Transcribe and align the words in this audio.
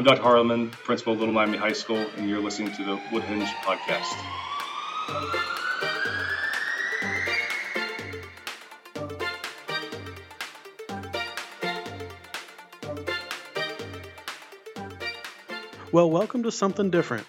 I'm 0.00 0.04
Dr. 0.04 0.22
Harleman, 0.22 0.70
principal 0.70 1.12
of 1.12 1.18
Little 1.18 1.34
Miami 1.34 1.58
High 1.58 1.74
School, 1.74 2.06
and 2.16 2.26
you're 2.26 2.40
listening 2.40 2.72
to 2.72 2.84
the 2.84 2.96
Woodhenge 3.12 3.50
Podcast. 3.56 4.06
Well, 15.92 16.10
welcome 16.10 16.44
to 16.44 16.50
something 16.50 16.88
different. 16.88 17.26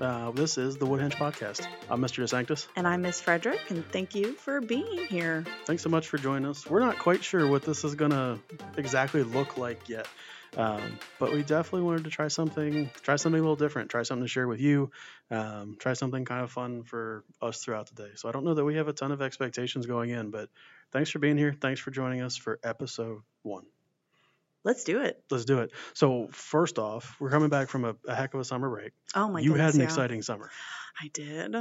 Uh, 0.00 0.30
this 0.30 0.58
is 0.58 0.76
the 0.76 0.86
Woodhenge 0.86 1.16
Podcast. 1.16 1.66
I'm 1.90 2.00
Mr. 2.00 2.22
DeSanctis. 2.22 2.68
And 2.76 2.86
I'm 2.86 3.02
Miss 3.02 3.20
Frederick, 3.20 3.58
and 3.68 3.84
thank 3.90 4.14
you 4.14 4.34
for 4.34 4.60
being 4.60 5.06
here. 5.08 5.44
Thanks 5.64 5.82
so 5.82 5.88
much 5.88 6.06
for 6.06 6.18
joining 6.18 6.48
us. 6.48 6.70
We're 6.70 6.78
not 6.78 7.00
quite 7.00 7.24
sure 7.24 7.48
what 7.48 7.64
this 7.64 7.82
is 7.82 7.96
going 7.96 8.12
to 8.12 8.38
exactly 8.76 9.24
look 9.24 9.58
like 9.58 9.88
yet, 9.88 10.06
um, 10.56 10.98
but 11.18 11.32
we 11.32 11.42
definitely 11.42 11.82
wanted 11.82 12.04
to 12.04 12.10
try 12.10 12.28
something, 12.28 12.90
try 13.02 13.16
something 13.16 13.38
a 13.38 13.42
little 13.42 13.56
different, 13.56 13.90
try 13.90 14.02
something 14.02 14.24
to 14.24 14.28
share 14.28 14.46
with 14.46 14.60
you, 14.60 14.90
um, 15.30 15.76
try 15.78 15.94
something 15.94 16.24
kind 16.24 16.42
of 16.42 16.50
fun 16.50 16.82
for 16.82 17.24
us 17.40 17.62
throughout 17.62 17.88
the 17.88 18.02
day. 18.02 18.10
So 18.16 18.28
I 18.28 18.32
don't 18.32 18.44
know 18.44 18.54
that 18.54 18.64
we 18.64 18.76
have 18.76 18.88
a 18.88 18.92
ton 18.92 19.12
of 19.12 19.22
expectations 19.22 19.86
going 19.86 20.10
in, 20.10 20.30
but 20.30 20.50
thanks 20.92 21.10
for 21.10 21.18
being 21.18 21.38
here. 21.38 21.54
Thanks 21.58 21.80
for 21.80 21.90
joining 21.90 22.20
us 22.20 22.36
for 22.36 22.58
episode 22.62 23.22
one. 23.42 23.64
Let's 24.64 24.84
do 24.84 25.02
it. 25.02 25.20
Let's 25.30 25.44
do 25.44 25.58
it. 25.60 25.72
So 25.94 26.28
first 26.30 26.78
off, 26.78 27.16
we're 27.18 27.30
coming 27.30 27.48
back 27.48 27.68
from 27.68 27.84
a, 27.84 27.96
a 28.06 28.14
heck 28.14 28.34
of 28.34 28.40
a 28.40 28.44
summer 28.44 28.68
break. 28.70 28.92
Oh 29.14 29.28
my 29.28 29.40
god. 29.40 29.44
you 29.44 29.50
goodness, 29.52 29.66
had 29.66 29.74
an 29.74 29.80
yeah. 29.80 29.86
exciting 29.86 30.22
summer. 30.22 30.50
I 31.00 31.08
did. 31.12 31.56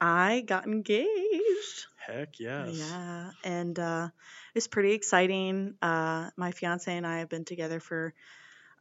I 0.00 0.44
got 0.46 0.66
engaged. 0.66 1.86
Heck 2.06 2.38
yes. 2.38 2.76
Yeah, 2.76 3.30
and 3.44 3.78
uh, 3.78 4.08
it's 4.54 4.68
pretty 4.68 4.92
exciting. 4.92 5.74
Uh, 5.80 6.30
my 6.36 6.50
fiance 6.50 6.94
and 6.94 7.06
I 7.06 7.20
have 7.20 7.28
been 7.28 7.44
together 7.44 7.80
for 7.80 8.14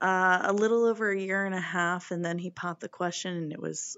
uh, 0.01 0.41
a 0.43 0.53
little 0.53 0.85
over 0.85 1.11
a 1.11 1.19
year 1.19 1.45
and 1.45 1.55
a 1.55 1.61
half, 1.61 2.11
and 2.11 2.23
then 2.23 2.37
he 2.37 2.49
popped 2.49 2.81
the 2.81 2.89
question, 2.89 3.35
and 3.35 3.53
it 3.53 3.61
was 3.61 3.97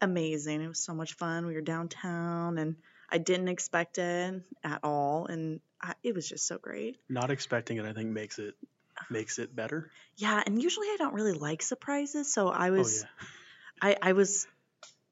amazing. 0.00 0.60
It 0.60 0.68
was 0.68 0.80
so 0.80 0.94
much 0.94 1.14
fun. 1.14 1.46
We 1.46 1.54
were 1.54 1.62
downtown, 1.62 2.58
and 2.58 2.76
I 3.10 3.18
didn't 3.18 3.48
expect 3.48 3.98
it 3.98 4.42
at 4.62 4.80
all, 4.82 5.26
and 5.26 5.60
I, 5.80 5.94
it 6.02 6.14
was 6.14 6.28
just 6.28 6.46
so 6.46 6.58
great. 6.58 6.98
Not 7.08 7.30
expecting 7.30 7.78
it, 7.78 7.86
I 7.86 7.92
think, 7.92 8.10
makes 8.10 8.38
it 8.38 8.54
makes 9.10 9.38
it 9.38 9.54
better. 9.54 9.90
Yeah, 10.16 10.42
and 10.44 10.62
usually 10.62 10.88
I 10.88 10.96
don't 10.98 11.14
really 11.14 11.32
like 11.32 11.62
surprises, 11.62 12.32
so 12.32 12.48
I 12.48 12.70
Oh 12.70 12.74
was 12.74 13.02
yeah. 13.02 13.26
I, 13.80 13.96
I 14.00 14.12
was 14.12 14.46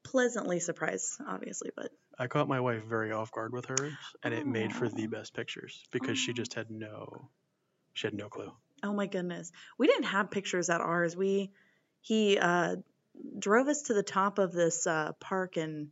pleasantly 0.03 0.59
surprised, 0.59 1.19
obviously, 1.27 1.71
but 1.75 1.91
I 2.17 2.27
caught 2.27 2.47
my 2.47 2.59
wife 2.59 2.83
very 2.83 3.11
off 3.11 3.31
guard 3.31 3.51
with 3.51 3.65
hers, 3.65 3.93
and 4.23 4.33
it 4.33 4.47
made 4.47 4.73
for 4.73 4.87
the 4.87 5.07
best 5.07 5.33
pictures 5.33 5.83
because 5.91 6.17
she 6.17 6.33
just 6.33 6.53
had 6.53 6.71
no, 6.71 7.29
she 7.93 8.07
had 8.07 8.13
no 8.13 8.29
clue. 8.29 8.51
oh 8.83 8.93
my 8.93 9.07
goodness, 9.07 9.51
we 9.77 9.87
didn't 9.87 10.03
have 10.05 10.29
pictures 10.31 10.69
at 10.69 10.79
ours. 10.81 11.15
We 11.17 11.51
he 12.01 12.37
uh, 12.37 12.77
drove 13.39 13.67
us 13.67 13.83
to 13.83 13.93
the 13.93 14.03
top 14.03 14.37
of 14.39 14.51
this 14.53 14.85
uh, 14.87 15.13
park 15.19 15.57
in 15.57 15.91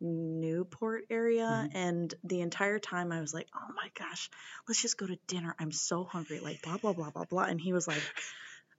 Newport 0.00 1.04
area, 1.10 1.68
Mhm. 1.68 1.74
and 1.74 2.14
the 2.24 2.40
entire 2.40 2.78
time 2.78 3.12
I 3.12 3.20
was 3.20 3.32
like, 3.32 3.48
"Oh 3.54 3.72
my 3.74 3.90
gosh, 3.94 4.30
let's 4.68 4.82
just 4.82 4.98
go 4.98 5.06
to 5.06 5.16
dinner. 5.26 5.54
I'm 5.58 5.72
so 5.72 6.04
hungry." 6.04 6.40
Like 6.40 6.62
blah 6.62 6.78
blah 6.78 6.92
blah 6.92 7.10
blah 7.10 7.24
blah, 7.24 7.44
and 7.44 7.60
he 7.60 7.72
was 7.72 7.86
like. 7.88 8.02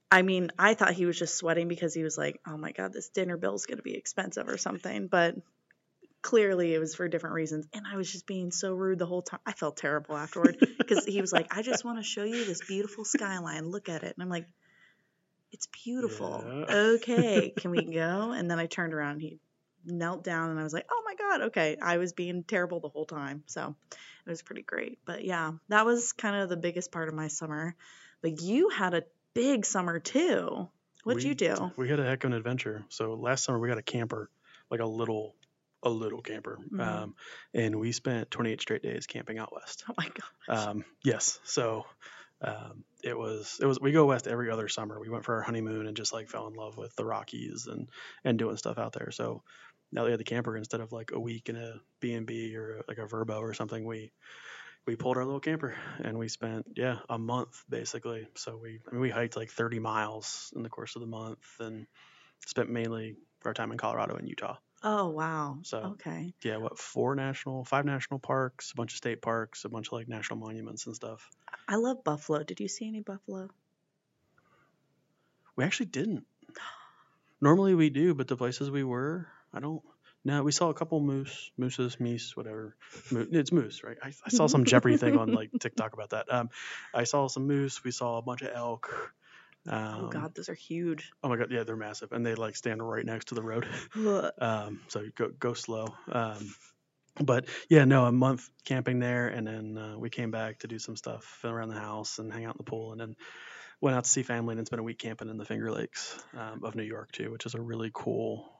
I 0.08 0.22
mean, 0.22 0.52
I 0.56 0.74
thought 0.74 0.92
he 0.92 1.04
was 1.04 1.18
just 1.18 1.34
sweating 1.36 1.66
because 1.66 1.92
he 1.92 2.04
was 2.04 2.16
like, 2.16 2.40
"Oh 2.46 2.56
my 2.56 2.70
god, 2.70 2.92
this 2.92 3.08
dinner 3.08 3.36
bill 3.36 3.54
is 3.56 3.66
going 3.66 3.78
to 3.78 3.82
be 3.82 3.96
expensive 3.96 4.48
or 4.48 4.56
something." 4.56 5.08
But 5.08 5.34
clearly, 6.26 6.74
it 6.74 6.78
was 6.78 6.94
for 6.96 7.06
different 7.08 7.34
reasons, 7.34 7.66
and 7.72 7.86
I 7.86 7.96
was 7.96 8.10
just 8.10 8.26
being 8.26 8.50
so 8.50 8.72
rude 8.74 8.98
the 8.98 9.06
whole 9.06 9.22
time. 9.22 9.40
I 9.46 9.52
felt 9.52 9.76
terrible 9.76 10.16
afterward 10.16 10.56
because 10.78 11.04
he 11.04 11.20
was 11.20 11.32
like, 11.32 11.46
"I 11.56 11.62
just 11.62 11.84
want 11.84 11.98
to 11.98 12.02
show 12.02 12.24
you 12.24 12.44
this 12.44 12.60
beautiful 12.66 13.04
skyline. 13.04 13.70
Look 13.70 13.88
at 13.88 14.02
it," 14.02 14.12
and 14.16 14.22
I'm 14.22 14.28
like, 14.28 14.46
"It's 15.52 15.68
beautiful. 15.84 16.42
Yeah. 16.44 16.74
Okay, 16.94 17.52
can 17.56 17.70
we 17.70 17.84
go?" 17.84 18.32
And 18.32 18.50
then 18.50 18.58
I 18.58 18.66
turned 18.66 18.92
around, 18.92 19.12
and 19.12 19.22
he 19.22 19.38
knelt 19.84 20.24
down, 20.24 20.50
and 20.50 20.58
I 20.58 20.64
was 20.64 20.72
like, 20.72 20.86
"Oh 20.90 21.02
my 21.06 21.14
god, 21.14 21.40
okay." 21.48 21.76
I 21.80 21.98
was 21.98 22.12
being 22.12 22.42
terrible 22.42 22.80
the 22.80 22.88
whole 22.88 23.06
time, 23.06 23.44
so 23.46 23.76
it 23.92 24.30
was 24.30 24.42
pretty 24.42 24.62
great. 24.62 24.98
But 25.04 25.24
yeah, 25.24 25.52
that 25.68 25.86
was 25.86 26.12
kind 26.12 26.34
of 26.42 26.48
the 26.48 26.56
biggest 26.56 26.90
part 26.90 27.08
of 27.08 27.14
my 27.14 27.28
summer. 27.28 27.76
But 28.20 28.40
you 28.42 28.68
had 28.70 28.94
a 28.94 29.04
big 29.32 29.64
summer 29.64 30.00
too. 30.00 30.68
What'd 31.04 31.22
We- 31.22 31.28
you 31.28 31.34
do? 31.36 31.70
We 31.76 31.88
had 31.88 32.00
a 32.00 32.04
heck 32.04 32.24
of 32.24 32.32
an 32.32 32.36
adventure. 32.36 32.84
So 32.88 33.14
last 33.14 33.44
summer 33.44 33.60
we 33.60 33.68
got 33.68 33.78
a 33.78 33.82
camper, 33.82 34.28
like 34.72 34.80
a 34.80 34.86
little, 34.86 35.35
a 35.82 35.90
little 35.90 36.22
camper, 36.22 36.58
Mhm. 36.72 36.80
um, 36.80 37.14
and 37.54 37.78
we 37.78 37.92
spent 37.92 38.30
28 38.30 38.60
straight 38.60 38.82
days 38.82 39.06
camping 39.06 39.38
out 39.38 39.52
west. 39.52 39.84
Oh 39.88 39.94
my 39.98 40.08
god. 40.08 40.68
Um, 40.68 40.84
yes. 41.04 41.38
So 41.44 41.86
um, 42.40 42.84
it 43.02 43.16
was 43.16 43.58
it 43.60 43.66
was 43.66 43.80
we 43.80 43.92
go 43.92 44.06
west 44.06 44.26
every 44.26 44.50
other 44.50 44.68
summer. 44.68 44.98
We 45.00 45.08
went 45.08 45.24
for 45.24 45.36
our 45.36 45.42
honeymoon 45.42 45.86
and 45.86 45.96
just 45.96 46.12
like 46.12 46.28
fell 46.28 46.46
in 46.48 46.54
love 46.54 46.76
with 46.76 46.94
the 46.96 47.04
Rockies 47.04 47.66
and 47.66 47.88
and 48.24 48.38
doing 48.38 48.56
stuff 48.56 48.78
out 48.78 48.92
there. 48.92 49.10
So 49.10 49.42
now 49.92 50.04
we 50.04 50.10
had 50.10 50.20
the 50.20 50.24
camper 50.24 50.56
instead 50.56 50.80
of 50.80 50.92
like 50.92 51.12
a 51.12 51.20
week 51.20 51.48
in 51.48 51.56
a 51.56 51.80
B 52.00 52.12
and 52.14 52.26
B 52.26 52.56
or 52.56 52.82
like 52.88 52.98
a 52.98 53.06
Vrbo 53.06 53.40
or 53.40 53.54
something, 53.54 53.84
we 53.84 54.12
we 54.86 54.96
pulled 54.96 55.16
our 55.16 55.24
little 55.24 55.40
camper 55.40 55.74
and 56.02 56.18
we 56.18 56.28
spent 56.28 56.66
yeah 56.76 56.98
a 57.08 57.18
month 57.18 57.62
basically. 57.68 58.26
So 58.34 58.56
we 58.56 58.80
I 58.88 58.92
mean, 58.92 59.00
we 59.00 59.10
hiked 59.10 59.36
like 59.36 59.50
30 59.50 59.78
miles 59.78 60.52
in 60.56 60.62
the 60.62 60.68
course 60.70 60.96
of 60.96 61.00
the 61.00 61.06
month 61.08 61.44
and 61.60 61.86
spent 62.46 62.70
mainly 62.70 63.16
our 63.44 63.54
time 63.54 63.72
in 63.72 63.78
Colorado 63.78 64.16
and 64.16 64.28
Utah. 64.28 64.56
Oh 64.88 65.08
wow. 65.08 65.58
So- 65.62 65.78
okay. 65.98 66.32
Yeah, 66.42 66.58
what 66.58 66.78
four 66.78 67.16
national, 67.16 67.64
five 67.64 67.84
national 67.84 68.20
parks, 68.20 68.70
a 68.70 68.76
bunch 68.76 68.92
of 68.92 68.98
state 68.98 69.20
parks, 69.20 69.64
a 69.64 69.68
bunch 69.68 69.88
of 69.88 69.94
like 69.94 70.06
national 70.08 70.38
monuments 70.38 70.86
and 70.86 70.94
stuff. 70.94 71.28
I 71.66 71.74
love 71.76 72.04
buffalo. 72.04 72.44
Did 72.44 72.60
you 72.60 72.68
see 72.68 72.86
any 72.86 73.00
buffalo? 73.00 73.48
We 75.56 75.64
actually 75.64 75.86
didn't. 75.86 76.24
Normally 77.40 77.74
we 77.74 77.90
do, 77.90 78.14
but 78.14 78.28
the 78.28 78.36
places 78.36 78.70
we 78.70 78.84
were, 78.84 79.26
I 79.52 79.60
don't. 79.60 79.82
No, 80.24 80.42
we 80.42 80.52
saw 80.52 80.70
a 80.70 80.74
couple 80.74 81.00
moose, 81.00 81.50
mooses, 81.56 81.96
meese, 81.96 82.36
whatever. 82.36 82.76
Mo- 83.10 83.26
it's 83.30 83.52
moose, 83.52 83.82
right? 83.84 83.96
I, 84.02 84.12
I 84.24 84.28
saw 84.30 84.46
some 84.48 84.64
Jeopardy 84.64 84.96
thing 84.96 85.16
on 85.16 85.32
like 85.32 85.50
TikTok 85.60 85.92
about 85.94 86.10
that. 86.10 86.32
Um, 86.32 86.50
I 86.94 87.04
saw 87.04 87.28
some 87.28 87.46
moose. 87.46 87.82
We 87.84 87.90
saw 87.92 88.18
a 88.18 88.22
bunch 88.22 88.42
of 88.42 88.50
elk. 88.54 89.12
Um, 89.68 90.04
oh 90.04 90.08
god, 90.08 90.34
those 90.34 90.48
are 90.48 90.54
huge. 90.54 91.10
Oh 91.22 91.28
my 91.28 91.36
god, 91.36 91.48
yeah, 91.50 91.64
they're 91.64 91.76
massive, 91.76 92.12
and 92.12 92.24
they 92.24 92.34
like 92.34 92.56
stand 92.56 92.86
right 92.86 93.04
next 93.04 93.26
to 93.28 93.34
the 93.34 93.42
road. 93.42 93.66
Um, 94.38 94.80
so 94.88 95.02
go 95.14 95.30
go 95.38 95.54
slow. 95.54 95.86
Um, 96.10 96.54
but 97.20 97.46
yeah, 97.70 97.84
no, 97.84 98.04
a 98.04 98.12
month 98.12 98.48
camping 98.64 98.98
there, 98.98 99.28
and 99.28 99.46
then 99.46 99.78
uh, 99.78 99.98
we 99.98 100.10
came 100.10 100.30
back 100.30 100.58
to 100.60 100.68
do 100.68 100.78
some 100.78 100.96
stuff 100.96 101.40
around 101.44 101.68
the 101.68 101.80
house 101.80 102.18
and 102.18 102.32
hang 102.32 102.44
out 102.44 102.54
in 102.56 102.58
the 102.64 102.70
pool, 102.70 102.92
and 102.92 103.00
then 103.00 103.16
went 103.80 103.96
out 103.96 104.04
to 104.04 104.10
see 104.10 104.22
family, 104.22 104.52
and 104.52 104.58
then 104.58 104.66
spent 104.66 104.80
a 104.80 104.84
week 104.84 104.98
camping 104.98 105.28
in 105.28 105.38
the 105.38 105.44
Finger 105.44 105.72
Lakes 105.72 106.18
um, 106.36 106.62
of 106.64 106.74
New 106.74 106.82
York 106.84 107.12
too, 107.12 107.30
which 107.32 107.46
is 107.46 107.54
a 107.54 107.60
really 107.60 107.90
cool. 107.92 108.52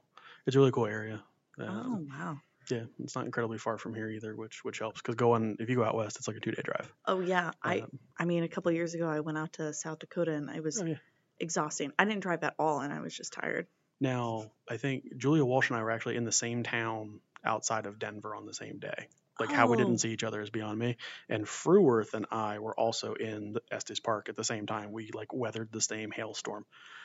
It's 0.47 0.57
a 0.57 0.59
really 0.59 0.73
cool 0.73 0.87
area. 0.87 1.23
oh 1.59 1.65
Um, 1.65 2.07
wow. 2.09 2.39
Yeah, 2.71 2.85
it's 2.99 3.15
not 3.15 3.25
incredibly 3.27 3.59
far 3.59 3.79
from 3.79 3.95
here 3.95 4.09
either, 4.09 4.35
which 4.35 4.65
which 4.65 4.79
helps 4.81 5.01
because 5.01 5.15
going 5.15 5.57
if 5.61 5.69
you 5.71 5.77
go 5.77 5.85
out 5.85 5.95
west, 5.95 6.17
it's 6.17 6.27
like 6.29 6.37
a 6.37 6.41
two 6.41 6.51
day 6.53 6.63
drive. 6.65 6.93
Oh 7.07 7.21
yeah. 7.21 7.53
I 7.63 7.85
Um, 7.85 7.99
I 8.19 8.25
mean, 8.25 8.43
a 8.43 8.49
couple 8.49 8.71
years 8.73 8.95
ago, 8.95 9.09
I 9.09 9.21
went 9.21 9.39
out 9.39 9.55
to 9.55 9.73
South 9.73 9.99
Dakota, 9.99 10.33
and 10.33 10.51
it 10.51 10.63
was 10.63 10.83
oh, 10.83 10.87
yeah. 10.87 10.99
exhausting. 11.39 11.93
I 11.99 12.05
didn't 12.05 12.21
drive 12.23 12.43
at 12.45 12.55
all, 12.59 12.81
and 12.81 12.93
I 12.93 13.01
was 13.01 13.17
just 13.17 13.33
tired. 13.33 13.69
Now 14.01 14.53
I 14.69 14.77
think 14.77 15.17
Julia 15.17 15.45
Walsh 15.45 15.71
and 15.71 15.79
I 15.79 15.83
were 15.83 15.91
actually 15.91 16.17
in 16.17 16.25
the 16.25 16.33
same 16.33 16.63
town 16.63 17.21
outside 17.45 17.87
of 17.87 17.99
Denver 17.99 18.35
on 18.35 18.47
the 18.47 18.55
same 18.55 18.79
day. 18.79 19.09
Like 19.39 19.53
how 19.53 19.69
we 19.69 19.77
Oh. 19.77 19.77
didn't 19.77 19.99
see 19.99 20.11
each 20.13 20.25
other 20.25 20.41
is 20.41 20.51
beyond 20.51 20.79
me. 20.79 20.97
And 21.29 21.45
Fruworth 21.45 22.15
and 22.15 22.27
I 22.31 22.59
were 22.59 22.79
also 22.79 23.15
in 23.15 23.53
the 23.53 23.63
Estes 23.71 24.01
Park 24.01 24.29
at 24.29 24.37
the 24.37 24.45
same 24.45 24.67
time. 24.67 24.93
We 24.93 25.11
like 25.13 25.33
weathered 25.33 25.71
the 25.73 25.81
same 25.81 26.11
hailstorm, 26.11 26.65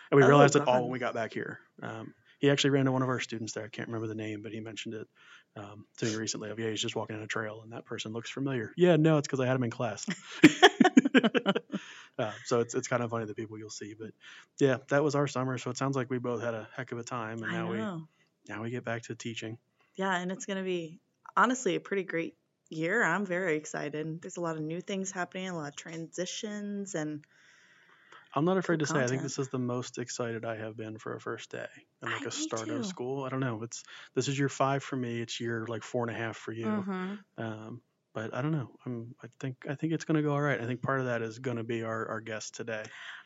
and 0.09 0.17
we 0.17 0.23
Oh, 0.23 0.27
realized 0.27 0.55
it 0.55 0.63
all 0.65 0.83
when 0.83 0.91
we 0.91 0.99
got 0.99 1.13
back 1.13 1.33
here. 1.33 1.59
Um, 1.81 2.13
he 2.39 2.49
actually 2.49 2.71
ran 2.71 2.85
to 2.85 2.91
one 2.91 3.01
of 3.03 3.09
our 3.09 3.19
students 3.19 3.53
there. 3.53 3.65
I 3.65 3.69
can't 3.69 3.89
remember 3.89 4.07
the 4.07 4.15
name, 4.15 4.41
but 4.41 4.51
he 4.53 4.61
mentioned 4.61 4.95
it 4.95 5.07
um, 5.55 5.85
to 5.97 6.05
me 6.05 6.15
recently. 6.15 6.49
Of 6.49 6.59
yeah, 6.59 6.69
he's 6.69 6.81
just 6.81 6.95
walking 6.95 7.15
on 7.15 7.21
a 7.21 7.27
trail, 7.27 7.61
and 7.63 7.73
that 7.73 7.85
person 7.85 8.13
looks 8.13 8.29
familiar. 8.29 8.71
Yeah, 8.77 8.95
no, 8.95 9.17
it's 9.17 9.27
because 9.27 9.39
I 9.39 9.47
had 9.47 9.55
him 9.55 9.63
in 9.63 9.71
class. 9.71 10.05
uh, 12.17 12.31
so 12.45 12.59
it's 12.59 12.75
it's 12.75 12.87
kind 12.87 13.03
of 13.03 13.09
funny 13.09 13.25
the 13.25 13.35
people 13.35 13.57
you'll 13.57 13.69
see. 13.69 13.95
But 13.97 14.11
yeah, 14.59 14.77
that 14.89 15.03
was 15.03 15.15
our 15.15 15.27
summer. 15.27 15.57
So 15.57 15.69
it 15.69 15.77
sounds 15.77 15.95
like 15.95 16.09
we 16.09 16.19
both 16.19 16.41
had 16.41 16.53
a 16.53 16.67
heck 16.75 16.91
of 16.91 16.99
a 16.99 17.03
time, 17.03 17.43
and 17.43 17.51
I 17.51 17.55
now 17.55 17.71
we 17.71 17.77
now 18.47 18.63
we 18.63 18.69
get 18.69 18.85
back 18.85 19.03
to 19.03 19.15
teaching. 19.15 19.57
Yeah, 19.95 20.15
and 20.15 20.31
it's 20.31 20.45
gonna 20.45 20.63
be 20.63 20.99
honestly 21.35 21.75
a 21.75 21.79
pretty 21.79 22.03
great 22.03 22.35
year. 22.69 23.03
I'm 23.03 23.25
very 23.25 23.57
excited. 23.57 24.21
There's 24.21 24.37
a 24.37 24.41
lot 24.41 24.55
of 24.55 24.61
new 24.61 24.81
things 24.81 25.11
happening, 25.11 25.49
a 25.49 25.55
lot 25.55 25.69
of 25.69 25.75
transitions, 25.75 26.95
and 26.95 27.25
I'm 28.33 28.45
not 28.45 28.57
afraid 28.57 28.79
to 28.79 28.85
say 28.85 29.03
I 29.03 29.07
think 29.07 29.21
this 29.23 29.39
is 29.39 29.49
the 29.49 29.59
most 29.59 29.97
excited 29.97 30.45
I 30.45 30.55
have 30.57 30.77
been 30.77 30.97
for 30.97 31.15
a 31.15 31.19
first 31.19 31.51
day 31.51 31.67
and 32.01 32.11
like 32.11 32.23
I- 32.23 32.25
a 32.27 32.31
start 32.31 32.69
of 32.69 32.85
school. 32.85 33.23
I 33.25 33.29
don't 33.29 33.39
know. 33.41 33.61
It's 33.63 33.83
this 34.15 34.27
is 34.27 34.37
year 34.39 34.49
five 34.49 34.83
for 34.83 34.95
me. 34.95 35.21
It's 35.21 35.39
year 35.39 35.65
like 35.67 35.83
four 35.83 36.07
and 36.07 36.15
a 36.15 36.19
half 36.19 36.37
for 36.37 36.51
you. 36.53 36.65
Mhm. 36.65 37.19
Um, 37.37 37.81
but 38.13 38.33
I 38.33 38.41
don't 38.41 38.51
know. 38.51 38.69
I'm, 38.85 39.15
I 39.23 39.27
think 39.39 39.57
I 39.69 39.75
think 39.75 39.93
it's 39.93 40.05
gonna 40.05 40.21
go 40.21 40.31
all 40.33 40.41
right. 40.41 40.59
I 40.59 40.65
think 40.65 40.81
part 40.81 40.99
of 40.99 41.05
that 41.07 41.21
is 41.21 41.39
gonna 41.39 41.63
be 41.63 41.83
our, 41.83 42.07
our 42.07 42.19
guest 42.21 42.55
today. 42.55 42.83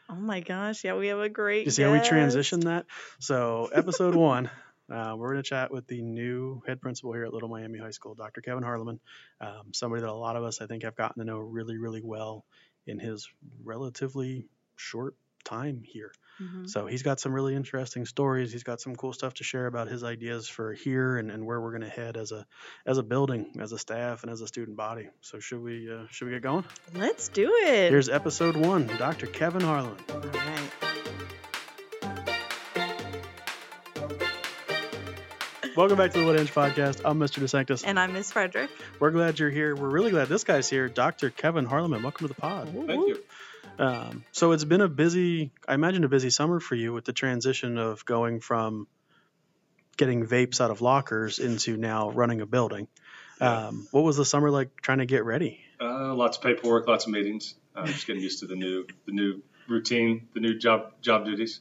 oh 0.09 0.15
my 0.15 0.39
gosh, 0.41 0.83
yeah, 0.83 0.95
we 0.95 1.07
have 1.07 1.19
a 1.19 1.29
great. 1.29 1.65
You 1.65 1.71
see 1.71 1.81
how 1.83 1.91
we 1.91 1.97
guest. 1.99 2.09
transition 2.09 2.59
that? 2.61 2.85
So 3.19 3.69
episode 3.73 4.13
one, 4.33 4.49
uh, 4.91 5.15
we're 5.17 5.31
gonna 5.33 5.41
chat 5.43 5.71
with 5.71 5.87
the 5.87 6.01
new 6.03 6.61
head 6.67 6.81
principal 6.81 7.13
here 7.13 7.25
at 7.25 7.33
Little 7.33 7.49
Miami 7.49 7.79
High 7.79 7.89
School, 7.91 8.13
Dr. 8.15 8.41
Kevin 8.41 8.63
Harleman. 8.63 8.99
Um, 9.41 9.73
somebody 9.73 10.01
that 10.01 10.09
a 10.09 10.13
lot 10.13 10.35
of 10.35 10.43
us 10.43 10.61
I 10.61 10.67
think 10.67 10.83
have 10.83 10.95
gotten 10.95 11.19
to 11.19 11.25
know 11.25 11.39
really 11.39 11.77
really 11.77 12.01
well 12.03 12.45
in 12.87 12.99
his 12.99 13.27
relatively 13.63 14.45
short 14.75 15.15
time 15.43 15.83
here. 15.85 16.11
Mhm. 16.41 16.67
So 16.69 16.85
he's 16.87 17.03
got 17.03 17.19
some 17.19 17.31
really 17.33 17.55
interesting 17.55 18.05
stories. 18.05 18.51
He's 18.51 18.63
got 18.63 18.81
some 18.81 18.95
cool 18.95 19.13
stuff 19.13 19.35
to 19.35 19.43
share 19.43 19.67
about 19.67 19.87
his 19.87 20.03
ideas 20.03 20.47
for 20.49 20.73
here 20.73 21.17
and, 21.17 21.29
and 21.31 21.45
where 21.45 21.61
we're 21.61 21.69
going 21.71 21.83
to 21.83 21.87
head 21.89 22.17
as 22.17 22.31
a 22.31 22.45
as 22.85 22.97
a 22.97 23.03
building, 23.03 23.55
as 23.61 23.71
a 23.71 23.77
staff, 23.77 24.23
and 24.23 24.31
as 24.31 24.41
a 24.41 24.47
student 24.47 24.75
body. 24.75 25.07
So 25.21 25.39
should 25.39 25.61
we 25.61 25.89
uh, 25.91 26.07
should 26.09 26.25
we 26.25 26.31
get 26.33 26.41
going? 26.41 26.65
Let's 26.93 27.29
do 27.29 27.51
it. 27.63 27.89
Here's 27.91 28.09
episode 28.09 28.55
one, 28.57 28.87
Dr. 28.97 29.27
Kevin 29.27 29.61
Harleman. 29.61 29.97
All 30.09 30.19
right. 30.19 30.71
Welcome 35.77 35.97
back 35.97 36.11
to 36.13 36.19
the 36.19 36.25
Woodhenge 36.25 36.53
Podcast. 36.53 37.01
I'm 37.03 37.19
Mr. 37.19 37.39
DeSanctis. 37.43 37.83
And 37.85 37.99
I'm 37.99 38.13
Miss 38.13 38.31
Frederick. 38.31 38.69
We're 38.99 39.11
glad 39.11 39.39
you're 39.39 39.49
here. 39.49 39.75
We're 39.75 39.89
really 39.89 40.09
glad 40.11 40.29
this 40.29 40.45
guy's 40.45 40.69
here, 40.69 40.87
Dr. 40.87 41.29
Kevin 41.29 41.65
Harleman. 41.65 42.01
Welcome 42.01 42.27
to 42.29 42.33
the 42.33 42.39
pod. 42.39 42.69
Thank 42.87 43.07
you. 43.07 43.21
Um, 43.77 44.23
so 44.31 44.51
it's 44.51 44.63
been 44.63 44.81
a 44.81 44.87
busy, 44.87 45.51
I 45.67 45.73
imagine 45.73 46.03
a 46.03 46.09
busy 46.09 46.29
summer 46.29 46.59
for 46.59 46.75
you 46.75 46.93
with 46.93 47.05
the 47.05 47.13
transition 47.13 47.77
of 47.77 48.05
going 48.05 48.39
from 48.39 48.87
getting 49.97 50.25
vapes 50.25 50.61
out 50.61 50.71
of 50.71 50.81
lockers 50.81 51.39
into 51.39 51.77
now 51.77 52.09
running 52.09 52.41
a 52.41 52.45
building. 52.45 52.87
Um, 53.41 53.87
what 53.91 54.03
was 54.03 54.17
the 54.17 54.25
summer 54.25 54.49
like 54.49 54.81
trying 54.81 54.99
to 54.99 55.05
get 55.05 55.25
ready? 55.25 55.59
Uh, 55.79 56.13
lots 56.13 56.37
of 56.37 56.43
paperwork, 56.43 56.87
lots 56.87 57.05
of 57.05 57.11
meetings. 57.11 57.55
Uh, 57.75 57.85
just 57.85 58.07
getting 58.07 58.21
used 58.21 58.39
to 58.39 58.47
the 58.47 58.55
new 58.55 58.87
the 59.05 59.11
new 59.11 59.41
routine, 59.67 60.29
the 60.33 60.39
new 60.39 60.57
job 60.57 60.93
job 61.01 61.25
duties. 61.25 61.59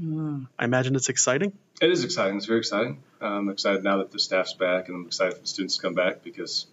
Mm. 0.00 0.48
I 0.58 0.64
imagine 0.64 0.96
it's 0.96 1.08
exciting. 1.08 1.52
It 1.80 1.90
is 1.90 2.02
exciting. 2.02 2.36
It's 2.36 2.46
very 2.46 2.58
exciting. 2.58 3.02
I'm 3.20 3.48
excited 3.48 3.84
now 3.84 3.98
that 3.98 4.10
the 4.10 4.18
staff's 4.18 4.54
back, 4.54 4.88
and 4.88 4.96
I'm 4.96 5.06
excited 5.06 5.34
for 5.34 5.40
the 5.42 5.46
students 5.46 5.76
to 5.76 5.82
come 5.82 5.94
back 5.94 6.24
because, 6.24 6.66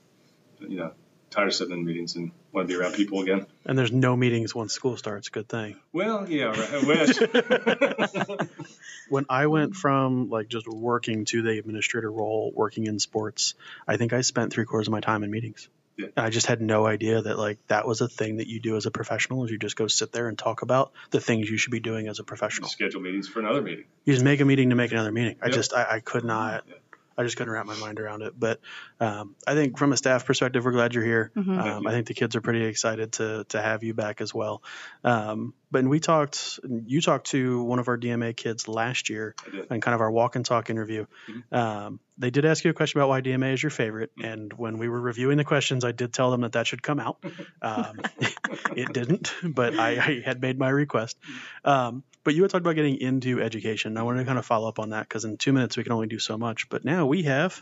you 0.59 0.77
know, 0.77 0.91
tired 1.29 1.49
of 1.49 1.53
sitting 1.53 1.77
in 1.77 1.85
meetings 1.85 2.15
and 2.15 2.31
want 2.57 2.67
to 2.67 2.73
be 2.73 2.79
around 2.79 2.93
people 2.93 3.21
again. 3.21 3.45
And 3.65 3.77
there's 3.77 3.91
no 3.91 4.15
meetings 4.15 4.53
once 4.53 4.73
school 4.73 4.97
starts. 4.97 5.29
Good 5.29 5.47
thing. 5.47 5.77
Well, 5.93 6.29
yeah, 6.29 6.45
right. 6.45 6.73
I 6.73 6.79
wish. 6.85 8.49
When 9.09 9.25
I 9.29 9.47
went 9.47 9.73
from 9.73 10.29
like 10.29 10.49
just 10.49 10.67
working 10.67 11.23
to 11.25 11.41
the 11.41 11.57
administrator 11.57 12.11
role, 12.11 12.51
working 12.53 12.87
in 12.87 12.99
sports, 12.99 13.53
I 13.87 13.95
think 13.95 14.11
I 14.11 14.19
spent 14.19 14.51
three 14.51 14.65
quarters 14.65 14.87
of 14.87 14.91
my 14.91 14.99
time 14.99 15.23
in 15.23 15.31
meetings. 15.31 15.69
Yeah. 15.95 16.07
And 16.15 16.25
I 16.25 16.29
just 16.29 16.45
had 16.45 16.61
no 16.61 16.85
idea 16.85 17.21
that 17.21 17.37
like 17.37 17.57
that 17.67 17.87
was 17.87 18.01
a 18.01 18.07
thing 18.07 18.37
that 18.37 18.47
you 18.47 18.59
do 18.59 18.75
as 18.75 18.85
a 18.85 18.91
professional 18.91 19.45
is 19.45 19.51
you 19.51 19.57
just 19.57 19.77
go 19.77 19.87
sit 19.87 20.11
there 20.11 20.27
and 20.27 20.37
talk 20.37 20.61
about 20.61 20.91
the 21.11 21.21
things 21.21 21.49
you 21.49 21.57
should 21.57 21.71
be 21.71 21.79
doing 21.79 22.07
as 22.07 22.19
a 22.19 22.23
professional. 22.23 22.67
Schedule 22.69 23.01
meetings 23.01 23.27
for 23.27 23.39
another 23.39 23.61
meeting. 23.61 23.85
You 24.03 24.13
just 24.13 24.25
make 24.25 24.41
a 24.41 24.45
meeting 24.45 24.69
to 24.71 24.75
make 24.75 24.91
another 24.91 25.11
meeting. 25.11 25.37
I 25.41 25.49
just 25.49 25.73
I, 25.73 25.87
I 25.89 25.99
could 26.01 26.25
not 26.25 26.65
Yeah. 26.67 26.75
I 27.17 27.23
just 27.23 27.35
couldn't 27.37 27.51
wrap 27.51 27.65
my 27.65 27.75
mind 27.77 27.99
around 27.99 28.21
it. 28.21 28.33
But 28.39 28.59
um, 28.99 29.35
I 29.47 29.53
think 29.55 29.77
from 29.77 29.91
a 29.93 29.97
staff 29.97 30.25
perspective, 30.25 30.63
we're 30.63 30.71
glad 30.71 30.93
you're 30.93 31.03
here. 31.03 31.31
Mhm. 31.35 31.59
Um. 31.59 31.87
I 31.87 31.91
think 31.91 32.07
the 32.07 32.13
kids 32.13 32.35
are 32.35 32.41
pretty 32.41 32.63
excited 32.65 33.13
to 33.13 33.45
to 33.49 33.61
have 33.61 33.83
you 33.83 33.93
back 33.93 34.21
as 34.21 34.33
well. 34.33 34.61
Um, 35.03 35.53
but 35.71 35.83
we 35.83 35.99
talked, 35.99 36.59
you 36.85 37.01
talked 37.01 37.27
to 37.31 37.61
one 37.63 37.79
of 37.79 37.87
our 37.87 37.97
DMA 37.97 38.35
kids 38.35 38.67
last 38.67 39.09
year 39.09 39.35
I 39.45 39.49
did. 39.51 39.71
in 39.71 39.81
kind 39.81 39.95
of 39.95 40.01
our 40.01 40.09
walk 40.11 40.35
and 40.35 40.45
talk 40.45 40.69
interview. 40.69 41.05
Mhm. 41.27 41.53
Um, 41.53 41.99
they 42.17 42.29
did 42.29 42.45
ask 42.45 42.63
you 42.63 42.71
a 42.71 42.73
question 42.73 42.99
about 42.99 43.09
why 43.09 43.21
DMA 43.21 43.53
is 43.53 43.61
your 43.61 43.69
favorite, 43.69 44.11
Mhm. 44.17 44.33
and 44.33 44.53
when 44.53 44.77
we 44.77 44.87
were 44.89 44.99
reviewing 45.01 45.37
the 45.37 45.43
questions, 45.43 45.83
I 45.83 45.91
did 45.91 46.13
tell 46.13 46.31
them 46.31 46.41
that 46.41 46.53
that 46.53 46.67
should 46.67 46.81
come 46.83 46.99
out. 46.99 47.17
Um, 47.61 47.99
it 48.75 48.93
didn't, 48.93 49.33
but 49.43 49.77
I, 49.79 49.89
I 49.91 50.21
had 50.23 50.41
made 50.41 50.57
my 50.59 50.69
request. 50.69 51.17
Um, 51.65 52.03
but 52.23 52.33
you 52.35 52.41
had 52.43 52.51
talked 52.51 52.61
about 52.63 52.75
getting 52.75 52.97
into 52.97 53.41
education. 53.41 53.97
I 53.97 54.03
wanted 54.03 54.19
to 54.19 54.25
kind 54.25 54.37
of 54.39 54.45
follow 54.45 54.67
up 54.69 54.79
on 54.79 54.89
that 54.91 55.07
because 55.07 55.25
in 55.25 55.37
two 55.37 55.53
minutes 55.53 55.75
we 55.77 55.83
can 55.83 55.91
only 55.91 56.07
do 56.07 56.19
so 56.19 56.37
much. 56.37 56.69
But 56.69 56.85
now 56.85 57.05
we 57.07 57.23
have 57.23 57.59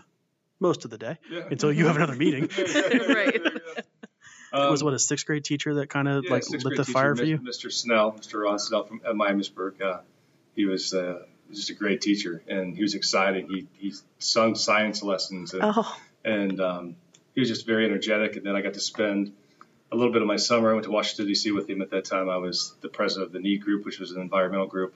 most 0.59 0.85
of 0.85 0.91
the 0.91 0.97
day 0.97 1.17
Yeah. 1.29 1.41
until 1.51 1.71
you 1.71 1.87
have 1.87 1.95
another 1.97 2.15
meeting. 2.15 2.49
Right. 2.59 3.41
It 4.55 4.71
was 4.71 4.81
Um, 4.81 4.85
what 4.85 4.93
a 4.93 4.99
sixth 4.99 5.25
grade 5.25 5.43
teacher 5.43 5.75
that 5.75 5.89
kind 5.89 6.07
of 6.07 6.23
yeah, 6.23 6.31
like 6.31 6.49
lit 6.49 6.63
the 6.63 6.69
teacher, 6.69 6.83
fire 6.85 7.15
for 7.15 7.23
you. 7.23 7.37
Mr. 7.39 7.71
Snell, 7.71 8.13
Mr. 8.13 8.43
Ron 8.43 8.59
Snell 8.59 8.83
from 8.83 9.01
at 9.05 9.13
Miamisburg. 9.15 9.81
Uh, 9.81 9.99
he 10.55 10.65
was 10.65 10.93
uh, 10.93 11.23
just 11.51 11.69
a 11.69 11.73
great 11.73 12.01
teacher, 12.01 12.41
and 12.47 12.75
he 12.75 12.81
was 12.81 12.95
exciting. 12.95 13.47
He 13.47 13.67
he 13.77 13.93
sung 14.19 14.55
science 14.55 15.03
lessons, 15.03 15.53
and, 15.53 15.63
Oh, 15.63 15.97
and 16.23 16.59
um, 16.61 16.95
he 17.33 17.41
was 17.41 17.49
just 17.49 17.65
very 17.65 17.85
energetic. 17.85 18.35
And 18.35 18.45
then 18.45 18.55
I 18.55 18.61
got 18.61 18.73
to 18.75 18.79
spend 18.79 19.33
a 19.91 19.95
little 19.95 20.13
bit 20.13 20.21
of 20.21 20.27
my 20.27 20.37
summer. 20.37 20.69
I 20.71 20.73
went 20.73 20.85
to 20.85 20.91
Washington 20.91 21.27
D.C. 21.27 21.51
with 21.51 21.69
him. 21.69 21.81
At 21.81 21.91
that 21.91 22.05
time, 22.05 22.29
I 22.29 22.37
was 22.37 22.73
the 22.81 22.89
president 22.89 23.27
of 23.27 23.33
the 23.33 23.39
NEED 23.39 23.61
group, 23.61 23.85
which 23.85 23.99
was 23.99 24.11
an 24.11 24.21
environmental 24.21 24.67
group. 24.67 24.95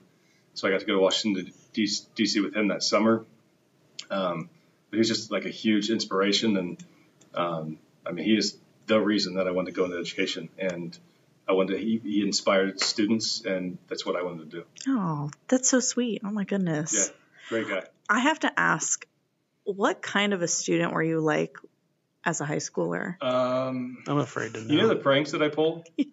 So 0.54 0.66
I 0.66 0.70
got 0.70 0.80
to 0.80 0.86
go 0.86 0.94
to 0.94 1.00
Washington 1.00 1.52
D.C. 1.72 2.40
with 2.40 2.54
him 2.54 2.68
that 2.68 2.82
summer. 2.82 3.24
Um, 4.10 4.48
but 4.90 4.96
he 4.96 4.98
was 4.98 5.08
just 5.08 5.30
like 5.30 5.44
a 5.44 5.50
huge 5.50 5.88
inspiration, 5.90 6.56
and 6.56 6.84
um, 7.34 7.78
I 8.04 8.10
mean, 8.10 8.24
he 8.24 8.36
is 8.36 8.56
the 8.90 9.00
reason 9.00 9.34
that 9.34 9.46
I 9.46 9.52
wanted 9.52 9.74
to 9.74 9.76
go 9.80 9.84
into 9.86 9.96
education, 9.98 10.48
and 10.58 10.96
I 11.48 11.52
wanted 11.52 11.74
to, 11.74 11.78
he, 11.78 12.00
he 12.04 12.22
inspired 12.22 12.80
students, 12.80 13.44
and 13.44 13.78
that's 13.88 14.04
what 14.04 14.16
I 14.16 14.22
wanted 14.22 14.50
to 14.50 14.56
do. 14.58 14.64
oh, 14.88 15.30
that's 15.48 15.68
so 15.68 15.80
sweet. 15.80 16.22
Oh 16.24 16.30
my 16.30 16.44
goodness. 16.44 16.92
Yeah, 16.92 17.14
great 17.48 17.68
guy. 17.68 17.82
I 18.08 18.18
have 18.20 18.40
to 18.40 18.50
ask, 18.60 19.06
what 19.64 20.02
kind 20.02 20.32
of 20.34 20.42
a 20.42 20.48
student 20.48 20.92
were 20.92 21.02
you 21.02 21.20
like 21.20 21.56
as 22.24 22.40
a 22.40 22.44
high 22.44 22.56
schooler? 22.56 23.20
Um, 23.22 24.02
I'm 24.06 24.18
afraid 24.18 24.54
to 24.54 24.60
know. 24.60 24.74
you 24.74 24.80
know 24.82 24.88
the 24.88 24.96
pranks 24.96 25.30
that 25.32 25.42
I 25.42 25.48
pull? 25.48 25.84
Yeah. 25.96 26.06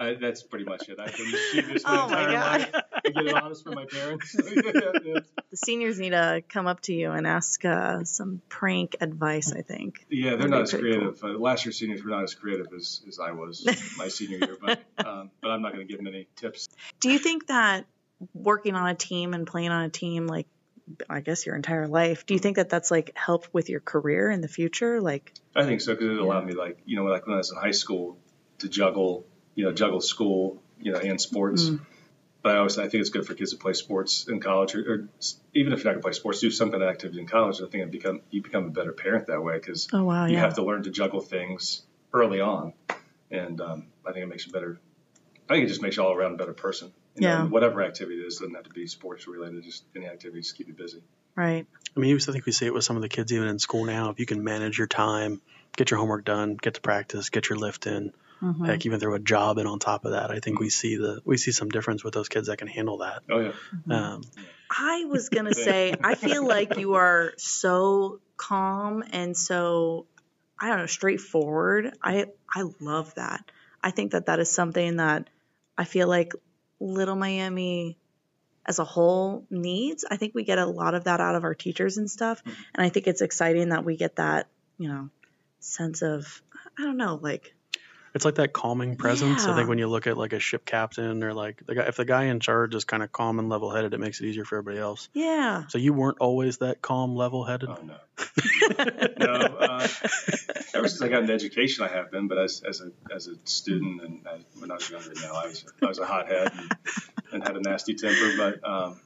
I, 0.00 0.14
that's 0.14 0.42
pretty 0.42 0.64
much 0.64 0.88
it. 0.88 0.98
I've 0.98 1.16
been 1.16 1.30
mischievous 1.30 1.84
my 1.84 1.90
Oh 2.04 2.08
my 2.08 2.22
entire 2.24 2.32
God. 2.32 2.60
life. 2.74 2.82
I 3.04 3.10
get 3.10 3.26
it 3.26 3.34
honest 3.34 3.64
from 3.64 3.74
my 3.74 3.84
parents. 3.86 4.34
yeah, 4.44 5.20
The 5.50 5.56
seniors 5.56 5.98
need 5.98 6.10
to 6.10 6.42
come 6.48 6.66
up 6.66 6.80
to 6.82 6.94
you 6.94 7.12
and 7.12 7.26
ask 7.26 7.64
uh, 7.64 8.04
some 8.04 8.42
prank 8.48 8.96
advice, 9.00 9.52
I 9.52 9.62
think. 9.62 10.04
Yeah, 10.08 10.30
they're 10.30 10.38
That'd 10.38 10.50
not 10.50 10.62
as 10.62 10.70
pretty 10.70 10.90
creative. 10.90 11.22
Uh, 11.22 11.38
last 11.38 11.64
year 11.64 11.72
seniors 11.72 12.02
were 12.04 12.10
not 12.10 12.22
as 12.22 12.34
creative 12.34 12.66
as, 12.76 13.02
as 13.08 13.18
I 13.18 13.32
was 13.32 13.66
my 13.98 14.08
senior 14.08 14.38
year, 14.38 14.56
but 14.60 14.82
um, 15.04 15.30
but 15.40 15.50
I'm 15.50 15.62
not 15.62 15.72
going 15.72 15.86
to 15.86 15.90
give 15.90 16.02
them 16.02 16.12
any 16.12 16.28
tips. 16.36 16.68
Do 17.00 17.10
you 17.10 17.18
think 17.18 17.48
that 17.48 17.86
working 18.34 18.74
on 18.74 18.88
a 18.88 18.94
team 18.94 19.34
and 19.34 19.46
playing 19.46 19.70
on 19.70 19.84
a 19.84 19.90
team, 19.90 20.26
like, 20.26 20.46
I 21.08 21.20
guess 21.20 21.46
your 21.46 21.56
entire 21.56 21.88
life, 21.88 22.26
do 22.26 22.34
you 22.34 22.40
think 22.40 22.56
that 22.56 22.68
that's 22.68 22.90
like 22.90 23.12
helped 23.14 23.52
with 23.54 23.68
your 23.68 23.80
career 23.80 24.30
in 24.30 24.40
the 24.40 24.48
future? 24.48 25.00
Like, 25.00 25.32
I 25.54 25.64
think 25.64 25.80
so 25.80 25.94
because 25.94 26.10
it 26.10 26.18
allowed 26.18 26.46
me, 26.46 26.54
like 26.54 26.78
you 26.84 26.96
know, 26.96 27.04
like 27.04 27.26
when 27.26 27.34
I 27.34 27.38
was 27.38 27.50
in 27.50 27.56
high 27.56 27.70
school, 27.70 28.18
to 28.62 28.68
juggle, 28.68 29.26
you 29.54 29.64
know, 29.64 29.72
juggle 29.72 30.00
school, 30.00 30.62
you 30.80 30.92
know, 30.92 30.98
and 30.98 31.20
sports. 31.20 31.64
Mm. 31.64 31.80
But 32.42 32.56
I 32.56 32.58
always 32.58 32.76
I 32.76 32.88
think 32.88 33.00
it's 33.00 33.10
good 33.10 33.26
for 33.26 33.34
kids 33.34 33.52
to 33.52 33.56
play 33.56 33.72
sports 33.72 34.26
in 34.28 34.40
college, 34.40 34.74
or, 34.74 34.80
or 34.80 35.08
even 35.54 35.72
if 35.72 35.84
you're 35.84 35.92
not 35.92 35.92
going 35.92 35.96
to 35.96 36.00
play 36.00 36.12
sports, 36.12 36.40
do 36.40 36.50
some 36.50 36.70
kind 36.70 36.82
of 36.82 36.88
activity 36.88 37.20
in 37.20 37.26
college. 37.26 37.60
I 37.60 37.66
think 37.68 37.84
it 37.84 37.90
become 37.90 38.20
you 38.30 38.42
become 38.42 38.66
a 38.66 38.70
better 38.70 38.92
parent 38.92 39.28
that 39.28 39.42
way 39.42 39.54
because 39.54 39.88
oh 39.92 40.04
wow, 40.04 40.26
you 40.26 40.34
yeah. 40.34 40.40
have 40.40 40.54
to 40.54 40.64
learn 40.64 40.82
to 40.82 40.90
juggle 40.90 41.20
things 41.20 41.82
early 42.12 42.40
on, 42.40 42.72
and 43.30 43.60
um, 43.60 43.86
I 44.06 44.12
think 44.12 44.24
it 44.24 44.28
makes 44.28 44.46
you 44.46 44.52
better. 44.52 44.80
I 45.48 45.54
think 45.54 45.66
it 45.66 45.68
just 45.68 45.82
makes 45.82 45.96
you 45.96 46.02
all 46.02 46.14
around 46.14 46.32
a 46.32 46.36
better 46.36 46.52
person. 46.52 46.92
You 47.14 47.28
Yeah. 47.28 47.42
and 47.42 47.50
whatever 47.50 47.82
activity 47.82 48.20
it 48.20 48.26
is 48.26 48.38
doesn't 48.38 48.54
have 48.54 48.64
to 48.64 48.70
be 48.70 48.86
sports 48.86 49.28
related. 49.28 49.62
Just 49.62 49.84
any 49.94 50.06
activity 50.06 50.40
just 50.40 50.56
keep 50.56 50.68
you 50.68 50.74
busy. 50.74 51.02
right. 51.36 51.66
I 51.94 52.00
mean, 52.00 52.16
I 52.16 52.18
think 52.18 52.46
we 52.46 52.52
see 52.52 52.66
it 52.66 52.72
with 52.72 52.84
some 52.84 52.96
of 52.96 53.02
the 53.02 53.08
kids 53.08 53.32
even 53.32 53.48
in 53.48 53.58
school 53.58 53.84
now. 53.84 54.10
If 54.10 54.18
you 54.18 54.24
can 54.24 54.42
manage 54.42 54.78
your 54.78 54.86
time, 54.86 55.42
get 55.76 55.90
your 55.90 56.00
homework 56.00 56.24
done, 56.24 56.56
get 56.56 56.74
to 56.74 56.80
practice, 56.80 57.28
get 57.28 57.50
your 57.50 57.58
lift 57.58 57.86
in, 57.86 58.14
Mhm. 58.42 58.66
heck, 58.66 58.84
even 58.86 58.98
throw 58.98 59.14
a 59.14 59.20
job 59.20 59.58
in 59.58 59.66
on 59.66 59.78
top 59.78 60.04
of 60.04 60.12
that. 60.12 60.30
I 60.30 60.40
think 60.40 60.58
we 60.58 60.68
see 60.68 60.96
the 60.96 61.20
we 61.24 61.36
see 61.36 61.52
some 61.52 61.68
difference 61.68 62.02
with 62.02 62.12
those 62.12 62.28
kids 62.28 62.48
that 62.48 62.58
can 62.58 62.68
handle 62.68 62.98
that. 62.98 63.22
Oh 63.30 63.38
yeah. 63.38 64.14
Um, 64.14 64.22
I 64.68 65.04
was 65.04 65.28
gonna 65.28 65.54
say, 65.68 65.94
I 66.02 66.14
feel 66.16 66.46
like 66.46 66.76
you 66.76 66.94
are 66.94 67.34
so 67.36 68.20
calm 68.36 69.04
and 69.12 69.36
so 69.36 70.06
I 70.58 70.68
don't 70.68 70.78
know, 70.78 70.86
straightforward. 70.86 71.96
I 72.02 72.26
I 72.52 72.64
love 72.80 73.14
that. 73.14 73.50
I 73.82 73.90
think 73.92 74.12
that 74.12 74.26
that 74.26 74.40
is 74.40 74.50
something 74.50 74.96
that 74.96 75.28
I 75.78 75.84
feel 75.84 76.08
like 76.08 76.32
Little 76.80 77.16
Miami 77.16 77.96
as 78.66 78.78
a 78.78 78.84
whole 78.84 79.44
needs. 79.50 80.04
I 80.08 80.16
think 80.16 80.34
we 80.34 80.44
get 80.44 80.58
a 80.58 80.66
lot 80.66 80.94
of 80.94 81.04
that 81.04 81.20
out 81.20 81.34
of 81.34 81.44
our 81.44 81.54
teachers 81.54 81.96
and 81.96 82.10
stuff, 82.10 82.42
and 82.44 82.84
I 82.84 82.88
think 82.88 83.06
it's 83.06 83.20
exciting 83.22 83.70
that 83.70 83.84
we 83.84 83.96
get 83.96 84.16
that, 84.16 84.48
you 84.78 84.88
know, 84.88 85.10
sense 85.60 86.02
of 86.02 86.42
I 86.78 86.82
don't 86.82 86.96
know, 86.96 87.18
like 87.20 87.54
it's 88.14 88.24
like 88.24 88.34
that 88.36 88.52
calming 88.52 88.96
presence. 88.96 89.48
I 89.48 89.54
think 89.54 89.68
when 89.68 89.78
you 89.78 89.88
look 89.88 90.06
at 90.06 90.18
like 90.18 90.32
a 90.32 90.38
ship 90.38 90.64
captain 90.64 91.22
or 91.22 91.32
like 91.32 91.64
the 91.66 91.74
guy, 91.74 91.82
if 91.84 91.96
the 91.96 92.04
guy 92.04 92.24
in 92.24 92.40
charge 92.40 92.74
is 92.74 92.84
kind 92.84 93.02
of 93.02 93.10
calm 93.10 93.38
and 93.38 93.48
level 93.48 93.70
headed, 93.70 93.94
it 93.94 94.00
makes 94.00 94.20
it 94.20 94.26
easier 94.26 94.44
for 94.44 94.58
everybody 94.58 94.78
else. 94.78 95.08
yeah. 95.14 95.64
So 95.68 95.78
you 95.78 95.92
weren't 95.92 96.18
always 96.18 96.58
that 96.58 96.82
calm, 96.82 97.16
level 97.16 97.44
headed. 97.44 97.70
Oh 97.70 97.78
no. 97.82 97.96
no. 99.18 99.32
Uh, 99.56 99.88
ever 100.74 100.88
since 100.88 101.02
I 101.02 101.08
got 101.08 101.22
into 101.22 101.32
education, 101.32 101.84
I 101.84 101.88
have 101.88 102.10
been. 102.10 102.28
But 102.28 102.38
as, 102.38 102.62
as 102.68 102.80
a 102.80 102.90
as 103.14 103.28
a 103.28 103.34
student 103.44 104.02
and 104.02 104.26
as, 104.26 104.40
when 104.58 104.70
I 104.70 104.74
was 104.74 104.90
younger, 104.90 105.12
now 105.14 105.34
I 105.34 105.46
was 105.46 105.64
I 105.82 105.86
was 105.86 105.98
a 105.98 106.06
hothead 106.06 106.52
and, 106.56 106.76
and 107.32 107.42
had 107.42 107.56
a 107.56 107.60
nasty 107.60 107.94
temper. 107.94 108.36
But 108.36 108.68
um, 108.68 109.00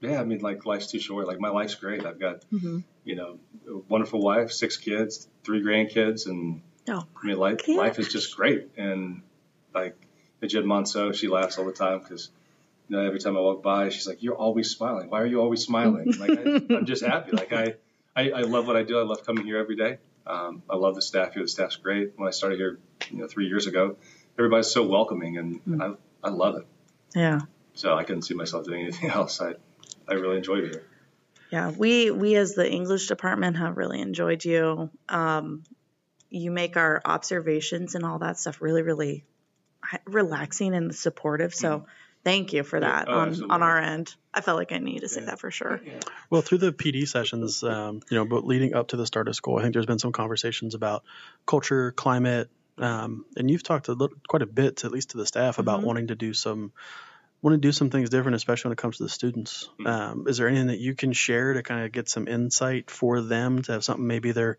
yeah, 0.00 0.20
I 0.20 0.24
mean, 0.24 0.40
like 0.40 0.66
life's 0.66 0.90
too 0.90 1.00
short. 1.00 1.26
Like 1.26 1.40
my 1.40 1.50
life's 1.50 1.76
great. 1.76 2.04
I've 2.04 2.18
got 2.20 2.44
hmm 2.50 2.80
you 3.04 3.14
know 3.14 3.38
a 3.68 3.78
wonderful 3.88 4.20
wife, 4.20 4.50
six 4.50 4.76
kids, 4.76 5.28
three 5.44 5.62
grandkids, 5.62 6.26
and 6.26 6.60
Oh, 6.88 7.06
I 7.22 7.26
mean 7.26 7.38
life 7.38 7.68
life 7.68 7.98
is 7.98 8.08
just 8.08 8.36
great. 8.36 8.70
And 8.76 9.22
like 9.74 9.96
Jen 10.46 10.66
Monceau, 10.66 11.12
she 11.12 11.28
laughs 11.28 11.58
all 11.58 11.64
the 11.64 11.72
time 11.72 12.00
because. 12.00 12.30
You 12.90 12.96
know, 12.96 13.04
every 13.04 13.20
time 13.20 13.36
I 13.36 13.40
walk 13.40 13.62
by, 13.62 13.90
she's 13.90 14.06
like, 14.06 14.22
"You're 14.22 14.34
always 14.34 14.70
smiling. 14.70 15.10
Why 15.10 15.20
are 15.20 15.26
you 15.26 15.42
always 15.42 15.60
smiling?" 15.62 16.10
Like, 16.18 16.30
I, 16.30 16.74
I'm 16.74 16.86
just 16.86 17.04
happy. 17.04 17.32
Like, 17.32 17.52
I, 17.52 17.74
I, 18.16 18.30
I 18.30 18.40
love 18.40 18.66
what 18.66 18.76
I 18.76 18.82
do. 18.82 18.98
I 18.98 19.02
love 19.02 19.26
coming 19.26 19.44
here 19.44 19.58
every 19.58 19.76
day. 19.76 19.98
Um, 20.26 20.62
I 20.70 20.76
love 20.76 20.94
the 20.94 21.02
staff 21.02 21.34
here. 21.34 21.42
The 21.42 21.48
staff's 21.48 21.76
great. 21.76 22.14
When 22.16 22.26
I 22.28 22.30
started 22.30 22.58
here, 22.58 22.78
you 23.10 23.18
know, 23.18 23.26
three 23.26 23.46
years 23.46 23.66
ago, 23.66 23.96
everybody's 24.38 24.68
so 24.68 24.86
welcoming, 24.86 25.36
and, 25.36 25.60
and 25.66 25.82
I, 25.82 25.92
I 26.24 26.30
love 26.30 26.56
it. 26.56 26.66
Yeah. 27.14 27.40
So 27.74 27.94
I 27.94 28.04
couldn't 28.04 28.22
see 28.22 28.32
myself 28.34 28.64
doing 28.64 28.82
anything 28.82 29.10
else. 29.18 29.40
I, 29.42 29.54
I 30.08 30.14
really 30.14 30.38
enjoyed 30.38 30.64
it 30.64 30.72
here. 30.72 30.84
Yeah, 31.50 31.70
we 31.70 32.10
we 32.10 32.36
as 32.36 32.54
the 32.54 32.70
English 32.70 33.06
department 33.06 33.56
have 33.56 33.76
really 33.76 34.00
enjoyed 34.00 34.44
you. 34.44 34.90
Um, 35.08 35.62
you 36.30 36.50
make 36.50 36.76
our 36.76 37.00
observations 37.04 37.94
and 37.94 38.04
all 38.04 38.18
that 38.20 38.38
stuff 38.38 38.60
really, 38.60 38.82
really 38.82 39.24
relaxing 40.06 40.74
and 40.74 40.94
supportive. 40.94 41.54
So 41.54 41.86
thank 42.24 42.52
you 42.52 42.62
for 42.64 42.78
Mm-hmm. 42.80 42.84
Yeah, 42.88 43.04
that 43.04 43.08
oh, 43.08 43.18
on 43.20 43.50
on 43.50 43.62
our 43.62 43.78
end. 43.78 44.14
I 44.34 44.40
felt 44.40 44.58
like 44.58 44.72
I 44.72 44.78
needed 44.78 45.00
to 45.02 45.08
say 45.08 45.20
Yeah. 45.20 45.26
that 45.26 45.40
for 45.40 45.50
sure. 45.50 45.80
Well, 46.30 46.42
through 46.42 46.58
the 46.58 46.72
PD 46.72 47.08
sessions, 47.08 47.62
um, 47.62 48.00
you 48.10 48.16
know, 48.16 48.24
but 48.26 48.44
leading 48.46 48.74
up 48.74 48.88
to 48.88 48.96
the 48.96 49.06
start 49.06 49.28
of 49.28 49.36
school, 49.36 49.58
I 49.58 49.62
think 49.62 49.72
there's 49.72 49.86
been 49.86 49.98
some 49.98 50.12
conversations 50.12 50.74
about 50.74 51.04
culture, 51.46 51.92
climate, 51.92 52.50
um, 52.76 53.24
and 53.36 53.50
you've 53.50 53.62
talked 53.62 53.88
a 53.88 53.92
little, 53.92 54.16
quite 54.28 54.42
a 54.42 54.46
bit, 54.46 54.84
at 54.84 54.92
least 54.92 55.10
to 55.10 55.16
the 55.16 55.26
staff, 55.26 55.58
about 55.58 55.80
Mhm. 55.80 55.84
wanting 55.84 56.06
to 56.08 56.14
do 56.14 56.34
some, 56.34 56.72
want 57.42 57.54
to 57.54 57.58
do 57.58 57.72
some 57.72 57.88
things 57.90 58.10
different, 58.10 58.36
especially 58.36 58.68
when 58.68 58.72
it 58.74 58.78
comes 58.78 58.98
to 58.98 59.04
the 59.04 59.08
students. 59.08 59.70
Mhm. 59.80 59.86
Um, 59.86 60.28
is 60.28 60.36
there 60.38 60.48
anything 60.48 60.68
that 60.68 60.78
you 60.78 60.94
can 60.94 61.12
share 61.12 61.54
to 61.54 61.62
kind 61.62 61.84
of 61.86 61.92
get 61.92 62.08
some 62.08 62.28
insight 62.28 62.90
for 62.90 63.20
them 63.22 63.62
to 63.62 63.72
have 63.72 63.84
something 63.84 64.06
maybe 64.06 64.32
they're 64.32 64.58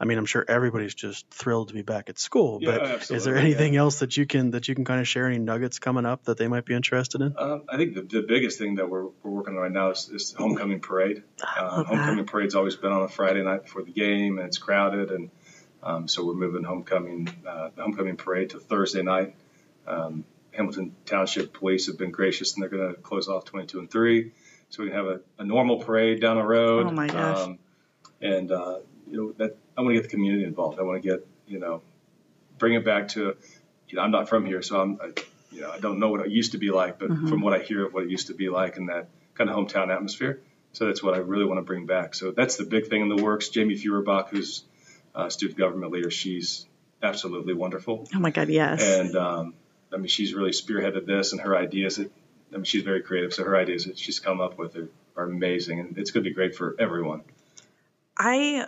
I 0.00 0.06
mean, 0.06 0.16
I'm 0.16 0.24
sure 0.24 0.42
everybody's 0.48 0.94
just 0.94 1.28
thrilled 1.28 1.68
to 1.68 1.74
be 1.74 1.82
back 1.82 2.08
at 2.08 2.18
school, 2.18 2.58
Yeah, 2.62 2.78
but 2.78 3.10
is 3.10 3.24
there 3.24 3.34
yeah. 3.34 3.42
anything 3.42 3.76
else 3.76 3.98
that 3.98 4.16
you 4.16 4.26
can 4.26 4.52
that 4.52 4.66
you 4.66 4.74
can 4.74 4.86
kind 4.86 4.98
of 4.98 5.06
share 5.06 5.26
any 5.26 5.38
nuggets 5.38 5.78
coming 5.78 6.06
up 6.06 6.24
that 6.24 6.38
they 6.38 6.48
might 6.48 6.64
be 6.64 6.72
interested 6.74 7.20
in? 7.20 7.34
Um, 7.36 7.64
I 7.68 7.76
think 7.76 7.94
the, 7.94 8.00
the 8.00 8.22
biggest 8.22 8.58
thing 8.58 8.76
that 8.76 8.88
we're, 8.88 9.04
we're 9.22 9.30
working 9.30 9.56
on 9.56 9.60
right 9.60 9.70
now 9.70 9.90
is, 9.90 10.08
is 10.08 10.32
the 10.32 10.38
homecoming 10.38 10.80
parade. 10.80 11.22
Um, 11.58 11.84
homecoming 11.84 12.24
parade's 12.24 12.54
always 12.54 12.76
been 12.76 12.92
on 12.92 13.02
a 13.02 13.08
Friday 13.08 13.42
night 13.42 13.64
before 13.64 13.82
the 13.82 13.92
game, 13.92 14.38
and 14.38 14.46
it's 14.46 14.56
crowded, 14.56 15.10
and 15.10 15.30
um, 15.82 16.08
so 16.08 16.24
we're 16.24 16.34
moving 16.34 16.64
homecoming 16.64 17.28
uh, 17.46 17.68
the 17.76 17.82
homecoming 17.82 18.16
parade 18.16 18.50
to 18.50 18.58
Thursday 18.58 19.02
night. 19.02 19.34
Um, 19.86 20.24
Hamilton 20.52 20.96
Township 21.04 21.52
Police 21.52 21.86
have 21.88 21.98
been 21.98 22.10
gracious, 22.10 22.54
and 22.54 22.62
they're 22.62 22.70
going 22.70 22.94
to 22.94 23.00
close 23.00 23.28
off 23.28 23.44
22 23.44 23.78
and 23.78 23.90
three, 23.90 24.32
so 24.70 24.82
we 24.82 24.88
can 24.88 24.96
have 24.96 25.06
a, 25.06 25.20
a 25.38 25.44
normal 25.44 25.78
parade 25.78 26.22
down 26.22 26.36
the 26.36 26.42
road. 26.42 26.86
Oh 26.86 26.90
my 26.90 27.06
gosh. 27.06 27.38
Um, 27.38 27.58
and 28.22 28.50
uh, 28.50 28.78
you 29.06 29.16
know 29.16 29.32
that 29.38 29.56
I 29.80 29.82
want 29.82 29.94
to 29.94 30.00
get 30.02 30.10
the 30.10 30.14
community 30.14 30.44
involved. 30.44 30.78
I 30.78 30.82
want 30.82 31.02
to 31.02 31.08
get 31.08 31.26
you 31.46 31.58
know 31.58 31.80
bring 32.58 32.74
it 32.74 32.84
back 32.84 33.08
to 33.08 33.34
you 33.88 33.96
know 33.96 34.02
I'm 34.02 34.10
not 34.10 34.28
from 34.28 34.44
here, 34.44 34.60
so 34.60 34.78
I'm 34.78 34.98
I, 35.02 35.12
you 35.50 35.62
know 35.62 35.70
I 35.70 35.78
don't 35.78 35.98
know 35.98 36.10
what 36.10 36.20
it 36.20 36.30
used 36.30 36.52
to 36.52 36.58
be 36.58 36.70
like, 36.70 36.98
but 36.98 37.08
Mhm. 37.08 37.28
from 37.30 37.40
what 37.40 37.54
I 37.54 37.60
hear 37.62 37.86
of 37.86 37.94
what 37.94 38.04
it 38.04 38.10
used 38.10 38.26
to 38.26 38.34
be 38.34 38.50
like 38.50 38.76
and 38.76 38.90
that 38.90 39.08
kind 39.34 39.48
of 39.48 39.56
hometown 39.56 39.88
atmosphere. 39.94 40.40
So 40.72 40.84
that's 40.86 41.02
what 41.02 41.14
I 41.14 41.18
really 41.18 41.46
want 41.46 41.58
to 41.58 41.62
bring 41.62 41.86
back. 41.86 42.14
So 42.14 42.30
that's 42.30 42.56
the 42.56 42.64
big 42.64 42.88
thing 42.88 43.00
in 43.00 43.08
the 43.08 43.22
works. 43.22 43.48
Jamie 43.48 43.74
Feuerbach, 43.74 44.28
who's 44.28 44.64
uh, 45.14 45.28
student 45.30 45.58
government 45.58 45.90
leader, 45.92 46.10
she's 46.10 46.66
absolutely 47.02 47.54
wonderful, 47.54 48.06
Oh 48.14 48.20
my 48.20 48.30
God, 48.30 48.48
yes. 48.50 48.82
and 48.82 49.16
um, 49.16 49.54
I 49.92 49.96
mean 49.96 50.08
she's 50.08 50.34
really 50.34 50.50
spearheaded 50.52 51.06
this, 51.06 51.32
and 51.32 51.40
her 51.40 51.56
ideas. 51.56 51.96
That, 51.96 52.12
I 52.52 52.56
mean 52.56 52.64
she's 52.64 52.82
very 52.82 53.00
creative, 53.00 53.32
so 53.32 53.44
her 53.44 53.56
ideas 53.56 53.86
that 53.86 53.98
she's 53.98 54.18
come 54.20 54.42
up 54.42 54.58
with 54.58 54.76
are, 54.76 54.88
are 55.16 55.24
amazing, 55.24 55.80
and 55.80 55.96
it's 55.96 56.10
going 56.10 56.22
to 56.22 56.28
be 56.30 56.34
great 56.34 56.54
for 56.54 56.76
everyone. 56.78 57.22
I 58.16 58.66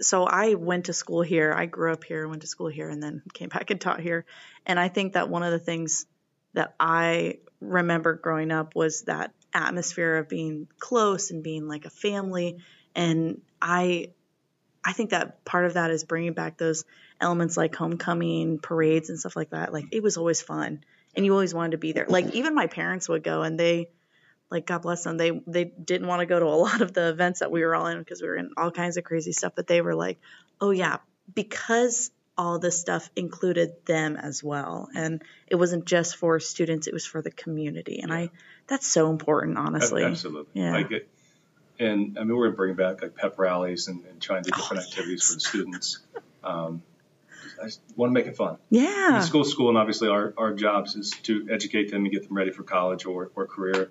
so 0.00 0.24
I 0.24 0.54
went 0.54 0.86
to 0.86 0.92
school 0.92 1.22
here. 1.22 1.52
I 1.52 1.66
grew 1.66 1.92
up 1.92 2.04
here, 2.04 2.28
went 2.28 2.42
to 2.42 2.48
school 2.48 2.68
here, 2.68 2.88
and 2.88 3.02
then 3.02 3.22
came 3.32 3.48
back 3.48 3.70
and 3.70 3.80
taught 3.80 4.00
here. 4.00 4.24
And 4.66 4.78
I 4.78 4.88
think 4.88 5.14
that 5.14 5.28
one 5.28 5.42
of 5.42 5.52
the 5.52 5.58
things 5.58 6.06
that 6.54 6.74
I 6.78 7.38
remember 7.60 8.14
growing 8.14 8.50
up 8.50 8.74
was 8.74 9.02
that 9.02 9.32
atmosphere 9.52 10.16
of 10.16 10.28
being 10.28 10.68
close 10.78 11.30
and 11.30 11.42
being 11.42 11.68
like 11.68 11.84
a 11.84 11.90
family. 11.90 12.58
And 12.94 13.40
I, 13.60 14.10
I 14.84 14.92
think 14.92 15.10
that 15.10 15.44
part 15.44 15.64
of 15.64 15.74
that 15.74 15.90
is 15.90 16.04
bringing 16.04 16.32
back 16.32 16.58
those 16.58 16.84
elements 17.20 17.56
like 17.56 17.74
homecoming 17.74 18.58
parades 18.58 19.08
and 19.08 19.18
stuff 19.18 19.36
like 19.36 19.50
that. 19.50 19.72
Like 19.72 19.86
it 19.92 20.02
was 20.02 20.16
always 20.16 20.42
fun, 20.42 20.84
and 21.14 21.24
you 21.24 21.32
always 21.32 21.54
wanted 21.54 21.72
to 21.72 21.78
be 21.78 21.92
there. 21.92 22.06
Like 22.08 22.34
even 22.34 22.54
my 22.54 22.66
parents 22.66 23.08
would 23.08 23.22
go, 23.22 23.42
and 23.42 23.58
they 23.58 23.88
like 24.50 24.66
God 24.66 24.82
bless 24.82 25.04
them, 25.04 25.16
they 25.16 25.30
they 25.46 25.64
didn't 25.64 26.06
want 26.06 26.20
to 26.20 26.26
go 26.26 26.38
to 26.38 26.46
a 26.46 26.48
lot 26.66 26.80
of 26.80 26.92
the 26.92 27.08
events 27.08 27.40
that 27.40 27.50
we 27.50 27.64
were 27.64 27.74
all 27.74 27.86
in 27.86 27.98
because 27.98 28.22
we 28.22 28.28
were 28.28 28.36
in 28.36 28.50
all 28.56 28.70
kinds 28.70 28.96
of 28.96 29.04
crazy 29.04 29.32
stuff. 29.32 29.52
But 29.54 29.66
they 29.66 29.80
were 29.80 29.94
like, 29.94 30.18
oh 30.60 30.70
yeah, 30.70 30.98
because 31.34 32.10
all 32.36 32.58
this 32.58 32.80
stuff 32.80 33.08
included 33.14 33.72
them 33.86 34.16
as 34.16 34.42
well, 34.42 34.88
and 34.94 35.22
it 35.46 35.54
wasn't 35.54 35.84
just 35.84 36.16
for 36.16 36.40
students; 36.40 36.86
it 36.86 36.92
was 36.92 37.06
for 37.06 37.22
the 37.22 37.30
community. 37.30 38.00
And 38.00 38.12
I 38.12 38.30
that's 38.66 38.86
so 38.86 39.10
important, 39.10 39.58
honestly. 39.58 40.04
Absolutely. 40.04 40.62
Yeah. 40.62 40.72
Like 40.72 40.90
it, 40.90 41.08
and 41.78 42.18
I 42.18 42.24
mean, 42.24 42.36
we're 42.36 42.50
going 42.50 42.52
to 42.52 42.56
bring 42.56 42.74
back 42.74 43.02
like 43.02 43.16
pep 43.16 43.38
rallies 43.38 43.88
and, 43.88 44.04
and 44.06 44.20
try 44.20 44.36
and 44.36 44.46
do 44.46 44.52
Oh, 44.54 44.58
different 44.58 44.84
activities 44.84 45.20
yes. 45.20 45.28
for 45.28 45.34
the 45.34 45.40
students. 45.40 45.98
Um, 46.42 46.82
I 47.62 47.68
want 47.96 48.10
to 48.10 48.14
make 48.14 48.26
it 48.26 48.36
fun. 48.36 48.58
Yeah, 48.70 49.20
School, 49.20 49.44
school, 49.44 49.68
and 49.68 49.78
obviously 49.78 50.08
our, 50.08 50.34
our 50.36 50.52
jobs 50.54 50.96
is 50.96 51.10
to 51.24 51.48
educate 51.50 51.90
them 51.90 52.04
and 52.04 52.12
get 52.12 52.26
them 52.26 52.36
ready 52.36 52.50
for 52.50 52.62
college 52.62 53.06
or, 53.06 53.30
or 53.34 53.46
career. 53.46 53.90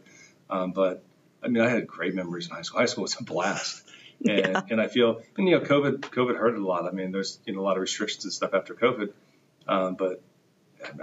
Um, 0.54 0.72
but 0.72 1.04
I 1.44 1.48
mean, 1.48 1.64
I 1.64 1.70
had 1.70 1.88
great 1.88 2.14
memories 2.14 2.48
in 2.48 2.56
high 2.56 2.62
school. 2.62 2.80
High 2.80 2.86
school 2.86 3.02
was 3.04 3.16
a 3.20 3.24
blast. 3.24 3.84
And, 4.26 4.38
Yeah. 4.38 4.62
and 4.70 4.80
I 4.80 4.88
feel, 4.88 5.22
and 5.38 5.50
you 5.50 5.58
know, 5.60 5.66
COVID, 5.66 6.00
COVID 6.00 6.38
hurt 6.38 6.54
it 6.56 6.62
a 6.62 6.66
lot. 6.66 6.86
I 6.86 6.92
mean, 6.92 7.12
there's, 7.12 7.40
you 7.46 7.54
know, 7.54 7.60
a 7.60 7.66
lot 7.70 7.76
of 7.76 7.82
restrictions 7.82 8.24
and 8.24 8.32
stuff 8.32 8.54
after 8.54 8.74
COVID. 8.74 9.12
Um, 9.68 9.96
but 9.96 10.22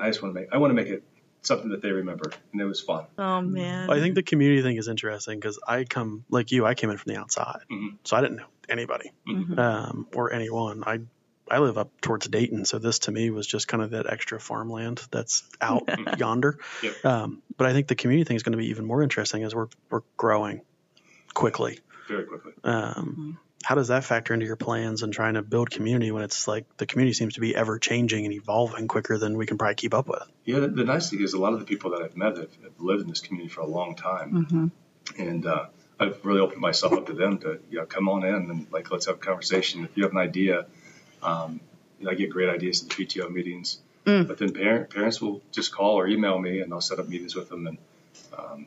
I 0.01 0.07
just 0.09 0.23
want 0.23 0.35
to 0.35 0.41
make, 0.41 0.49
I 0.55 0.57
want 0.57 0.71
to 0.71 0.75
make 0.75 0.87
it 0.87 1.03
something 1.43 1.69
that 1.71 1.83
they 1.83 1.91
remember. 1.91 2.33
And 2.53 2.61
it 2.63 2.65
was 2.65 2.81
fun. 2.81 3.05
Oh 3.19 3.43
man. 3.43 3.89
Well, 3.89 3.99
I 3.99 4.01
think 4.01 4.15
the 4.15 4.23
community 4.23 4.63
thing 4.63 4.77
is 4.79 4.89
interesting 4.89 5.39
because 5.39 5.59
I 5.69 5.85
come 5.85 6.25
like 6.31 6.51
you. 6.51 6.65
I 6.65 6.75
came 6.75 6.89
in 6.89 6.97
from 6.97 7.13
the 7.13 7.19
outside, 7.21 7.61
Mhm. 7.71 7.99
so 8.05 8.17
I 8.17 8.21
didn't 8.23 8.37
know 8.37 8.47
anybody 8.71 9.13
Mhm. 9.29 9.59
um, 9.59 10.07
or 10.15 10.33
anyone. 10.33 10.83
I 10.87 11.01
I 11.51 11.59
live 11.59 11.77
up 11.79 11.91
towards 12.01 12.29
Dayton, 12.29 12.65
so 12.65 12.79
this 12.79 13.01
to 13.01 13.11
me 13.13 13.31
was 13.31 13.47
just 13.47 13.67
kind 13.69 13.83
of 13.83 13.91
that 13.91 14.11
extra 14.11 14.39
farmland 14.41 15.03
that's 15.11 15.43
out 15.61 15.89
yonder. 16.19 16.59
Yep. 16.83 17.05
Um, 17.05 17.43
but 17.57 17.67
I 17.67 17.73
think 17.73 17.89
the 17.89 17.95
community 17.97 18.25
thing 18.27 18.37
is 18.37 18.43
going 18.43 18.53
to 18.53 18.59
be 18.59 18.69
even 18.69 18.85
more 18.85 19.03
interesting 19.03 19.43
as 19.43 19.55
we're 19.55 19.69
we're 19.91 20.03
growing 20.17 20.63
quickly. 21.35 21.81
Very 22.09 22.25
quickly. 22.25 22.53
Um, 22.65 23.39
How 23.63 23.75
does 23.75 23.89
that 23.89 24.05
factor 24.05 24.33
into 24.35 24.47
your 24.47 24.57
plans 24.57 25.03
and 25.03 25.13
trying 25.13 25.35
to 25.35 25.43
build 25.43 25.71
community 25.71 26.11
when 26.11 26.23
it's 26.23 26.49
like 26.49 26.65
the 26.79 26.87
community 26.87 27.13
seems 27.13 27.35
to 27.35 27.41
be 27.41 27.55
ever 27.55 27.79
changing 27.79 28.25
and 28.25 28.33
evolving 28.35 28.89
quicker 28.89 29.19
than 29.19 29.37
we 29.37 29.45
can 29.47 29.59
probably 29.59 29.75
keep 29.75 29.93
up 29.95 30.09
with? 30.09 30.23
Yeah, 30.45 30.61
the, 30.61 30.69
the 30.69 30.85
nice 30.85 31.11
thing 31.11 31.21
is 31.21 31.35
a 31.35 31.39
lot 31.39 31.53
of 31.53 31.59
the 31.61 31.67
people 31.67 31.91
that 31.91 32.03
I've 32.03 32.17
met 32.17 32.37
have, 32.39 32.55
have 32.63 32.73
lived 32.79 33.03
in 33.03 33.09
this 33.09 33.21
community 33.21 33.51
for 33.53 33.61
a 33.61 33.67
long 33.67 33.95
time, 33.97 34.47
Mhm. 34.49 34.71
and 35.19 35.47
uh, 35.47 35.67
I've 36.01 36.25
really 36.25 36.41
opened 36.41 36.61
myself 36.63 36.95
up 36.95 37.07
to 37.07 37.13
them 37.13 37.39
to 37.41 37.61
you 37.71 37.79
know 37.79 37.87
come 37.87 38.09
on 38.09 38.25
in 38.25 38.35
and 38.35 38.67
like 38.73 38.91
let's 38.91 39.07
have 39.07 39.17
a 39.17 39.19
conversation. 39.19 39.85
If 39.85 39.97
you 39.97 40.05
have 40.05 40.13
an 40.13 40.19
idea, 40.19 40.67
um, 41.23 41.61
you 41.99 42.07
know, 42.07 42.13
I 42.13 42.15
get 42.15 42.31
great 42.31 42.49
ideas 42.49 42.83
at 42.83 42.91
the 42.91 43.05
PTO 43.05 43.31
meetings, 43.31 43.79
Mm. 44.07 44.27
but 44.27 44.39
then 44.39 44.53
parent, 44.55 44.89
parents 44.89 45.21
will 45.21 45.43
just 45.53 45.73
call 45.73 45.99
or 45.99 46.07
email 46.09 46.39
me, 46.39 46.61
and 46.61 46.73
I'll 46.73 46.81
set 46.81 46.99
up 46.99 47.07
meetings 47.07 47.35
with 47.35 47.51
them, 47.51 47.67
and 47.67 47.79
um, 48.37 48.67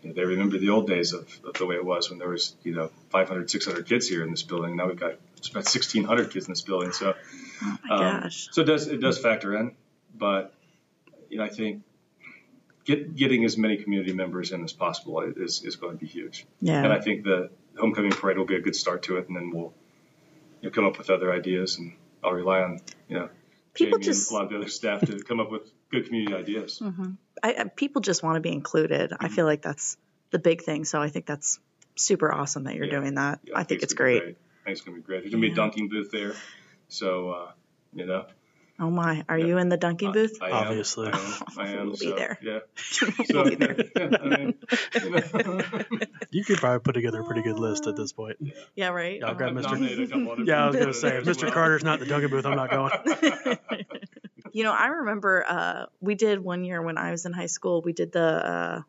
you 0.00 0.08
know, 0.08 0.14
they 0.14 0.24
remember 0.24 0.58
the 0.58 0.68
old 0.70 0.86
days 0.86 1.12
of, 1.12 1.26
of 1.44 1.54
the 1.54 1.66
way 1.66 1.74
it 1.74 1.84
was 1.84 2.08
when 2.08 2.20
there 2.20 2.28
was 2.28 2.54
you 2.62 2.74
know 2.74 2.90
500, 3.10 3.50
600 3.50 3.86
kids 3.86 4.08
here 4.08 4.22
in 4.22 4.30
this 4.30 4.44
building. 4.44 4.76
Now 4.76 4.86
we've 4.86 4.98
got 4.98 5.14
about 5.50 5.64
1,600 5.64 6.30
kids 6.30 6.46
in 6.46 6.52
this 6.52 6.62
building, 6.62 6.92
so. 6.92 7.14
Oh 7.90 7.96
Um. 7.96 8.30
So 8.30 8.62
it 8.62 8.66
does 8.66 8.86
it 8.86 9.00
does 9.00 9.18
factor 9.18 9.56
in, 9.56 9.74
but 10.16 10.54
you 11.28 11.38
know 11.38 11.44
I 11.44 11.48
think 11.48 11.82
get, 12.84 13.14
getting 13.16 13.44
as 13.44 13.58
many 13.58 13.76
community 13.76 14.12
members 14.12 14.52
in 14.52 14.62
as 14.64 14.72
possible 14.72 15.20
is, 15.20 15.62
is 15.64 15.76
going 15.76 15.98
to 15.98 16.04
be 16.04 16.06
huge. 16.06 16.46
Yeah. 16.60 16.82
And 16.84 16.92
I 16.92 17.00
think 17.00 17.24
the 17.24 17.50
homecoming 17.76 18.12
parade 18.12 18.38
will 18.38 18.46
be 18.46 18.56
a 18.56 18.60
good 18.60 18.76
start 18.76 19.02
to 19.04 19.16
it, 19.18 19.26
and 19.28 19.36
then 19.36 19.50
we'll 19.50 19.74
you 20.60 20.68
know, 20.68 20.74
come 20.74 20.84
up 20.86 20.98
with 20.98 21.10
other 21.10 21.32
ideas, 21.32 21.78
and 21.78 21.92
I'll 22.22 22.32
rely 22.32 22.60
on 22.60 22.80
you 23.08 23.18
know 23.18 23.28
People 23.74 23.98
Jamie 23.98 24.04
just- 24.06 24.30
a 24.30 24.34
lot 24.34 24.44
of 24.44 24.50
the 24.50 24.56
other 24.56 24.68
staff 24.68 25.00
to 25.06 25.18
come 25.22 25.40
up 25.40 25.50
with 25.50 25.70
good 25.90 26.06
community 26.06 26.34
ideas. 26.34 26.78
hmm 26.78 27.12
I, 27.42 27.54
I, 27.58 27.64
people 27.64 28.02
just 28.02 28.22
want 28.22 28.36
to 28.36 28.40
be 28.40 28.52
included. 28.52 29.10
Mm-hmm. 29.12 29.24
I 29.24 29.28
feel 29.28 29.46
like 29.46 29.62
that's 29.62 29.96
the 30.30 30.38
big 30.38 30.62
thing. 30.62 30.84
So 30.84 31.00
I 31.00 31.08
think 31.08 31.24
that's 31.26 31.58
super 31.96 32.30
awesome 32.32 32.64
that 32.64 32.74
you're 32.74 32.84
Yeah. 32.86 33.00
doing 33.00 33.14
that. 33.14 33.40
Yeah, 33.44 33.54
I 33.56 33.62
think 33.64 33.82
it's 33.82 33.94
gonna 33.94 34.10
great. 34.10 34.22
I 34.22 34.24
think 34.26 34.36
it's 34.66 34.80
going 34.82 34.96
to 34.96 35.00
be 35.02 35.06
great. 35.06 35.22
There's 35.22 35.32
going 35.32 35.40
to 35.42 35.48
be 35.48 35.52
a 35.52 35.56
dunking 35.56 35.88
booth 35.88 36.10
there, 36.10 36.34
so 36.88 37.30
uh, 37.30 37.52
you 37.94 38.04
know. 38.06 38.26
Oh 38.82 38.88
my, 38.90 39.24
are 39.28 39.38
Yeah. 39.38 39.44
you 39.46 39.58
in 39.58 39.68
the 39.68 39.76
dunking 39.76 40.12
booth? 40.12 40.38
I, 40.40 40.46
I 40.48 40.50
Obviously. 40.52 41.08
am, 41.08 41.14
I 41.14 41.18
am. 41.18 41.44
I 41.58 41.68
am 41.72 41.86
We'll 41.88 41.96
be 41.98 42.12
there. 42.12 42.38
Yeah. 42.42 42.58
we'll 43.30 43.44
be 43.50 43.54
there. 43.56 43.74
mean, 44.24 44.54
you 44.94 45.10
know. 45.10 46.00
You 46.30 46.44
could 46.44 46.58
probably 46.58 46.80
put 46.80 46.92
together 46.92 47.20
a 47.20 47.24
pretty 47.24 47.42
good 47.42 47.58
list 47.58 47.86
at 47.86 47.96
this 47.96 48.12
point. 48.12 48.38
Yeah, 48.74 48.88
right. 48.88 49.20
Yeah, 49.20 49.26
I'll 49.26 49.34
grab 49.34 49.52
Mr. 49.52 49.62
nominated 49.64 50.00
a 50.00 50.06
couple 50.08 50.32
other 50.32 50.42
Yeah, 50.44 50.64
I 50.64 50.66
was 50.68 50.76
gonna 50.76 50.94
say, 50.94 51.16
if 51.18 51.24
Mr. 51.24 51.42
well. 51.44 51.52
Carter's 51.52 51.84
not 51.84 52.00
in 52.00 52.00
the 52.00 52.06
dunking 52.06 52.30
booth, 52.30 52.46
I'm 52.46 52.56
not 52.56 52.70
going. 52.70 53.58
You 54.52 54.64
know, 54.64 54.72
I 54.72 54.86
remember 54.86 55.44
uh, 55.46 55.86
we 56.00 56.14
did 56.16 56.40
one 56.42 56.64
year 56.64 56.82
when 56.82 56.98
I 56.98 57.10
was 57.12 57.24
in 57.26 57.32
high 57.32 57.46
school. 57.46 57.82
We 57.82 57.92
did 57.92 58.10
the 58.12 58.20
uh, 58.20 58.82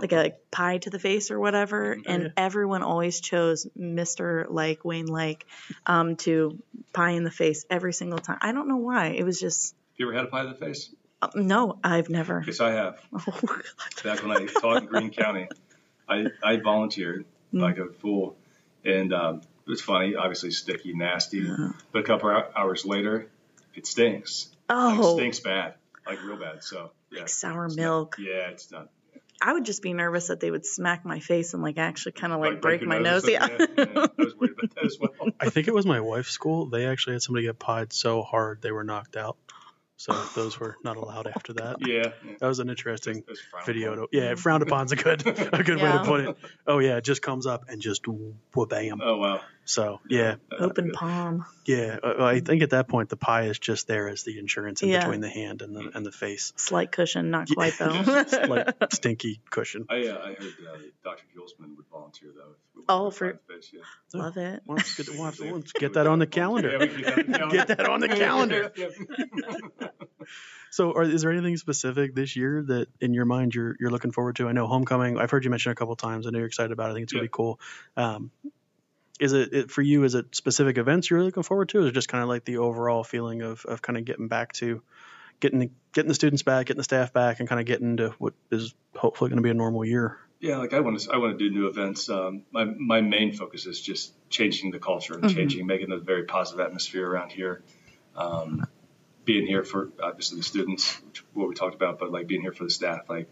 like 0.00 0.12
a 0.12 0.32
pie 0.50 0.78
to 0.78 0.90
the 0.90 0.98
face 0.98 1.30
or 1.30 1.38
whatever, 1.40 1.92
and 2.06 2.22
yeah. 2.24 2.28
everyone 2.36 2.82
always 2.82 3.20
chose 3.20 3.66
Mr. 3.78 4.46
Like 4.48 4.84
Wayne 4.84 5.06
Like 5.06 5.46
um, 5.86 6.16
to 6.16 6.58
pie 6.92 7.10
in 7.10 7.24
the 7.24 7.30
face 7.30 7.64
every 7.70 7.92
single 7.92 8.18
time. 8.18 8.38
I 8.40 8.52
don't 8.52 8.68
know 8.68 8.76
why. 8.78 9.08
It 9.08 9.24
was 9.24 9.40
just 9.40 9.74
Have 9.74 9.98
You 9.98 10.08
ever 10.08 10.16
had 10.16 10.24
a 10.26 10.28
pie 10.28 10.42
to 10.42 10.48
the 10.48 10.54
face? 10.54 10.90
uh, 11.22 11.28
no, 11.34 11.78
I've 11.82 12.08
never. 12.10 12.42
Yes, 12.46 12.60
I 12.60 12.72
have. 12.72 13.00
Oh, 13.14 13.60
Back 14.04 14.22
when 14.22 14.30
I 14.36 14.46
taught 14.46 14.82
in 14.82 14.86
Greene 14.88 15.10
County, 15.10 15.48
I, 16.08 16.26
I 16.42 16.56
volunteered 16.56 17.24
Mm. 17.54 17.60
like 17.60 17.78
a 17.78 17.86
fool. 17.86 18.36
And 18.84 19.12
um, 19.14 19.36
it 19.66 19.70
was 19.70 19.80
funny, 19.80 20.16
obviously 20.16 20.50
sticky, 20.50 20.94
nasty. 20.94 21.38
Yeah. 21.38 21.70
But 21.92 22.00
a 22.00 22.02
couple 22.02 22.28
hours 22.56 22.84
later, 22.84 23.28
it 23.74 23.86
stinks. 23.86 24.48
Like, 24.68 24.78
oh, 24.98 25.16
stinks 25.16 25.38
bad, 25.40 25.74
like 26.04 26.20
real 26.24 26.36
bad. 26.36 26.64
So, 26.64 26.90
yeah. 27.12 27.20
like 27.20 27.28
sour 27.28 27.66
It's 27.66 27.76
not- 27.76 27.82
milk. 27.82 28.16
yeah, 28.18 28.48
it's 28.48 28.70
not, 28.72 28.88
I 29.42 29.52
would 29.52 29.64
just 29.64 29.82
be 29.82 29.92
nervous 29.92 30.28
that 30.28 30.40
they 30.40 30.50
would 30.50 30.64
smack 30.64 31.04
my 31.04 31.20
face 31.20 31.54
and 31.54 31.62
like 31.62 31.78
actually 31.78 32.12
kind 32.12 32.32
of 32.32 32.40
like, 32.40 32.52
Like, 32.52 32.62
break 32.62 32.80
your 32.80 32.88
my 32.88 32.98
nose 32.98 33.24
nose. 33.24 33.32
Yeah. 33.32 33.46
Yeah, 33.46 33.66
yeah, 33.76 33.84
I 33.96 34.08
was 34.16 34.34
worried 34.36 34.52
about 34.52 34.74
that 34.74 34.84
as 34.84 34.98
well. 34.98 35.10
I 35.38 35.50
think 35.50 35.68
it 35.68 35.74
was 35.74 35.86
my 35.86 36.00
wife's 36.00 36.30
school. 36.30 36.66
They 36.66 36.86
actually 36.86 37.14
had 37.14 37.22
somebody 37.22 37.46
get 37.46 37.58
pied 37.58 37.92
so 37.92 38.22
hard 38.22 38.62
they 38.62 38.72
were 38.72 38.84
knocked 38.84 39.16
out. 39.16 39.36
So 39.98 40.12
those 40.34 40.60
were 40.60 40.76
not 40.84 40.98
allowed 40.98 41.26
after 41.26 41.54
that. 41.54 41.76
Yeah. 41.80 42.12
yeah. 42.24 42.34
That 42.38 42.46
was 42.46 42.58
an 42.58 42.68
interesting 42.68 43.24
That's 43.26 43.40
frowned 43.40 43.66
video. 43.66 43.92
upon. 43.94 44.08
To, 44.10 44.16
yeah, 44.16 44.34
frowned 44.34 44.62
upon's 44.62 44.92
a 44.92 44.96
good 44.96 45.26
a 45.26 45.62
good 45.62 45.80
way 45.80 45.90
to 45.90 46.02
put 46.04 46.20
it. 46.20 46.36
Oh 46.66 46.78
yeah, 46.80 46.98
it 46.98 47.04
just 47.04 47.22
comes 47.22 47.46
up 47.46 47.64
and 47.68 47.80
just 47.80 48.06
whoa, 48.06 48.66
bam. 48.66 49.00
Oh 49.02 49.16
wow. 49.16 49.40
So 49.68 50.00
yeah, 50.08 50.36
Open 50.58 50.92
palm. 50.92 51.44
yeah. 51.66 51.98
uh, 52.02 52.24
I 52.24 52.38
think 52.38 52.62
at 52.62 52.70
that 52.70 52.86
point 52.88 53.08
the 53.08 53.16
pie 53.16 53.46
is 53.46 53.58
just 53.58 53.88
there 53.88 54.08
as 54.08 54.22
the 54.22 54.38
insurance 54.38 54.80
in 54.82 54.88
Yeah. 54.90 55.00
between 55.00 55.20
the 55.20 55.28
hand 55.28 55.60
and 55.60 55.74
the 55.74 55.90
and 55.92 56.06
the 56.06 56.12
face. 56.12 56.52
Slight 56.56 56.92
cushion, 56.92 57.30
not 57.30 57.50
Yeah. 57.50 57.54
quite 57.54 57.74
though. 57.78 58.02
Just 58.22 58.48
like 58.48 58.68
stinky 58.92 59.40
cushion. 59.50 59.86
I, 59.90 60.06
uh, 60.06 60.18
I 60.18 60.28
heard 60.34 60.38
uh, 60.40 60.78
Dr. 61.02 61.24
Julesman 61.36 61.76
would 61.76 61.86
volunteer 61.90 62.30
though. 62.32 62.52
if 62.52 62.76
we 62.76 62.82
Oh, 62.88 63.10
for- 63.10 63.26
find 63.30 63.38
fish, 63.60 63.72
yeah. 63.74 63.80
Love 64.14 64.36
it. 64.36 64.62
Well, 64.66 64.76
let's 64.76 64.96
get, 64.96 65.08
we'll 65.18 65.32
to- 65.32 65.54
let's 65.56 65.72
get 65.72 65.94
that 65.94 66.06
on 66.06 66.20
the 66.20 66.26
calendar. 66.28 66.78
We 66.78 66.86
can 66.88 67.50
get 67.50 67.66
that 67.68 67.88
on 67.88 67.98
the 68.00 68.08
calendar. 68.08 68.70
Get 68.76 68.88
that 68.88 69.00
on 69.00 69.08
the 69.08 69.18
calendar. 69.18 69.92
So, 70.70 70.92
are, 70.94 71.04
is 71.04 71.22
there 71.22 71.32
anything 71.32 71.56
specific 71.56 72.14
this 72.14 72.36
year 72.36 72.62
that, 72.66 72.88
in 73.00 73.14
your 73.14 73.24
mind, 73.24 73.54
you're 73.54 73.76
you're 73.80 73.90
looking 73.90 74.10
forward 74.10 74.36
to? 74.36 74.48
I 74.48 74.52
know 74.52 74.66
homecoming. 74.66 75.16
I've 75.18 75.30
heard 75.30 75.44
you 75.44 75.50
mention 75.50 75.72
a 75.72 75.74
couple 75.74 75.96
times. 75.96 76.26
I 76.26 76.30
know 76.30 76.38
you're 76.38 76.48
excited 76.48 76.72
about. 76.72 76.88
it. 76.88 76.90
I 76.90 76.94
think 76.94 77.04
it's 77.04 77.12
gonna 77.12 77.22
be 77.24 77.28
cool. 77.32 77.58
Um, 77.96 78.30
is 79.20 79.32
it, 79.32 79.52
it 79.52 79.70
for 79.70 79.82
you? 79.82 80.04
Is 80.04 80.14
it 80.14 80.34
specific 80.34 80.78
events 80.78 81.10
you're 81.10 81.22
looking 81.22 81.42
forward 81.42 81.68
to, 81.70 81.78
or 81.78 81.80
is 81.82 81.86
it 81.88 81.92
just 81.92 82.08
kind 82.08 82.22
of 82.22 82.28
like 82.28 82.44
the 82.44 82.58
overall 82.58 83.04
feeling 83.04 83.42
of, 83.42 83.64
of 83.64 83.82
kind 83.82 83.96
of 83.96 84.04
getting 84.04 84.28
back 84.28 84.52
to 84.54 84.82
getting 85.40 85.58
the, 85.58 85.70
getting 85.92 86.08
the 86.08 86.14
students 86.14 86.42
back, 86.42 86.66
getting 86.66 86.78
the 86.78 86.84
staff 86.84 87.12
back, 87.12 87.40
and 87.40 87.48
kind 87.48 87.60
of 87.60 87.66
getting 87.66 87.96
to 87.98 88.10
what 88.18 88.34
is 88.50 88.74
hopefully 88.94 89.30
going 89.30 89.36
to 89.36 89.42
be 89.42 89.50
a 89.50 89.54
normal 89.54 89.84
year? 89.84 90.18
Yeah, 90.40 90.58
like 90.58 90.74
I 90.74 90.80
want 90.80 91.00
to, 91.00 91.12
I 91.12 91.16
want 91.16 91.38
to 91.38 91.48
do 91.48 91.54
new 91.54 91.66
events. 91.66 92.10
Um, 92.10 92.42
my 92.50 92.64
my 92.64 93.00
main 93.00 93.32
focus 93.32 93.66
is 93.66 93.80
just 93.80 94.12
changing 94.28 94.70
the 94.70 94.78
culture 94.78 95.14
and 95.14 95.24
Mhm. 95.24 95.34
changing, 95.34 95.66
making 95.66 95.92
a 95.92 95.96
very 95.98 96.24
positive 96.24 96.60
atmosphere 96.60 97.08
around 97.08 97.32
here. 97.32 97.62
Um, 98.14 98.66
being 99.24 99.46
here 99.46 99.64
for 99.64 99.90
obviously 100.00 100.38
the 100.38 100.44
students, 100.44 101.00
which, 101.06 101.24
what 101.32 101.48
we 101.48 101.54
talked 101.54 101.74
about, 101.74 101.98
but 101.98 102.12
like 102.12 102.26
being 102.28 102.42
here 102.42 102.52
for 102.52 102.64
the 102.64 102.70
staff, 102.70 103.08
like 103.08 103.28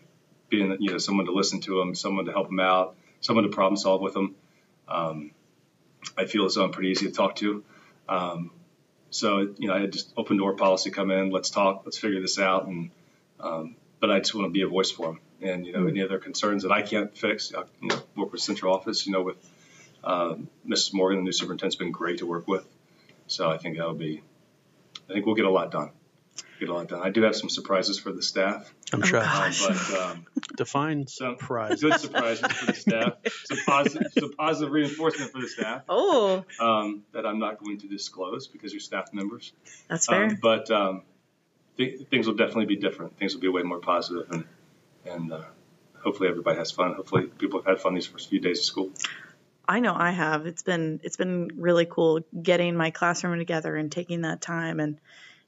being 0.49 0.77
you 0.81 0.91
know 0.91 0.99
someone 0.99 1.27
to 1.27 1.33
listen 1.33 1.61
to 1.61 1.79
them, 1.79 1.95
someone 1.95 2.25
to 2.25 2.33
help 2.33 2.49
them 2.49 2.61
out, 2.61 2.97
someone 3.21 3.45
to 3.45 3.51
problem 3.51 3.77
solve 3.77 4.01
with 4.01 4.15
them. 4.15 4.35
Um, 4.89 5.31
I 6.17 6.27
feel 6.27 6.45
as 6.45 6.55
though 6.55 6.65
I'm 6.65 6.73
pretty 6.73 6.91
easy 6.91 7.07
to 7.07 7.13
talk 7.13 7.37
to. 7.37 7.65
Um, 8.09 8.51
so 9.11 9.39
you 9.59 9.69
know, 9.69 9.75
I 9.75 9.81
had 9.81 9.93
just 9.93 10.13
open 10.17 10.37
door 10.37 10.55
policy 10.55 10.91
come 10.91 11.11
in. 11.11 11.31
Let's 11.31 11.51
talk. 11.51 11.83
Let's 11.85 11.99
figure 11.99 12.21
this 12.21 12.39
out. 12.39 12.67
And 12.67 12.91
um, 13.41 13.77
but 14.01 14.11
I 14.11 14.19
just 14.19 14.35
want 14.35 14.47
to 14.47 14.51
be 14.51 14.63
a 14.63 14.69
voice 14.69 14.91
for 14.91 15.07
them. 15.07 15.21
And 15.41 15.67
you 15.67 15.73
know, 15.73 15.87
any 15.87 16.03
other 16.03 16.19
concerns 16.19 16.63
that 16.63 16.73
I 16.73 16.83
can't 16.83 17.17
fix, 17.17 17.55
I, 17.55 17.63
you 17.81 17.89
know, 17.89 18.03
work 18.17 18.33
with 18.33 18.41
central 18.41 18.75
office. 18.75 19.07
You 19.07 19.13
know, 19.13 19.23
with 19.23 19.37
um, 20.03 20.49
Mrs. 20.67 20.95
Morgan, 20.95 21.19
the 21.19 21.25
new 21.25 21.33
superintendent's 21.33 21.77
been 21.77 21.93
great 21.93 22.19
to 22.19 22.27
work 22.27 22.49
with. 22.49 22.67
So 23.27 23.51
I 23.51 23.59
think 23.59 23.77
that'll 23.77 23.95
be. 23.95 24.23
I 25.09 25.13
think 25.13 25.27
we'll 25.27 25.35
get 25.35 25.45
a 25.45 25.51
lot 25.51 25.71
done. 25.71 25.91
Get 26.61 26.69
a 26.69 26.75
lot 26.75 26.89
done. 26.89 27.01
I 27.03 27.11
do 27.11 27.23
have 27.23 27.35
some 27.35 27.49
surprises 27.49 27.99
for 27.99 28.13
the 28.13 28.23
staff, 28.23 28.73
I'm 28.93 29.03
Oh, 29.03 29.07
sure. 29.07 29.19
um, 29.21 29.25
gosh. 29.25 29.67
but 29.67 30.01
um, 30.01 30.27
Define 30.57 31.07
some 31.09 31.37
surprise. 31.37 31.81
good 31.81 31.99
surprises 31.99 32.47
for 32.53 32.67
the 32.67 32.75
staff. 32.75 33.15
Some 33.45 33.59
positive, 33.67 34.13
some 34.13 34.33
positive 34.35 34.73
reinforcement 34.73 35.33
for 35.33 35.41
the 35.41 35.49
staff 35.49 35.83
Oh, 35.89 36.45
um, 36.61 37.03
that 37.13 37.27
I'm 37.27 37.39
not 37.41 37.59
going 37.63 37.79
to 37.79 37.89
disclose 37.89 38.47
because 38.47 38.73
you're 38.73 38.81
staff 38.81 39.13
members. 39.13 39.53
that's 39.89 40.07
fair. 40.07 40.27
Um, 40.27 40.39
but 40.41 40.71
um, 40.71 41.03
th- 41.77 42.07
things 42.09 42.27
will 42.27 42.35
definitely 42.35 42.67
be 42.67 42.77
different. 42.77 43.19
Things 43.19 43.35
will 43.35 43.41
be 43.43 43.49
way 43.49 43.63
more 43.63 43.81
positive, 43.81 44.31
and 44.31 44.45
and 45.05 45.33
uh, 45.33 45.41
hopefully 46.03 46.29
everybody 46.29 46.57
has 46.59 46.71
fun. 46.71 46.95
Hopefully 46.95 47.25
people 47.27 47.61
have 47.61 47.67
had 47.67 47.81
fun 47.81 47.95
these 47.95 48.07
first 48.07 48.31
few 48.31 48.41
days 48.41 48.61
of 48.61 48.65
school. 48.65 48.91
I 49.67 49.81
know 49.81 49.95
I 49.97 50.11
have. 50.13 50.47
It's 50.47 50.63
been 50.63 51.01
it's 51.03 51.17
been 51.17 51.51
really 51.57 51.87
cool 51.87 52.21
getting 52.41 52.77
my 52.77 52.91
classroom 52.91 53.39
together 53.39 53.75
and 53.75 53.91
taking 53.91 54.21
that 54.23 54.41
time 54.41 54.79
and 54.79 54.99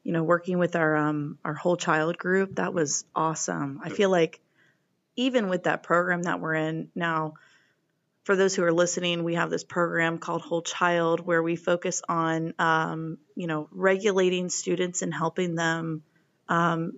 you 0.07 0.13
know 0.13 0.23
working 0.23 0.59
with 0.59 0.77
our 0.77 0.97
um 0.97 1.37
our 1.45 1.53
whole 1.53 1.77
child 1.77 2.17
group. 2.17 2.55
That 2.55 2.73
was 2.73 3.05
awesome. 3.13 3.81
I 3.83 3.89
feel 3.89 4.09
like 4.09 4.41
even 5.17 5.49
with 5.49 5.65
that 5.65 5.83
program 5.83 6.23
that 6.23 6.39
we're 6.39 6.55
in 6.55 6.91
now 6.95 7.35
for 8.23 8.37
those 8.37 8.55
who 8.55 8.63
are 8.63 8.73
listening, 8.73 9.25
we 9.25 9.35
have 9.35 9.51
this 9.51 9.65
program 9.65 10.19
called 10.19 10.43
Whole 10.43 10.63
Child 10.63 11.27
where 11.27 11.43
we 11.43 11.57
focus 11.57 12.03
on 12.09 12.55
um, 12.61 13.19
you 13.35 13.49
know 13.49 13.69
regulating 13.73 14.49
students 14.49 15.03
and 15.03 15.13
helping 15.13 15.57
them 15.57 16.05
um, 16.49 16.93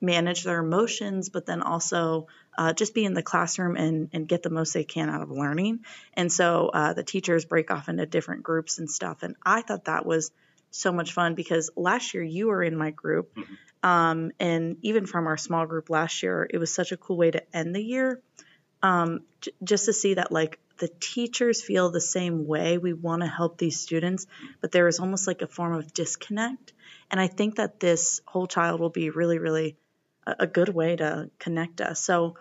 manage 0.00 0.44
their 0.44 0.60
emotions, 0.60 1.30
but 1.30 1.46
then 1.46 1.60
also 1.60 2.28
uh, 2.56 2.72
just 2.72 2.94
be 2.94 3.04
in 3.04 3.14
the 3.14 3.22
classroom 3.24 3.74
and, 3.74 4.10
and 4.12 4.28
get 4.28 4.44
the 4.44 4.50
most 4.50 4.74
they 4.74 4.84
can 4.84 5.10
out 5.10 5.22
of 5.22 5.30
learning. 5.32 5.80
And 6.12 6.32
so 6.32 6.70
uh, 6.72 6.92
the 6.92 7.02
teachers 7.02 7.44
break 7.44 7.72
off 7.72 7.88
into 7.88 8.06
different 8.06 8.44
groups 8.44 8.78
and 8.78 8.88
stuff. 8.88 9.24
And 9.24 9.34
I 9.44 9.62
thought 9.62 9.86
that 9.86 10.06
was 10.06 10.30
so 10.74 10.90
much 10.90 11.12
fun 11.12 11.34
because 11.34 11.70
last 11.76 12.14
year 12.14 12.22
you 12.22 12.48
were 12.48 12.62
in 12.62 12.76
my 12.76 12.90
group. 12.90 13.36
Um, 13.82 14.32
and 14.40 14.76
even 14.82 15.06
from 15.06 15.28
our 15.28 15.36
small 15.36 15.66
group 15.66 15.88
last 15.88 16.22
year, 16.22 16.48
it 16.50 16.58
was 16.58 16.74
such 16.74 16.90
a 16.90 16.96
cool 16.96 17.16
way 17.16 17.30
to 17.30 17.56
end 17.56 17.76
the 17.76 17.82
year. 17.82 18.20
Um, 18.82 19.20
j- 19.40 19.52
just 19.62 19.84
to 19.84 19.92
see 19.92 20.14
that 20.14 20.32
like 20.32 20.58
the 20.78 20.88
teachers 20.88 21.62
feel 21.62 21.90
the 21.90 22.00
same 22.00 22.46
way. 22.46 22.78
We 22.78 22.92
want 22.92 23.22
to 23.22 23.28
help 23.28 23.56
these 23.56 23.78
students, 23.78 24.26
but 24.60 24.72
there 24.72 24.88
is 24.88 24.98
almost 24.98 25.28
like 25.28 25.42
a 25.42 25.46
form 25.46 25.74
of 25.74 25.94
disconnect. 25.94 26.72
And 27.08 27.20
I 27.20 27.28
think 27.28 27.56
that 27.56 27.78
this 27.78 28.20
whole 28.26 28.48
child 28.48 28.80
will 28.80 28.90
be 28.90 29.10
really, 29.10 29.38
really 29.38 29.76
a, 30.26 30.34
a 30.40 30.46
good 30.48 30.70
way 30.70 30.96
to 30.96 31.30
connect 31.38 31.80
us. 31.80 32.00
So 32.00 32.34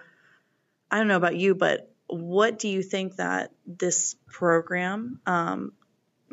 I 0.89 0.97
don't 0.97 1.07
know 1.07 1.17
about 1.17 1.37
you, 1.37 1.53
but 1.53 1.91
what 2.07 2.57
do 2.57 2.67
you 2.67 2.81
think 2.81 3.17
that 3.17 3.51
this 3.67 4.15
program 4.27 5.19
um, 5.27 5.73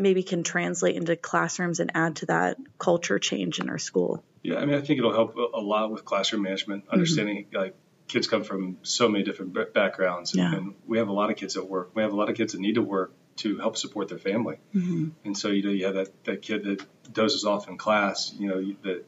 maybe 0.00 0.22
can 0.22 0.42
translate 0.42 0.96
into 0.96 1.16
classrooms 1.16 1.80
and 1.80 1.90
add 1.94 2.16
to 2.16 2.26
that 2.26 2.58
culture 2.78 3.18
change 3.18 3.60
in 3.60 3.68
our 3.68 3.78
school? 3.78 4.24
Yeah, 4.42 4.56
I 4.56 4.64
mean, 4.64 4.74
I 4.74 4.80
think 4.80 4.98
it'll 4.98 5.12
help 5.12 5.36
a 5.36 5.60
lot 5.60 5.90
with 5.90 6.04
classroom 6.04 6.42
management, 6.42 6.84
understanding 6.90 7.46
like 7.52 7.74
kids 8.08 8.26
come 8.26 8.42
from 8.42 8.78
so 8.82 9.08
many 9.08 9.22
different 9.22 9.72
backgrounds, 9.72 10.32
and, 10.34 10.42
Yeah. 10.42 10.56
and 10.56 10.74
we 10.86 10.98
have 10.98 11.08
a 11.08 11.12
lot 11.12 11.30
of 11.30 11.36
kids 11.36 11.56
at 11.56 11.68
work. 11.68 11.90
We 11.94 12.02
have 12.02 12.12
a 12.12 12.16
lot 12.16 12.28
of 12.30 12.36
kids 12.36 12.54
that 12.54 12.60
need 12.60 12.74
to 12.74 12.82
work 12.82 13.12
to 13.36 13.58
help 13.58 13.76
support 13.76 14.08
their 14.08 14.18
family. 14.18 14.58
Mm-hmm. 14.74 15.08
And 15.24 15.38
so, 15.38 15.48
you 15.48 15.62
know, 15.62 15.70
you 15.70 15.86
have 15.86 15.94
that, 15.94 16.24
that 16.24 16.42
kid 16.42 16.64
that 16.64 17.12
dozes 17.12 17.44
off 17.44 17.68
in 17.68 17.78
class, 17.78 18.34
you 18.38 18.48
know, 18.48 18.74
that, 18.82 19.04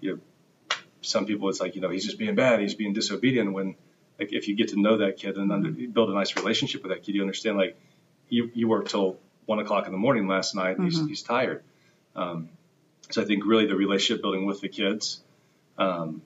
you 0.00 0.12
know, 0.12 0.76
some 1.00 1.26
people 1.26 1.48
it's 1.48 1.60
like, 1.60 1.74
you 1.74 1.80
know, 1.80 1.90
he's 1.90 2.04
just 2.04 2.18
being 2.18 2.34
bad, 2.34 2.60
he's 2.60 2.74
being 2.74 2.92
disobedient. 2.92 3.52
When, 3.52 3.76
like, 4.18 4.32
if 4.32 4.48
you 4.48 4.56
get 4.56 4.68
to 4.68 4.80
know 4.80 4.98
that 4.98 5.16
kid 5.16 5.36
and 5.36 5.50
under, 5.50 5.70
you 5.70 5.88
build 5.88 6.10
a 6.10 6.14
nice 6.14 6.36
relationship 6.36 6.82
with 6.82 6.92
that 6.92 7.02
kid, 7.02 7.14
you 7.14 7.22
understand, 7.22 7.56
like, 7.56 7.78
you, 8.28 8.50
you 8.54 8.68
worked 8.68 8.90
till 8.90 9.18
one 9.48 9.60
o'clock 9.60 9.86
in 9.86 9.92
the 9.92 9.98
morning 9.98 10.28
last 10.28 10.54
night 10.54 10.76
and 10.76 10.84
he's, 10.84 11.00
he's 11.08 11.22
tired. 11.22 11.62
Um, 12.14 12.50
so 13.10 13.22
I 13.22 13.24
think 13.24 13.46
really 13.46 13.66
the 13.66 13.74
relationship 13.74 14.20
building 14.20 14.44
with 14.44 14.60
the 14.60 14.68
kids 14.68 15.22
um, 15.78 16.20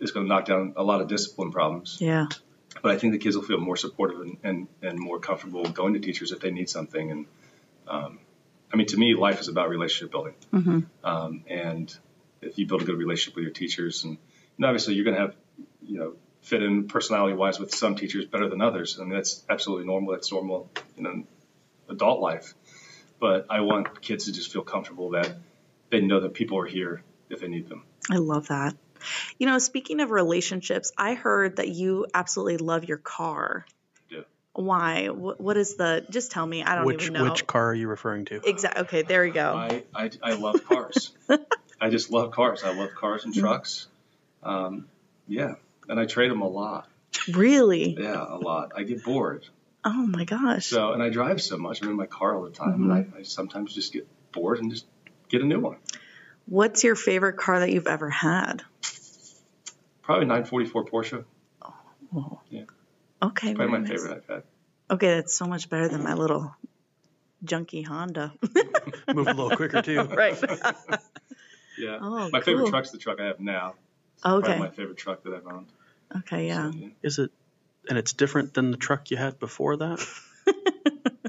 is 0.00 0.10
going 0.10 0.26
to 0.26 0.28
knock 0.28 0.44
down 0.44 0.74
a 0.76 0.82
lot 0.82 1.00
of 1.00 1.08
discipline 1.08 1.50
problems 1.50 1.96
Yeah. 1.98 2.26
but 2.82 2.92
I 2.92 2.98
think 2.98 3.14
the 3.14 3.18
kids 3.18 3.36
will 3.36 3.42
feel 3.42 3.58
more 3.58 3.76
supportive 3.78 4.20
and, 4.20 4.36
and, 4.44 4.68
and 4.82 4.98
more 4.98 5.18
comfortable 5.18 5.64
going 5.64 5.94
to 5.94 6.00
teachers 6.00 6.30
if 6.30 6.40
they 6.40 6.50
need 6.50 6.68
something. 6.68 7.10
And 7.10 7.26
um, 7.88 8.18
I 8.70 8.76
mean, 8.76 8.86
to 8.88 8.98
me, 8.98 9.14
life 9.14 9.40
is 9.40 9.48
about 9.48 9.70
relationship 9.70 10.10
building. 10.10 10.34
Mm-hmm. 10.52 10.80
Um, 11.02 11.44
and 11.48 11.96
if 12.42 12.58
you 12.58 12.66
build 12.66 12.82
a 12.82 12.84
good 12.84 12.98
relationship 12.98 13.34
with 13.34 13.44
your 13.44 13.54
teachers, 13.54 14.04
and, 14.04 14.18
and 14.58 14.66
obviously 14.66 14.92
you're 14.94 15.04
going 15.06 15.16
to 15.16 15.22
have, 15.22 15.34
you 15.82 15.98
know, 15.98 16.12
fit 16.42 16.62
in 16.62 16.86
personality 16.86 17.34
wise 17.34 17.58
with 17.58 17.74
some 17.74 17.96
teachers 17.96 18.26
better 18.26 18.48
than 18.50 18.60
others. 18.60 18.98
I 19.00 19.04
mean, 19.04 19.14
that's 19.14 19.42
absolutely 19.48 19.86
normal. 19.86 20.12
That's 20.12 20.30
normal 20.30 20.70
you 20.98 21.06
an 21.06 21.26
adult 21.88 22.20
life. 22.20 22.54
But 23.20 23.46
I 23.50 23.60
want 23.60 24.00
kids 24.00 24.26
to 24.26 24.32
just 24.32 24.52
feel 24.52 24.62
comfortable 24.62 25.10
that 25.10 25.36
they 25.90 26.00
know 26.00 26.20
that 26.20 26.34
people 26.34 26.58
are 26.58 26.66
here 26.66 27.02
if 27.30 27.40
they 27.40 27.48
need 27.48 27.68
them. 27.68 27.84
I 28.10 28.16
love 28.16 28.48
that. 28.48 28.74
You 29.38 29.46
know, 29.46 29.58
speaking 29.58 30.00
of 30.00 30.10
relationships, 30.10 30.92
I 30.96 31.14
heard 31.14 31.56
that 31.56 31.68
you 31.68 32.06
absolutely 32.14 32.58
love 32.58 32.84
your 32.84 32.98
car. 32.98 33.66
Yeah. 34.10 34.20
Why? 34.52 35.08
What, 35.08 35.40
what 35.40 35.56
is 35.56 35.76
the? 35.76 36.06
Just 36.10 36.32
tell 36.32 36.46
me. 36.46 36.62
I 36.62 36.74
don't 36.74 36.84
Which 36.84 37.02
even 37.02 37.14
know. 37.14 37.24
which 37.24 37.46
car 37.46 37.70
are 37.70 37.74
you 37.74 37.88
referring 37.88 38.24
to? 38.26 38.40
Exactly. 38.48 38.82
Okay, 38.82 39.02
there 39.02 39.24
you 39.24 39.32
go. 39.32 39.54
I, 39.54 39.84
I, 39.94 40.10
I 40.22 40.32
love 40.34 40.64
cars. 40.64 41.12
I 41.80 41.90
just 41.90 42.10
love 42.10 42.32
cars. 42.32 42.64
I 42.64 42.74
love 42.74 42.90
cars 42.94 43.24
and 43.24 43.34
trucks. 43.34 43.86
Um, 44.42 44.88
yeah, 45.28 45.54
and 45.88 46.00
I 46.00 46.06
trade 46.06 46.30
them 46.30 46.42
a 46.42 46.48
lot. 46.48 46.88
Really? 47.32 47.96
Yeah, 47.98 48.24
a 48.28 48.36
lot. 48.38 48.72
I 48.76 48.82
get 48.82 49.04
bored. 49.04 49.46
Oh 49.84 50.06
my 50.06 50.24
gosh. 50.24 50.66
So, 50.66 50.92
and 50.92 51.02
I 51.02 51.08
drive 51.08 51.40
so 51.40 51.56
much. 51.56 51.82
I'm 51.82 51.90
in 51.90 51.96
my 51.96 52.06
car 52.06 52.36
all 52.36 52.44
the 52.44 52.50
time, 52.50 52.74
and 52.74 52.90
mm-hmm. 52.90 53.16
I, 53.16 53.20
I 53.20 53.22
sometimes 53.22 53.74
just 53.74 53.92
get 53.92 54.06
bored 54.32 54.58
and 54.58 54.70
just 54.70 54.86
get 55.28 55.42
a 55.42 55.46
new 55.46 55.60
one. 55.60 55.76
What's 56.46 56.82
your 56.82 56.96
favorite 56.96 57.36
car 57.36 57.60
that 57.60 57.70
you've 57.70 57.86
ever 57.86 58.08
had? 58.08 58.62
Probably 60.02 60.26
944 60.26 60.84
Porsche. 60.86 61.24
Oh. 62.14 62.40
Yeah. 62.48 62.62
Okay. 63.22 63.54
Probably 63.54 63.72
my 63.72 63.78
nice. 63.78 63.90
favorite 63.90 64.16
I've 64.16 64.34
had. 64.34 64.42
Okay, 64.90 65.16
that's 65.16 65.34
so 65.34 65.46
much 65.46 65.68
better 65.68 65.88
than 65.88 66.02
my 66.02 66.14
little 66.14 66.54
junky 67.44 67.86
Honda. 67.86 68.32
Move 69.14 69.26
a 69.26 69.32
little 69.34 69.50
quicker 69.50 69.82
too. 69.82 70.02
right. 70.04 70.38
Yeah. 71.80 71.98
Oh, 72.00 72.28
my 72.32 72.40
favorite 72.40 72.70
truck's 72.70 72.90
the 72.90 72.98
truck 72.98 73.20
I 73.20 73.26
have 73.26 73.38
now. 73.38 73.74
Probably 74.20 74.50
okay. 74.50 74.58
my 74.58 74.68
favorite 74.70 74.96
truck 74.96 75.22
that 75.22 75.32
I've 75.32 75.46
owned. 75.46 75.68
Okay. 76.16 76.48
Yeah. 76.48 76.72
So, 76.72 76.76
yeah. 76.76 76.88
Is 77.04 77.18
it 77.20 77.30
and 77.88 77.98
it's 77.98 78.12
different 78.12 78.54
than 78.54 78.70
the 78.70 78.76
truck 78.76 79.10
you 79.10 79.16
had 79.16 79.38
before 79.38 79.76
that. 79.78 80.04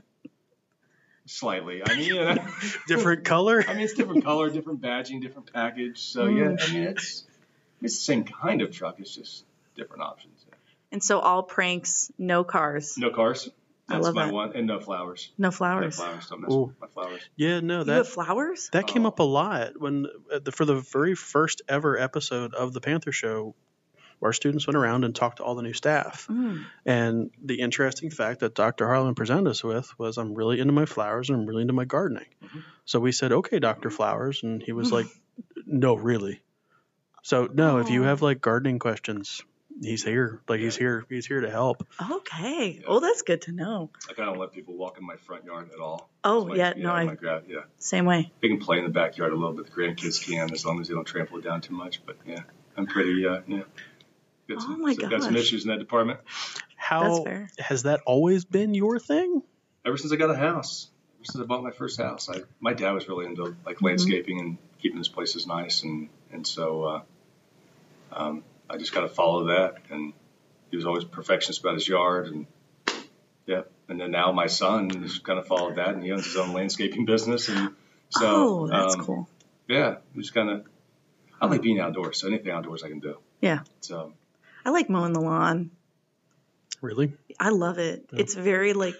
Slightly. 1.25 1.81
I 1.85 1.95
mean, 1.95 2.05
you 2.05 2.15
know, 2.15 2.35
Different 2.87 3.23
color. 3.23 3.63
I 3.67 3.73
mean, 3.73 3.83
it's 3.83 3.93
different 3.93 4.23
color, 4.23 4.49
different 4.49 4.81
badging, 4.81 5.21
different 5.21 5.53
package. 5.53 5.99
So 5.99 6.25
yeah, 6.25 6.55
I 6.59 6.71
mean, 6.73 6.83
it's 6.83 7.23
it's 7.81 7.95
the 7.97 8.01
same 8.01 8.23
kind 8.23 8.61
of 8.63 8.71
truck. 8.71 8.99
It's 8.99 9.13
just 9.15 9.43
different 9.75 10.01
options. 10.01 10.33
Yeah. 10.47 10.55
And 10.91 11.03
so 11.03 11.19
all 11.19 11.43
pranks, 11.43 12.11
no 12.17 12.43
cars, 12.43 12.97
No 12.97 13.11
cars. 13.11 13.47
I 13.87 13.93
That's 13.95 14.05
love 14.05 14.15
my 14.15 14.25
that. 14.25 14.33
one, 14.33 14.55
and 14.55 14.65
no 14.67 14.79
flowers. 14.79 15.31
no 15.37 15.49
flowers. 15.51 15.97
No 15.99 16.03
flowers. 16.05 16.25
flowers. 16.25 16.29
Don't 16.29 16.41
mess 16.41 16.51
Ooh. 16.51 16.61
with 16.65 16.81
my 16.81 16.87
flowers. 16.87 17.21
Yeah, 17.35 17.59
no, 17.59 17.79
You 17.79 17.83
that 17.85 17.93
have 17.95 18.07
flowers? 18.07 18.69
that 18.73 18.87
came 18.87 19.05
Oh. 19.05 19.09
up 19.09 19.19
a 19.19 19.23
lot 19.23 19.79
when 19.79 20.07
uh, 20.33 20.39
the, 20.39 20.51
for 20.51 20.65
the 20.65 20.75
very 20.75 21.15
first 21.15 21.61
ever 21.69 21.97
episode 21.97 22.53
of 22.55 22.73
the 22.73 22.81
Panther 22.81 23.11
Show. 23.11 23.55
Our 24.21 24.33
students 24.33 24.67
went 24.67 24.75
around 24.77 25.05
and 25.05 25.15
talked 25.15 25.37
to 25.37 25.43
all 25.43 25.55
the 25.55 25.61
new 25.61 25.73
staff. 25.73 26.27
Mm. 26.29 26.65
And 26.85 27.31
the 27.43 27.61
interesting 27.61 28.09
fact 28.11 28.41
that 28.41 28.53
Dr. 28.53 28.85
Harleman 28.87 29.15
presented 29.15 29.49
us 29.49 29.63
with 29.63 29.97
was 29.97 30.17
I'm 30.17 30.33
really 30.33 30.59
into 30.59 30.73
my 30.73 30.85
flowers 30.85 31.29
and 31.29 31.39
I'm 31.39 31.45
really 31.45 31.61
into 31.61 31.73
my 31.73 31.85
gardening. 31.85 32.25
Mhm. 32.43 32.63
So 32.85 32.99
we 32.99 33.11
said, 33.13 33.31
okay, 33.31 33.59
Dr. 33.59 33.89
Flowers. 33.89 34.43
And 34.43 34.61
he 34.61 34.73
was 34.73 34.91
like, 34.91 35.05
no, 35.65 35.95
really. 35.95 36.41
So, 37.23 37.47
no, 37.53 37.77
if 37.79 37.89
you 37.89 38.01
Oh. 38.03 38.07
have 38.07 38.21
like 38.21 38.41
gardening 38.41 38.79
questions, 38.79 39.41
he's 39.81 40.03
here. 40.03 40.41
Like, 40.49 40.59
he's 40.59 40.75
here. 40.75 41.05
He's 41.09 41.25
here 41.25 41.39
to 41.41 41.49
help. 41.49 41.85
Okay. 42.11 42.79
Yeah. 42.81 42.85
Oh, 42.87 42.99
that's 42.99 43.21
good 43.21 43.43
to 43.43 43.51
know. 43.53 43.89
Like 44.09 44.19
I 44.19 44.25
don't 44.25 44.37
let 44.37 44.51
people 44.51 44.75
walk 44.75 44.97
in 44.97 45.05
my 45.05 45.15
front 45.15 45.45
yard 45.45 45.69
at 45.73 45.79
all. 45.79 46.09
Oh, 46.25 46.39
It's 46.41 46.49
my- 46.49 46.55
yeah, 46.55 46.73
no, 46.75 46.91
I- 46.91 47.05
my 47.05 47.15
gra- 47.15 47.43
yeah. 47.47 47.59
Same 47.77 48.03
way. 48.05 48.31
They 48.41 48.49
can 48.49 48.59
play 48.59 48.79
in 48.79 48.83
the 48.83 48.89
backyard 48.89 49.31
a 49.31 49.35
little 49.35 49.53
bit. 49.53 49.65
The 49.67 49.71
grandkids 49.71 50.21
can, 50.25 50.51
as 50.51 50.65
long 50.65 50.81
as 50.81 50.87
they 50.89 50.93
don't 50.93 51.05
trample 51.05 51.37
it 51.37 51.43
down 51.45 51.61
too 51.61 51.73
much. 51.73 52.05
But 52.05 52.17
yeah, 52.25 52.43
I'm 52.75 52.87
pretty. 52.87 53.25
Uh, 53.25 53.41
yeah. 53.47 53.63
Got 54.49 54.63
some, 54.63 54.73
Oh 54.73 54.77
my 54.77 54.95
got 54.95 55.23
some 55.23 55.35
issues 55.35 55.63
in 55.63 55.69
that 55.69 55.77
department. 55.77 56.19
How 56.75 57.23
fair. 57.23 57.51
has 57.59 57.83
that 57.83 58.01
always 58.07 58.45
been 58.45 58.73
your 58.73 58.97
thing? 58.97 59.43
Ever 59.85 59.95
since 59.95 60.11
I 60.11 60.15
got 60.15 60.31
a 60.31 60.35
house, 60.35 60.89
ever 61.17 61.25
since 61.25 61.43
I 61.43 61.45
bought 61.45 61.61
my 61.61 61.69
first 61.69 62.01
house, 62.01 62.29
I 62.29 62.41
my 62.59 62.73
dad 62.73 62.91
was 62.93 63.07
really 63.07 63.27
into 63.27 63.43
like 63.43 63.75
Mm-hmm. 63.75 63.85
landscaping 63.85 64.39
and 64.39 64.57
keeping 64.81 64.97
his 64.97 65.07
places 65.07 65.45
nice, 65.45 65.83
and 65.83 66.09
and 66.31 66.47
so 66.47 66.83
uh, 66.83 67.01
um, 68.11 68.43
I 68.67 68.77
just 68.77 68.91
got 68.91 69.01
to 69.01 69.09
follow 69.09 69.45
that. 69.47 69.75
And 69.91 70.13
he 70.71 70.77
was 70.77 70.87
always 70.87 71.03
perfectionist 71.03 71.59
about 71.59 71.75
his 71.75 71.87
yard, 71.87 72.27
and 72.27 72.47
yeah. 73.45 73.61
And 73.87 74.01
then 74.01 74.09
now 74.09 74.31
my 74.31 74.47
son 74.47 74.89
has 75.03 75.19
kind 75.19 75.37
of 75.37 75.45
followed 75.45 75.75
that, 75.75 75.89
and 75.89 76.03
he 76.03 76.11
owns 76.11 76.25
his 76.25 76.37
own 76.37 76.53
landscaping 76.53 77.05
business, 77.05 77.49
and 77.49 77.75
so 78.09 78.25
oh, 78.25 78.67
that's 78.67 78.95
um, 78.95 79.05
cool. 79.05 79.29
Yeah, 79.67 79.97
just 80.15 80.33
kind 80.33 80.49
of. 80.49 80.65
I 81.39 81.45
like 81.45 81.61
being 81.61 81.79
outdoors, 81.79 82.19
so 82.19 82.27
anything 82.27 82.51
outdoors 82.51 82.83
I 82.83 82.89
can 82.89 82.99
do. 82.99 83.19
Yeah. 83.41 83.59
So 83.79 84.13
I 84.65 84.69
like 84.71 84.89
mowing 84.89 85.13
the 85.13 85.21
lawn. 85.21 85.71
Really? 86.81 87.13
I 87.39 87.49
love 87.49 87.77
it. 87.77 88.05
Yeah. 88.11 88.19
It's 88.21 88.33
very 88.35 88.73
like 88.73 88.95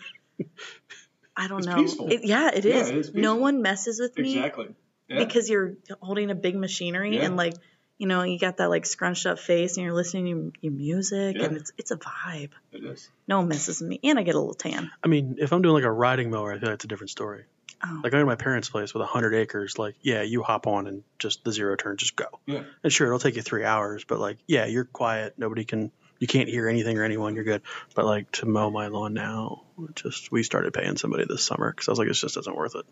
I 1.35 1.47
don't 1.47 1.59
It's 1.59 1.67
know. 1.67 1.75
peaceful. 1.75 2.07
It, 2.11 2.21
yeah, 2.25 2.49
it 2.53 2.65
Yeah, 2.65 2.85
it 2.87 2.95
is 2.95 3.13
No 3.13 3.35
one 3.35 3.61
messes 3.61 3.99
with 3.99 4.17
me 4.17 4.37
exactly. 4.37 4.75
Yeah. 5.07 5.23
because 5.23 5.49
you're 5.49 5.73
holding 6.01 6.29
a 6.31 6.35
big 6.35 6.55
machinery 6.55 7.15
Yeah. 7.17 7.25
and 7.25 7.35
like 7.37 7.53
you 7.97 8.07
know 8.07 8.23
you 8.23 8.37
got 8.39 8.57
that 8.57 8.69
like 8.69 8.85
scrunched 8.85 9.25
up 9.25 9.39
face 9.39 9.75
and 9.77 9.83
you're 9.85 9.93
listening 9.93 10.25
to 10.25 10.29
your, 10.29 10.51
your 10.61 10.73
music 10.73 11.35
Yeah. 11.37 11.45
and 11.45 11.57
it's 11.57 11.71
it's 11.77 11.91
a 11.91 11.97
vibe. 11.97 12.51
it 12.71 12.83
is. 12.83 13.09
No 13.27 13.39
one 13.39 13.47
messes 13.47 13.79
with 13.81 13.89
me 13.89 13.99
and 14.03 14.19
I 14.19 14.23
get 14.23 14.35
a 14.35 14.39
little 14.39 14.53
tan. 14.53 14.91
I 15.03 15.07
mean, 15.07 15.37
if 15.39 15.51
I'm 15.53 15.61
doing 15.61 15.75
like 15.75 15.83
a 15.83 15.91
riding 15.91 16.29
mower, 16.31 16.53
I 16.53 16.59
feel 16.59 16.69
like 16.69 16.75
it's 16.75 16.85
a 16.85 16.89
different 16.89 17.11
story. 17.11 17.45
Oh. 17.83 18.01
Like 18.03 18.13
I 18.13 18.17
go 18.17 18.19
to 18.19 18.25
my 18.25 18.35
parents' 18.35 18.69
place 18.69 18.93
with 18.93 19.01
100 19.01 19.33
acres. 19.35 19.77
Like, 19.79 19.95
yeah, 20.01 20.21
you 20.21 20.43
hop 20.43 20.67
on 20.67 20.87
and 20.87 21.03
just 21.17 21.43
the 21.43 21.51
zero 21.51 21.75
turn, 21.75 21.97
just 21.97 22.15
go. 22.15 22.25
Yeah. 22.45 22.63
And 22.83 22.91
sure, 22.91 23.07
it'll 23.07 23.19
take 23.19 23.35
you 23.35 23.41
three 23.41 23.63
hours, 23.63 24.03
but 24.03 24.19
like, 24.19 24.37
yeah, 24.47 24.65
you're 24.65 24.85
quiet. 24.85 25.35
Nobody 25.37 25.65
can, 25.65 25.91
you 26.19 26.27
can't 26.27 26.49
hear 26.49 26.67
anything 26.67 26.97
or 26.97 27.03
anyone. 27.03 27.35
You're 27.35 27.45
good. 27.45 27.61
But 27.95 28.05
like 28.05 28.31
to 28.33 28.45
mow 28.45 28.69
my 28.69 28.87
lawn 28.87 29.13
now, 29.13 29.63
just 29.95 30.31
we 30.31 30.43
started 30.43 30.73
paying 30.73 30.97
somebody 30.97 31.25
this 31.25 31.43
summer 31.43 31.71
because 31.71 31.87
I 31.87 31.91
was 31.91 31.99
like, 31.99 32.09
it 32.09 32.13
just 32.13 32.37
isn't 32.37 32.55
worth 32.55 32.75
it. 32.75 32.85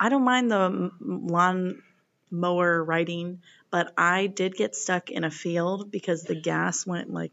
I 0.00 0.08
don't 0.08 0.24
mind 0.24 0.50
the 0.50 0.90
lawn 1.00 1.82
mower 2.30 2.82
riding, 2.82 3.42
but 3.70 3.92
I 3.96 4.26
did 4.26 4.56
get 4.56 4.74
stuck 4.74 5.10
in 5.10 5.22
a 5.22 5.30
field 5.30 5.92
because 5.92 6.24
the 6.24 6.34
gas 6.34 6.86
went 6.86 7.12
like 7.12 7.30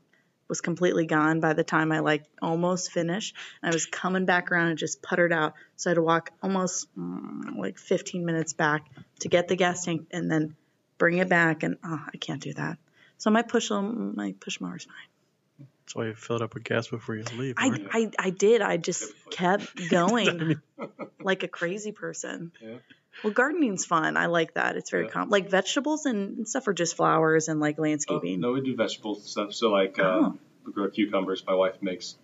was 0.50 0.62
completely 0.62 1.06
gone 1.06 1.40
by 1.40 1.54
the 1.54 1.64
time 1.64 1.92
I 1.92 2.00
like 2.00 2.26
almost 2.42 2.92
finished. 2.92 3.36
I 3.64 3.70
was 3.70 3.86
coming 3.86 4.26
back 4.26 4.52
around 4.52 4.70
and 4.70 4.78
just 4.78 5.02
puttered 5.02 5.32
out, 5.32 5.54
so 5.78 5.90
I 5.90 5.92
had 5.92 5.96
to 5.96 6.02
walk 6.02 6.32
almost 6.42 6.88
mm, 6.98 7.56
like 7.58 7.78
15 7.78 8.26
minutes 8.26 8.54
back 8.54 8.86
to 9.20 9.30
get 9.30 9.48
the 9.48 9.56
gas 9.56 9.86
tank 9.86 10.08
and 10.12 10.30
then 10.30 10.56
bring 10.98 11.20
it 11.20 11.30
back. 11.30 11.64
And 11.64 11.78
oh, 11.84 12.04
I 12.14 12.18
can't 12.18 12.42
do 12.42 12.54
that. 12.56 12.80
So 13.18 13.30
my 13.30 13.44
push 13.44 13.70
my 13.70 14.34
push 14.40 14.60
mower 14.60 14.78
is 14.78 14.86
fine. 14.86 14.96
That's 15.90 15.96
why 15.96 16.06
you 16.06 16.14
fill 16.14 16.36
it 16.36 16.42
up 16.44 16.54
with 16.54 16.64
gas 16.66 16.88
before 16.88 17.16
you 17.16 17.24
leave. 17.36 17.56
I. 17.58 17.84
I 17.92 18.12
I 18.20 18.30
did. 18.30 18.62
I 18.62 18.78
just 18.78 19.12
kept 19.32 19.74
going 19.90 20.62
like 21.20 21.42
a 21.42 21.48
crazy 21.48 21.92
person. 21.92 22.52
Yeah. 22.62 22.76
Well, 23.24 23.34
gardening's 23.34 23.88
fun. 23.88 24.16
I 24.16 24.28
like 24.28 24.54
that. 24.54 24.76
It's 24.78 24.92
very 24.92 25.06
Yeah. 25.06 25.10
com- 25.12 25.30
like 25.32 25.50
vegetables 25.50 26.06
and 26.06 26.48
stuff 26.48 26.68
are 26.68 26.74
just 26.74 26.96
flowers 26.96 27.48
and 27.48 27.60
like 27.60 27.78
Oh, 27.80 27.82
landscaping. 27.82 28.40
no, 28.40 28.52
we 28.52 28.62
do 28.62 28.76
vegetable 28.76 29.16
stuff. 29.16 29.52
So 29.56 29.72
like 29.72 29.98
uh, 29.98 30.04
Oh. 30.04 30.38
we 30.64 30.74
grow 30.74 30.92
cucumbers. 30.92 31.44
My 31.48 31.56
wife 31.56 31.82
makes 31.82 32.16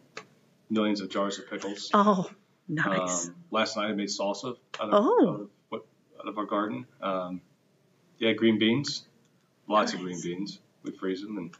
millions 0.70 1.02
of 1.02 1.10
jars 1.10 1.40
of 1.40 1.50
pickles. 1.50 1.90
Oh, 1.92 2.30
nice. 2.68 3.30
Um, 3.30 3.36
last 3.50 3.78
night 3.78 3.88
I 3.90 3.94
made 3.94 4.10
salsa 4.10 4.58
out 4.80 4.90
of, 4.90 4.94
Oh. 4.94 5.28
out 5.34 5.40
of, 5.42 5.50
what, 5.70 5.86
out 6.20 6.28
of 6.28 6.38
our 6.38 6.46
garden. 6.46 6.86
Um, 7.02 7.42
yeah, 8.20 8.34
green 8.34 8.60
beans, 8.60 9.08
lots 9.68 9.96
of 9.96 10.02
green 10.02 10.22
beans. 10.22 10.60
We 10.84 10.92
freeze 10.92 11.24
them 11.24 11.40
and 11.40 11.52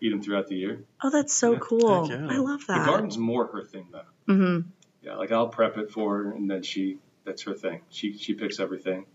eat 0.00 0.10
them 0.10 0.22
throughout 0.22 0.46
the 0.46 0.56
year. 0.56 0.84
oh, 1.02 1.10
that's 1.10 1.32
so 1.32 1.52
yeah. 1.52 1.58
cool. 1.60 2.08
Yeah. 2.10 2.26
I 2.28 2.38
love 2.38 2.66
that. 2.68 2.84
The 2.84 2.90
garden's 2.90 3.18
more 3.18 3.46
her 3.46 3.64
thing 3.64 3.88
though. 3.92 4.32
hmm 4.32 4.60
Yeah, 5.02 5.16
like 5.16 5.32
I'll 5.32 5.48
prep 5.48 5.76
it 5.78 5.90
for 5.90 6.18
her 6.18 6.32
and 6.32 6.50
then 6.50 6.62
she 6.62 6.98
that's 7.24 7.42
her 7.42 7.54
thing. 7.54 7.82
She 7.90 8.16
she 8.16 8.34
picks 8.34 8.60
everything. 8.60 9.06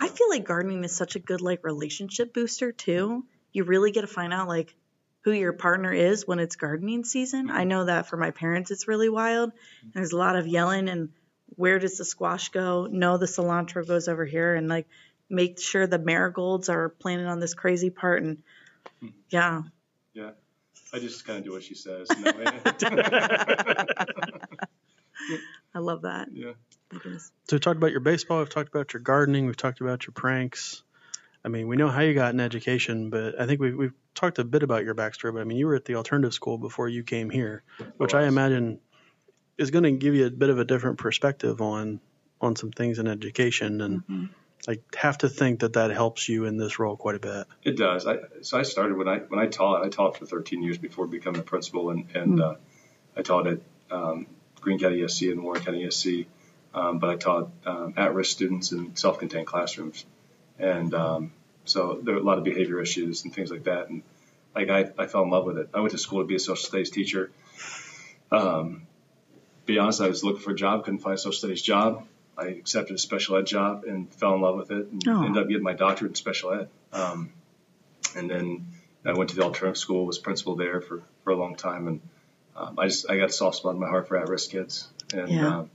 I 0.00 0.08
feel 0.08 0.28
like 0.28 0.44
gardening 0.44 0.82
is 0.84 0.96
such 0.96 1.16
a 1.16 1.20
good 1.20 1.40
like 1.40 1.64
relationship 1.64 2.34
booster 2.34 2.72
too. 2.72 3.24
You 3.52 3.64
really 3.64 3.92
get 3.92 4.00
to 4.00 4.06
find 4.08 4.32
out 4.32 4.48
like 4.48 4.74
who 5.22 5.32
your 5.32 5.52
partner 5.52 5.92
is 5.92 6.26
when 6.26 6.38
it's 6.38 6.56
gardening 6.56 7.04
season. 7.04 7.50
I 7.50 7.64
know 7.64 7.84
that 7.84 8.06
for 8.06 8.16
my 8.16 8.30
parents 8.30 8.70
it's 8.70 8.88
really 8.88 9.08
wild. 9.08 9.52
There's 9.94 10.12
a 10.12 10.16
lot 10.16 10.36
of 10.36 10.46
yelling 10.46 10.88
and 10.88 11.10
where 11.56 11.78
does 11.78 11.98
the 11.98 12.04
squash 12.04 12.48
go? 12.48 12.88
No, 12.90 13.16
the 13.16 13.26
cilantro 13.26 13.86
goes 13.86 14.08
over 14.08 14.24
here 14.24 14.54
and 14.54 14.68
like 14.68 14.86
make 15.30 15.60
sure 15.60 15.86
the 15.86 15.98
marigolds 15.98 16.68
are 16.68 16.88
planted 16.88 17.26
on 17.26 17.38
this 17.40 17.54
crazy 17.54 17.90
part 17.90 18.22
and 18.22 18.42
yeah. 19.30 19.62
Yeah. 20.14 20.30
I 20.92 20.98
just 21.00 21.26
kind 21.26 21.38
of 21.38 21.44
do 21.44 21.52
what 21.52 21.62
she 21.62 21.74
says. 21.74 22.08
No. 22.80 23.02
I 25.74 25.78
love 25.78 26.02
that. 26.02 26.28
yeah. 26.32 26.52
So 27.02 27.56
we 27.56 27.58
talked 27.58 27.76
about 27.78 27.90
your 27.90 28.00
baseball. 28.00 28.38
We've 28.38 28.48
talked 28.48 28.68
about 28.68 28.92
your 28.92 29.00
gardening. 29.00 29.46
We've 29.46 29.56
talked 29.56 29.80
about 29.80 30.06
your 30.06 30.12
pranks. 30.12 30.82
I 31.44 31.48
mean, 31.48 31.66
we 31.66 31.76
know 31.76 31.88
how 31.88 32.02
you 32.02 32.14
got 32.14 32.32
an 32.34 32.40
education, 32.40 33.10
but 33.10 33.40
I 33.40 33.46
think 33.46 33.60
we've, 33.60 33.76
we've 33.76 33.92
talked 34.14 34.38
a 34.38 34.44
bit 34.44 34.62
about 34.62 34.84
your 34.84 34.94
backstory. 34.94 35.32
But 35.32 35.40
I 35.40 35.44
mean, 35.44 35.58
you 35.58 35.66
were 35.66 35.74
at 35.74 35.84
the 35.84 35.96
alternative 35.96 36.34
school 36.34 36.58
before 36.58 36.88
you 36.88 37.02
came 37.02 37.30
here, 37.30 37.64
which 37.96 38.14
I 38.14 38.26
imagine 38.26 38.78
is 39.58 39.70
going 39.70 39.84
to 39.84 39.92
give 39.92 40.14
you 40.14 40.26
a 40.26 40.30
bit 40.30 40.50
of 40.50 40.58
a 40.58 40.64
different 40.64 40.98
perspective 40.98 41.60
on 41.60 42.00
on 42.40 42.56
some 42.56 42.70
things 42.70 42.98
in 42.98 43.06
education, 43.08 43.80
and 43.80 44.02
Mhm. 44.06 44.28
I 44.68 44.78
have 44.96 45.18
to 45.18 45.28
think 45.28 45.60
that 45.60 45.74
that 45.74 45.90
helps 45.90 46.28
you 46.28 46.46
in 46.46 46.56
this 46.56 46.78
role 46.78 46.96
quite 46.96 47.16
a 47.16 47.20
bit. 47.20 47.46
It 47.62 47.76
does. 47.76 48.06
I, 48.06 48.18
so 48.42 48.58
I 48.58 48.62
started 48.62 48.96
when 48.96 49.08
I 49.08 49.18
when 49.18 49.40
I 49.40 49.46
taught. 49.46 49.84
I 49.84 49.88
taught 49.88 50.16
for 50.18 50.26
13 50.26 50.62
years 50.62 50.78
before 50.78 51.06
becoming 51.06 51.40
a 51.40 51.44
principal, 51.44 51.90
and 51.90 52.06
and 52.14 52.40
uh, 52.40 52.54
I 53.16 53.22
taught 53.22 53.46
at 53.46 53.60
um, 53.90 54.26
Greene 54.60 54.78
County 54.78 55.00
ESC 55.00 55.30
and 55.30 55.42
Warren 55.42 55.62
County 55.62 55.84
ESC. 55.84 56.26
Um, 56.74 56.98
but 56.98 57.10
I 57.10 57.16
taught 57.16 57.50
um, 57.66 57.94
at-risk 57.96 58.32
students 58.32 58.72
in 58.72 58.96
self-contained 58.96 59.46
classrooms, 59.46 60.04
and 60.58 60.92
um, 60.92 61.32
so 61.64 62.00
there 62.02 62.14
were 62.14 62.20
a 62.20 62.24
lot 62.24 62.38
of 62.38 62.44
behavior 62.44 62.80
issues 62.80 63.24
and 63.24 63.32
things 63.32 63.50
like 63.50 63.64
that. 63.64 63.88
And 63.88 64.02
like 64.54 64.70
I, 64.70 64.90
I 64.98 65.06
fell 65.06 65.22
in 65.22 65.30
love 65.30 65.44
with 65.44 65.58
it. 65.58 65.68
I 65.72 65.80
went 65.80 65.92
to 65.92 65.98
school 65.98 66.20
to 66.20 66.26
be 66.26 66.34
a 66.34 66.40
social 66.40 66.56
studies 66.56 66.90
teacher. 66.90 67.30
Um, 68.32 68.86
be 69.66 69.78
honest, 69.78 70.00
I 70.00 70.08
was 70.08 70.24
looking 70.24 70.42
for 70.42 70.50
a 70.50 70.56
job, 70.56 70.84
couldn't 70.84 71.00
find 71.00 71.14
a 71.14 71.18
social 71.18 71.32
studies 71.32 71.62
job. 71.62 72.06
I 72.36 72.46
accepted 72.46 72.94
a 72.96 72.98
special 72.98 73.36
ed 73.36 73.46
job 73.46 73.84
and 73.84 74.12
fell 74.14 74.34
in 74.34 74.40
love 74.40 74.56
with 74.56 74.70
it, 74.70 74.86
and 74.88 75.02
Oh. 75.08 75.24
ended 75.24 75.42
up 75.42 75.48
getting 75.48 75.62
my 75.62 75.74
doctorate 75.74 76.10
in 76.12 76.14
special 76.14 76.52
ed. 76.52 76.68
Um, 76.92 77.32
and 78.16 78.30
then 78.30 78.66
I 79.04 79.12
went 79.12 79.30
to 79.30 79.36
the 79.36 79.42
alternative 79.42 79.78
school, 79.78 80.06
was 80.06 80.18
principal 80.18 80.56
there 80.56 80.80
for, 80.80 81.02
for 81.24 81.30
a 81.30 81.36
long 81.36 81.56
time, 81.56 81.88
and 81.88 82.00
um, 82.56 82.78
I 82.78 82.86
just 82.86 83.10
I 83.10 83.16
got 83.18 83.28
a 83.30 83.32
soft 83.32 83.56
spot 83.56 83.74
in 83.74 83.80
my 83.80 83.88
heart 83.88 84.08
for 84.08 84.16
at-risk 84.16 84.50
kids, 84.50 84.88
and 85.12 85.28
Yeah. 85.30 85.58
um, 85.58 85.70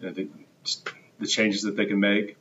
you 0.00 0.06
know, 0.06 0.12
the, 0.12 0.28
just 0.64 0.88
the 1.18 1.26
changes 1.26 1.62
that 1.62 1.76
they 1.76 1.86
can 1.86 2.00
make. 2.00 2.36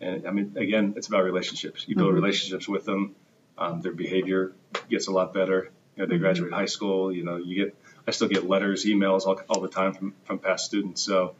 And 0.00 0.26
I 0.26 0.30
mean, 0.32 0.54
again, 0.56 0.94
it's 0.96 1.06
about 1.08 1.22
relationships. 1.24 1.84
You 1.86 1.94
build 1.96 2.10
Mhm. 2.12 2.14
relationships 2.16 2.68
with 2.68 2.84
them. 2.84 3.14
Um, 3.56 3.80
their 3.82 3.92
behavior 3.92 4.52
gets 4.88 5.06
a 5.06 5.12
lot 5.12 5.32
better. 5.32 5.70
You 5.96 6.02
know, 6.02 6.06
they 6.06 6.16
Mhm. 6.16 6.20
graduate 6.20 6.52
high 6.52 6.66
school. 6.66 7.12
You 7.12 7.22
know, 7.24 7.36
you 7.36 7.54
get 7.64 7.76
I 8.06 8.10
still 8.10 8.26
get 8.26 8.48
letters, 8.48 8.84
emails 8.84 9.26
all, 9.26 9.40
all 9.48 9.60
the 9.60 9.68
time 9.68 9.92
from 9.94 10.14
from 10.24 10.38
past 10.40 10.64
students. 10.64 11.02
So 11.02 11.34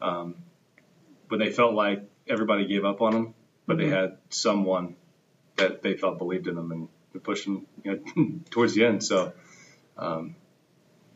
um, 0.00 0.36
when 1.28 1.40
they 1.40 1.50
felt 1.50 1.74
like 1.74 2.02
everybody 2.28 2.66
gave 2.66 2.84
up 2.84 3.00
on 3.02 3.12
them, 3.12 3.34
but 3.66 3.78
they 3.78 3.86
Mhm. 3.86 3.90
had 4.00 4.18
someone 4.30 4.96
that 5.56 5.82
they 5.82 5.96
felt 5.96 6.18
believed 6.18 6.46
in 6.48 6.54
them 6.56 6.72
and 6.72 6.88
pushed 7.22 7.44
them 7.44 7.66
you 7.84 7.92
know, 8.16 8.40
towards 8.50 8.74
the 8.74 8.84
end. 8.84 9.02
So 9.04 9.32
um, 9.96 10.34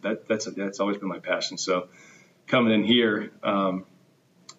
that 0.02 0.28
that's 0.28 0.44
that's 0.46 0.80
always 0.80 0.98
been 0.98 1.08
my 1.08 1.18
passion. 1.18 1.58
So 1.58 1.88
coming 2.46 2.72
in 2.72 2.84
here, 2.84 3.32
um, 3.42 3.84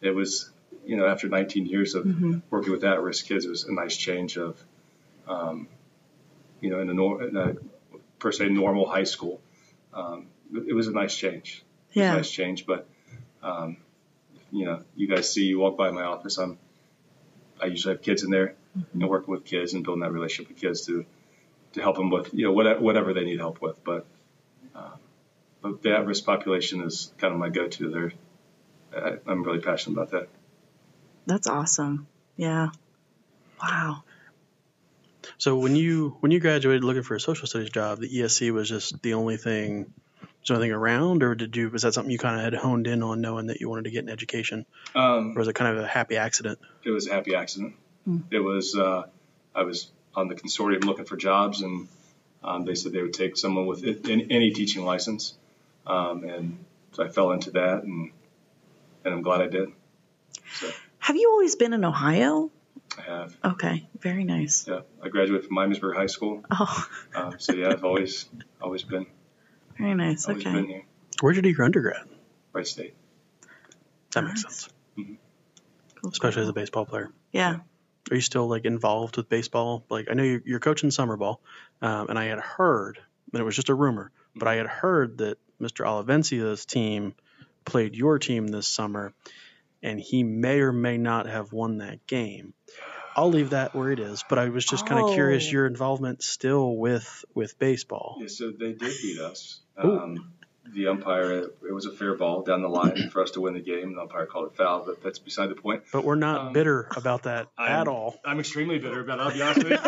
it 0.01 0.11
was 0.13 0.51
you 0.85 0.97
know 0.97 1.05
after 1.05 1.27
19 1.29 1.65
years 1.65 1.95
of 1.95 2.05
Mhm. 2.05 2.41
working 2.49 2.71
with 2.71 2.83
at-risk 2.83 3.25
kids, 3.25 3.45
it 3.45 3.49
was 3.49 3.63
a 3.65 3.73
nice 3.73 3.95
change 3.95 4.37
of 4.37 4.61
um, 5.27 5.67
you 6.61 6.69
know 6.69 6.79
in 6.81 6.89
a, 6.89 6.93
nor- 6.93 7.23
in 7.23 7.35
a 7.37 7.55
per 8.19 8.31
se 8.31 8.49
normal 8.49 8.87
high 8.89 9.05
school. 9.05 9.41
Um, 9.93 10.27
it 10.53 10.73
was 10.73 10.87
a 10.87 10.91
nice 10.91 11.15
change. 11.15 11.63
It 11.91 11.99
was 11.99 12.03
a 12.05 12.09
Yeah. 12.09 12.15
nice 12.15 12.29
change, 12.29 12.65
but 12.65 12.87
um, 13.41 13.77
you 14.51 14.65
know, 14.65 14.83
you 14.95 15.07
guys 15.07 15.31
see, 15.31 15.45
you 15.45 15.59
walk 15.59 15.77
by 15.77 15.91
my 15.91 16.03
office. 16.03 16.37
I'm, 16.37 16.57
I 17.61 17.67
usually 17.67 17.95
have 17.95 18.01
kids 18.03 18.23
in 18.23 18.31
there 18.31 18.55
Mm-hmm. 18.77 19.01
and 19.01 19.09
working 19.09 19.31
with 19.31 19.45
kids 19.45 19.73
and 19.73 19.83
building 19.83 20.01
that 20.01 20.11
relationship 20.11 20.51
with 20.53 20.61
kids 20.61 20.85
to, 20.85 21.03
to 21.73 21.81
help 21.81 21.95
them 21.95 22.11
with, 22.11 22.31
you 22.35 22.45
know, 22.45 22.51
whatever, 22.51 22.79
whatever 22.79 23.13
they 23.15 23.23
need 23.25 23.39
help 23.39 23.59
with. 23.63 23.83
But, 23.83 24.05
uh, 24.75 24.91
but 25.61 25.81
the 25.81 25.97
at-risk 25.97 26.23
population 26.23 26.81
is 26.83 27.11
kind 27.17 27.33
of 27.33 27.39
my 27.39 27.49
go-to. 27.49 27.89
There, 27.89 28.13
I, 28.95 29.17
I'm 29.25 29.41
really 29.43 29.59
passionate 29.59 29.97
about 29.97 30.11
that. 30.11 30.29
That's 31.25 31.47
awesome. 31.47 32.07
Yeah. 32.37 32.69
Wow. 33.61 34.03
So 35.39 35.57
when 35.57 35.75
you 35.75 36.15
when 36.19 36.31
you 36.31 36.39
graduated 36.39 36.83
looking 36.83 37.03
for 37.03 37.15
a 37.15 37.19
social 37.19 37.47
studies 37.47 37.71
job, 37.71 37.99
the 37.99 38.07
ESC 38.07 38.51
was 38.51 38.69
just 38.69 39.01
the 39.01 39.15
only 39.15 39.37
thing. 39.37 39.91
Was 40.49 40.57
there 40.57 40.63
anything 40.63 40.75
around, 40.75 41.21
or 41.21 41.35
did 41.35 41.55
you 41.55 41.69
was 41.69 41.83
that 41.83 41.93
something 41.93 42.09
you 42.11 42.17
kind 42.17 42.35
of 42.35 42.41
had 42.43 42.55
honed 42.55 42.87
in 42.87 43.03
on, 43.03 43.21
knowing 43.21 43.45
that 43.47 43.61
you 43.61 43.69
wanted 43.69 43.83
to 43.83 43.91
get 43.91 44.03
an 44.03 44.09
education, 44.09 44.65
Um, 44.95 45.33
or 45.35 45.39
was 45.41 45.47
it 45.47 45.53
kind 45.53 45.77
of 45.77 45.83
a 45.83 45.87
happy 45.87 46.17
accident? 46.17 46.57
it 46.83 46.89
was 46.89 47.07
a 47.07 47.13
happy 47.13 47.35
accident. 47.35 47.75
Hmm. 48.05 48.21
It 48.31 48.39
was 48.39 48.75
uh, 48.75 49.03
I 49.53 49.61
was 49.61 49.91
on 50.15 50.27
the 50.27 50.33
consortium 50.33 50.83
looking 50.85 51.05
for 51.05 51.17
jobs, 51.17 51.61
and 51.61 51.87
um, 52.43 52.65
they 52.65 52.73
said 52.73 52.93
they 52.93 53.01
would 53.03 53.13
take 53.13 53.37
someone 53.37 53.67
with 53.67 53.83
a- 53.83 53.99
any, 54.11 54.25
any 54.31 54.49
teaching 54.51 54.83
license, 54.85 55.35
um, 55.85 56.23
and 56.23 56.65
so 56.93 57.03
I 57.03 57.09
fell 57.09 57.31
into 57.31 57.51
that, 57.51 57.83
and 57.83 58.09
and 59.05 59.13
I'm 59.13 59.21
glad 59.21 59.41
I 59.41 59.47
did. 59.49 59.69
So 60.55 60.67
Have 60.97 61.15
you 61.15 61.29
always 61.29 61.55
been 61.57 61.73
in 61.73 61.85
Ohio? 61.85 62.49
I 62.97 63.01
have. 63.03 63.37
Okay. 63.45 63.87
Very 63.99 64.23
nice. 64.23 64.65
Yeah, 64.67 64.79
I 65.03 65.09
graduated 65.09 65.45
from 65.45 65.57
Miamisburg 65.57 65.95
High 65.95 66.07
School, 66.07 66.43
Oh, 66.49 66.87
um, 67.13 67.35
so 67.37 67.53
yeah, 67.53 67.69
I've 67.69 67.83
always 67.83 68.25
always 68.59 68.81
been 68.81 69.05
very 69.79 69.95
nice. 69.95 70.27
always 70.27 70.43
been 70.43 70.55
Okay. 70.57 70.85
Where 71.21 71.33
did 71.33 71.45
you 71.45 71.51
do 71.51 71.57
your 71.57 71.65
undergrad? 71.65 72.07
By 72.53 72.63
State. 72.63 72.93
That 74.13 74.23
makes 74.23 74.43
Nice. 74.43 74.61
sense, 74.61 74.73
Cool, 76.01 76.11
especially 76.11 76.41
as 76.41 76.45
cool. 76.45 76.49
a 76.49 76.53
baseball 76.53 76.85
player. 76.85 77.11
Yeah. 77.31 77.57
Are 78.11 78.15
you 78.15 78.21
still 78.21 78.47
like 78.47 78.65
involved 78.65 79.17
with 79.17 79.29
baseball? 79.29 79.85
Like 79.89 80.07
I 80.09 80.13
know 80.13 80.23
you're, 80.23 80.41
you're 80.45 80.59
coaching 80.59 80.89
summer 80.91 81.15
ball, 81.17 81.41
um, 81.81 82.07
and 82.09 82.17
I 82.17 82.25
had 82.25 82.39
heard, 82.39 82.99
and 83.33 83.39
it 83.39 83.43
was 83.43 83.55
just 83.55 83.69
a 83.69 83.73
rumor, 83.75 84.11
but 84.35 84.47
I 84.47 84.55
had 84.55 84.65
heard 84.67 85.19
that 85.19 85.37
Mr. 85.61 85.85
Olivencia's 85.85 86.65
team 86.65 87.13
played 87.65 87.95
your 87.95 88.17
team 88.17 88.47
this 88.47 88.67
summer, 88.67 89.13
and 89.83 89.99
he 89.99 90.23
may 90.23 90.59
or 90.61 90.71
may 90.71 90.97
not 90.97 91.27
have 91.27 91.51
won 91.53 91.77
that 91.79 92.07
game. 92.07 92.53
I'll 93.19 93.29
leave 93.29 93.49
that 93.49 93.75
where 93.75 93.91
it 93.91 93.99
is, 93.99 94.23
but 94.29 94.39
I 94.39 94.47
was 94.49 94.65
just 94.65 94.85
kind 94.87 95.03
of 95.03 95.13
curious 95.13 95.47
Oh. 95.47 95.51
your 95.51 95.67
involvement 95.67 96.23
still 96.23 96.75
with 96.77 97.25
with 97.33 97.59
baseball. 97.59 98.15
Yeah, 98.19 98.27
so 98.27 98.51
they 98.51 98.71
did 98.73 98.93
beat 99.01 99.19
us. 99.19 99.59
Um, 99.77 100.31
the 100.71 100.87
umpire, 100.87 101.31
it 101.33 101.73
was 101.73 101.85
a 101.85 101.91
fair 101.91 102.15
ball 102.15 102.43
down 102.43 102.61
the 102.61 102.69
line 102.69 103.09
for 103.09 103.21
us 103.23 103.31
to 103.31 103.41
win 103.41 103.55
the 103.55 103.59
game. 103.59 103.95
The 103.95 104.01
umpire 104.01 104.25
called 104.25 104.51
it 104.51 104.55
foul, 104.55 104.83
but 104.85 105.01
that's 105.03 105.19
beside 105.19 105.49
the 105.49 105.55
point. 105.55 105.83
But 105.91 106.03
we're 106.05 106.15
not 106.15 106.47
Um, 106.47 106.53
bitter 106.53 106.87
about 106.95 107.23
that 107.23 107.47
I'm- 107.57 107.81
at 107.81 107.87
all. 107.89 108.19
I'm 108.23 108.39
extremely 108.39 108.77
bitter 108.79 109.01
about 109.01 109.19
it. 109.19 109.21
I'll 109.23 109.33
be 109.33 109.41
honest 109.41 109.63
with 109.67 109.85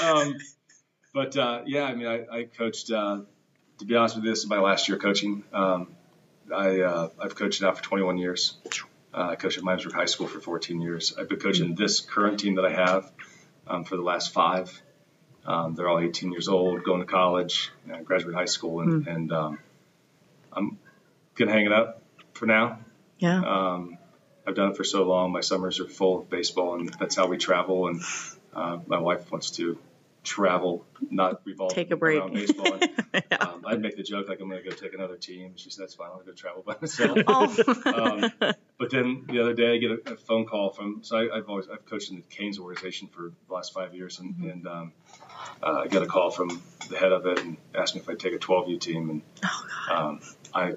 you. 0.00 0.06
um, 0.06 0.36
but 1.12 1.36
uh, 1.36 1.62
yeah, 1.66 1.84
I 1.84 1.94
mean, 1.94 2.06
I, 2.06 2.26
I 2.30 2.44
coached. 2.44 2.90
Uh, 2.92 3.22
to 3.78 3.84
be 3.84 3.96
honest 3.96 4.14
with 4.16 4.24
you, 4.24 4.30
this 4.30 4.40
is 4.40 4.46
my 4.48 4.58
last 4.60 4.88
year 4.88 4.98
coaching. 4.98 5.42
Um, 5.52 5.88
I 6.54 6.80
uh, 6.80 7.08
I've 7.20 7.34
coached 7.34 7.62
now 7.62 7.72
for 7.72 7.82
21 7.82 8.18
years. 8.18 8.56
Uh, 9.12 9.30
I 9.30 9.36
coached 9.36 9.58
at 9.58 9.64
Miamisburg 9.64 9.92
High 9.92 10.04
School 10.06 10.26
for 10.26 10.40
14 10.40 10.80
years. 10.80 11.14
I've 11.18 11.28
been 11.28 11.38
coaching 11.38 11.74
this 11.74 12.00
current 12.00 12.40
team 12.40 12.56
that 12.56 12.64
I 12.64 12.72
have 12.72 13.10
um, 13.66 13.84
for 13.84 13.96
the 13.96 14.02
last 14.02 14.32
five. 14.32 14.82
Um, 15.46 15.74
they're 15.74 15.88
all 15.88 15.98
18 15.98 16.30
years 16.30 16.48
old, 16.48 16.84
going 16.84 17.00
to 17.00 17.06
college, 17.06 17.70
uh, 17.90 18.02
graduate 18.02 18.34
high 18.34 18.44
school, 18.44 18.80
and, 18.80 19.06
and 19.06 19.32
um, 19.32 19.58
I'm 20.52 20.78
gonna 21.36 21.52
hang 21.52 21.64
it 21.64 21.72
up 21.72 22.02
for 22.34 22.44
now. 22.44 22.80
Yeah. 23.18 23.40
Um, 23.40 23.98
I've 24.46 24.54
done 24.54 24.72
it 24.72 24.76
for 24.76 24.84
so 24.84 25.04
long. 25.04 25.32
My 25.32 25.40
summers 25.40 25.80
are 25.80 25.86
full 25.86 26.20
of 26.20 26.30
baseball, 26.30 26.74
and 26.74 26.88
that's 27.00 27.16
how 27.16 27.26
we 27.26 27.38
travel. 27.38 27.88
And 27.88 28.02
uh, 28.54 28.78
my 28.86 28.98
wife 28.98 29.30
wants 29.30 29.52
to 29.52 29.78
travel, 30.28 30.86
not 31.10 31.40
revolve 31.44 31.72
Take 31.74 31.90
a 31.90 31.96
break. 31.96 32.18
around 32.20 32.34
baseball. 32.34 32.74
And, 32.74 32.90
yeah. 33.32 33.38
um, 33.40 33.64
I'd 33.66 33.80
make 33.80 33.96
the 33.96 34.02
joke 34.02 34.28
like 34.28 34.40
I'm 34.40 34.48
going 34.50 34.62
to 34.62 34.68
go 34.68 34.76
take 34.76 34.92
another 34.94 35.16
team. 35.16 35.54
She 35.56 35.70
said 35.70 35.84
that's 35.84 35.94
fine. 35.94 36.08
I'll 36.12 36.20
go 36.20 36.32
travel 36.32 36.62
by 36.66 36.76
myself. 36.80 37.18
Oh. 37.26 37.72
um, 37.86 38.30
but 38.78 38.90
then 38.90 39.24
the 39.28 39.40
other 39.40 39.54
day, 39.54 39.74
I 39.74 39.78
get 39.78 39.90
a, 39.90 40.12
a 40.12 40.16
phone 40.16 40.44
call 40.46 40.70
from. 40.70 41.00
So 41.02 41.16
I, 41.16 41.38
I've 41.38 41.48
always 41.48 41.66
I've 41.72 41.84
coached 41.86 42.10
in 42.10 42.16
the 42.16 42.22
Canes 42.22 42.58
organization 42.58 43.08
for 43.08 43.32
the 43.48 43.54
last 43.54 43.72
five 43.72 43.94
years, 43.94 44.18
and, 44.20 44.34
Mm-hmm. 44.34 44.50
and 44.50 44.66
um, 44.68 44.92
uh, 45.62 45.80
I 45.84 45.86
got 45.88 46.02
a 46.02 46.06
call 46.06 46.30
from 46.30 46.62
the 46.90 46.98
head 46.98 47.12
of 47.12 47.24
it 47.26 47.38
and 47.40 47.56
asked 47.74 47.94
me 47.94 48.00
if 48.02 48.08
I'd 48.08 48.18
take 48.18 48.34
a 48.34 48.38
12U 48.38 48.80
team, 48.80 49.10
and 49.10 49.22
oh 49.44 49.66
God. 49.88 49.96
um, 49.96 50.20
I 50.54 50.72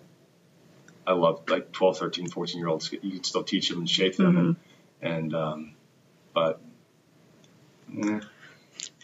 I 1.05 1.13
love 1.13 1.43
like 1.49 1.71
12, 1.71 1.97
13, 1.97 2.29
14 2.29 2.57
year 2.57 2.67
olds. 2.69 2.91
You 2.91 2.99
can 3.11 3.23
still 3.23 3.43
teach 3.43 3.69
them 3.69 3.79
and 3.79 3.89
shape 3.89 4.15
them, 4.15 4.37
and, 4.37 4.55
Mm-hmm. 4.55 5.07
and 5.07 5.35
um, 5.35 5.73
but 6.33 6.61
mm, 7.93 8.23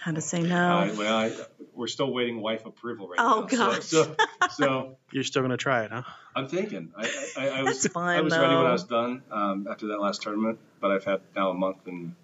How 0.07 0.13
to 0.13 0.21
say 0.21 0.39
I, 0.39 0.43
no. 0.43 0.93
well, 0.97 1.17
I, 1.17 1.31
we're 1.75 1.87
still 1.87 2.13
waiting 2.13 2.39
wife 2.39 2.65
approval 2.65 3.09
right 3.09 3.19
Oh, 3.19 3.41
now. 3.41 3.47
gosh. 3.57 3.83
So, 3.83 4.03
so, 4.03 4.15
so 4.51 4.97
You're 5.11 5.25
still 5.25 5.41
gonna 5.41 5.57
try 5.57 5.83
it, 5.83 5.91
huh? 5.91 6.03
I'm 6.33 6.47
thinking. 6.47 6.93
I, 6.97 7.09
I, 7.37 7.47
I 7.49 7.63
was 7.63 7.81
That's 7.81 7.93
fun, 7.93 8.07
I 8.07 8.21
was 8.21 8.37
ready 8.37 8.55
when. 8.55 8.65
I 8.65 8.71
was 8.71 8.85
done 8.85 9.21
um, 9.29 9.67
after 9.69 9.87
that 9.87 9.99
last 9.99 10.21
tournament, 10.21 10.59
but 10.79 10.91
I've 10.91 11.03
had 11.03 11.19
now 11.35 11.49
a 11.49 11.53
month 11.53 11.87
and 11.87 12.15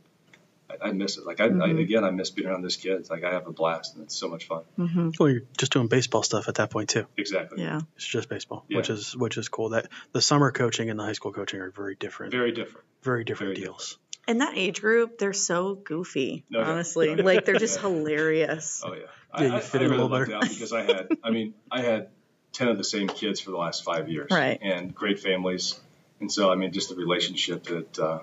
I, 0.70 0.88
I 0.88 0.92
miss 0.94 1.18
it. 1.18 1.26
Like 1.26 1.42
I, 1.42 1.48
I 1.48 1.50
Mhm. 1.50 1.82
again, 1.82 2.06
I 2.06 2.12
miss 2.12 2.30
being 2.30 2.48
around 2.48 2.62
those 2.62 2.78
kids. 2.78 3.10
Like 3.10 3.26
I 3.26 3.32
have 3.34 3.48
a 3.48 3.52
blast 3.52 3.96
and 3.96 4.06
it's 4.06 4.16
so 4.16 4.30
much 4.30 4.48
fun. 4.48 4.62
hmm 4.78 5.10
Well, 5.20 5.28
you're 5.30 5.42
just 5.58 5.74
doing 5.74 5.88
baseball 5.90 6.24
stuff 6.24 6.48
at 6.48 6.56
that 6.56 6.70
point 6.70 6.88
too. 6.88 7.06
Exactly. 7.18 7.62
Yeah. 7.64 7.82
It's 7.98 8.08
just 8.08 8.30
baseball, 8.30 8.64
Yeah. 8.70 8.78
which 8.78 8.90
is 8.90 9.14
which 9.18 9.38
is 9.38 9.50
cool. 9.50 9.72
That 9.72 9.90
the 10.14 10.22
summer 10.22 10.54
coaching 10.54 10.90
and 10.90 10.98
the 10.98 11.04
high 11.04 11.12
school 11.20 11.34
coaching 11.34 11.60
are 11.60 11.70
very 11.72 11.96
different, 11.96 12.32
very, 12.32 12.54
different. 12.54 12.86
Very 13.04 13.26
different. 13.26 13.56
different 13.56 13.58
very 13.58 13.66
deals. 13.68 13.98
And 14.28 14.42
that 14.42 14.58
age 14.58 14.80
group, 14.82 15.18
they're 15.18 15.34
so 15.34 15.76
goofy. 15.76 16.46
No, 16.50 16.60
yeah. 16.60 16.70
honestly, 16.70 17.10
Yeah. 17.10 17.16
like 17.24 17.46
they're 17.46 17.56
just 17.60 17.78
Yeah. 17.82 17.90
hilarious. 17.90 18.82
Oh 18.86 18.94
yeah. 18.94 19.02
Yeah, 19.38 19.48
you 19.48 19.54
I, 19.56 19.60
fit 19.60 19.82
I, 19.82 19.86
in 19.86 19.92
a 19.92 19.94
really 19.96 20.04
little 20.04 20.18
lucked 20.20 20.30
better. 20.32 20.38
out 20.46 20.50
because 20.50 20.74
I 20.74 20.84
had. 20.84 21.08
I 21.24 21.32
mean, 21.32 21.54
I 21.72 21.82
had 21.82 22.10
ten 22.52 22.68
of 22.68 22.78
the 22.78 22.84
same 22.84 23.08
kids 23.08 23.40
for 23.40 23.52
the 23.52 23.58
last 23.58 23.84
five 23.84 24.08
years. 24.10 24.28
Right. 24.32 24.60
And 24.62 24.94
great 24.94 25.20
families, 25.20 25.80
and 26.20 26.32
so 26.32 26.52
I 26.52 26.56
mean, 26.56 26.72
just 26.72 26.90
the 26.90 26.96
relationship 26.96 27.64
that 27.64 27.98
uh, 28.00 28.20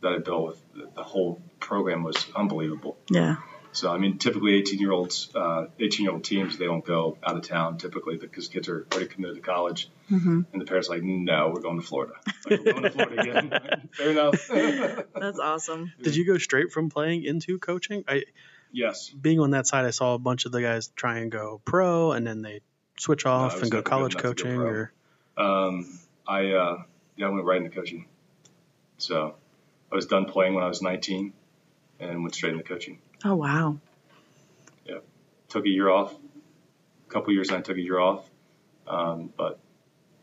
that 0.00 0.12
I 0.12 0.18
built 0.18 0.46
with 0.48 0.62
the, 0.74 0.90
the 0.96 1.02
whole 1.02 1.40
program 1.60 2.02
was 2.02 2.16
unbelievable. 2.34 2.96
Yeah. 3.10 3.36
So 3.74 3.92
I 3.92 3.98
mean, 3.98 4.18
typically 4.18 4.54
18 4.54 4.78
year 4.78 4.92
olds, 4.92 5.28
18 5.34 6.04
year 6.04 6.12
old 6.12 6.22
teams, 6.22 6.56
they 6.56 6.66
don't 6.66 6.84
go 6.84 7.18
out 7.26 7.36
of 7.36 7.42
town 7.42 7.78
typically 7.78 8.16
because 8.16 8.46
kids 8.46 8.68
are 8.68 8.86
already 8.92 9.08
committed 9.08 9.36
to 9.36 9.42
college, 9.42 9.90
hmm 10.08 10.42
and 10.52 10.62
the 10.62 10.64
parents 10.64 10.88
are 10.88 10.94
like, 10.94 11.02
no, 11.02 11.50
we're 11.52 11.60
going 11.60 11.80
to 11.80 11.86
Florida. 11.86 12.14
Like, 12.48 12.60
we're 12.60 12.72
going 12.72 12.82
to 12.84 12.90
Florida 12.90 13.20
again. 13.20 13.88
Fair 13.92 14.10
enough. 14.10 14.48
That's 15.14 15.40
awesome. 15.40 15.92
Did 16.00 16.14
you 16.14 16.24
go 16.24 16.38
straight 16.38 16.70
from 16.70 16.88
playing 16.88 17.24
into 17.24 17.58
coaching? 17.58 18.04
I 18.06 18.22
yes. 18.70 19.10
being 19.10 19.40
on 19.40 19.50
that 19.50 19.66
side, 19.66 19.84
I 19.84 19.90
saw 19.90 20.14
a 20.14 20.18
bunch 20.18 20.46
of 20.46 20.52
the 20.52 20.62
guys 20.62 20.92
try 20.94 21.18
and 21.18 21.32
go 21.32 21.60
pro, 21.64 22.12
and 22.12 22.24
then 22.24 22.42
they 22.42 22.60
switch 22.96 23.26
off 23.26 23.54
was 23.54 23.62
and 23.62 23.70
go 23.72 23.78
never 23.78 23.88
college 23.88 24.14
enough 24.14 24.22
to 24.22 24.28
go 24.28 24.34
coaching. 24.34 24.60
Or 24.60 24.92
Um, 25.36 25.98
I 26.28 26.52
uh, 26.52 26.82
yeah, 27.16 27.26
I 27.26 27.30
went 27.30 27.44
right 27.44 27.60
into 27.60 27.74
coaching. 27.74 28.06
So 28.98 29.34
I 29.90 29.96
was 29.96 30.06
done 30.06 30.26
playing 30.26 30.54
when 30.54 30.62
I 30.62 30.68
was 30.68 30.80
19, 30.80 31.32
and 31.98 32.22
went 32.22 32.36
straight 32.36 32.52
into 32.52 32.64
coaching. 32.64 32.98
Oh 33.24 33.34
wow. 33.36 33.78
Yeah, 34.84 34.98
took 35.48 35.64
a 35.64 35.68
year 35.68 35.88
off. 35.88 36.12
A 36.12 37.10
couple 37.10 37.32
years, 37.32 37.50
I 37.50 37.60
took 37.60 37.76
a 37.76 37.80
year 37.80 37.98
off, 37.98 38.28
um, 38.86 39.32
but 39.36 39.58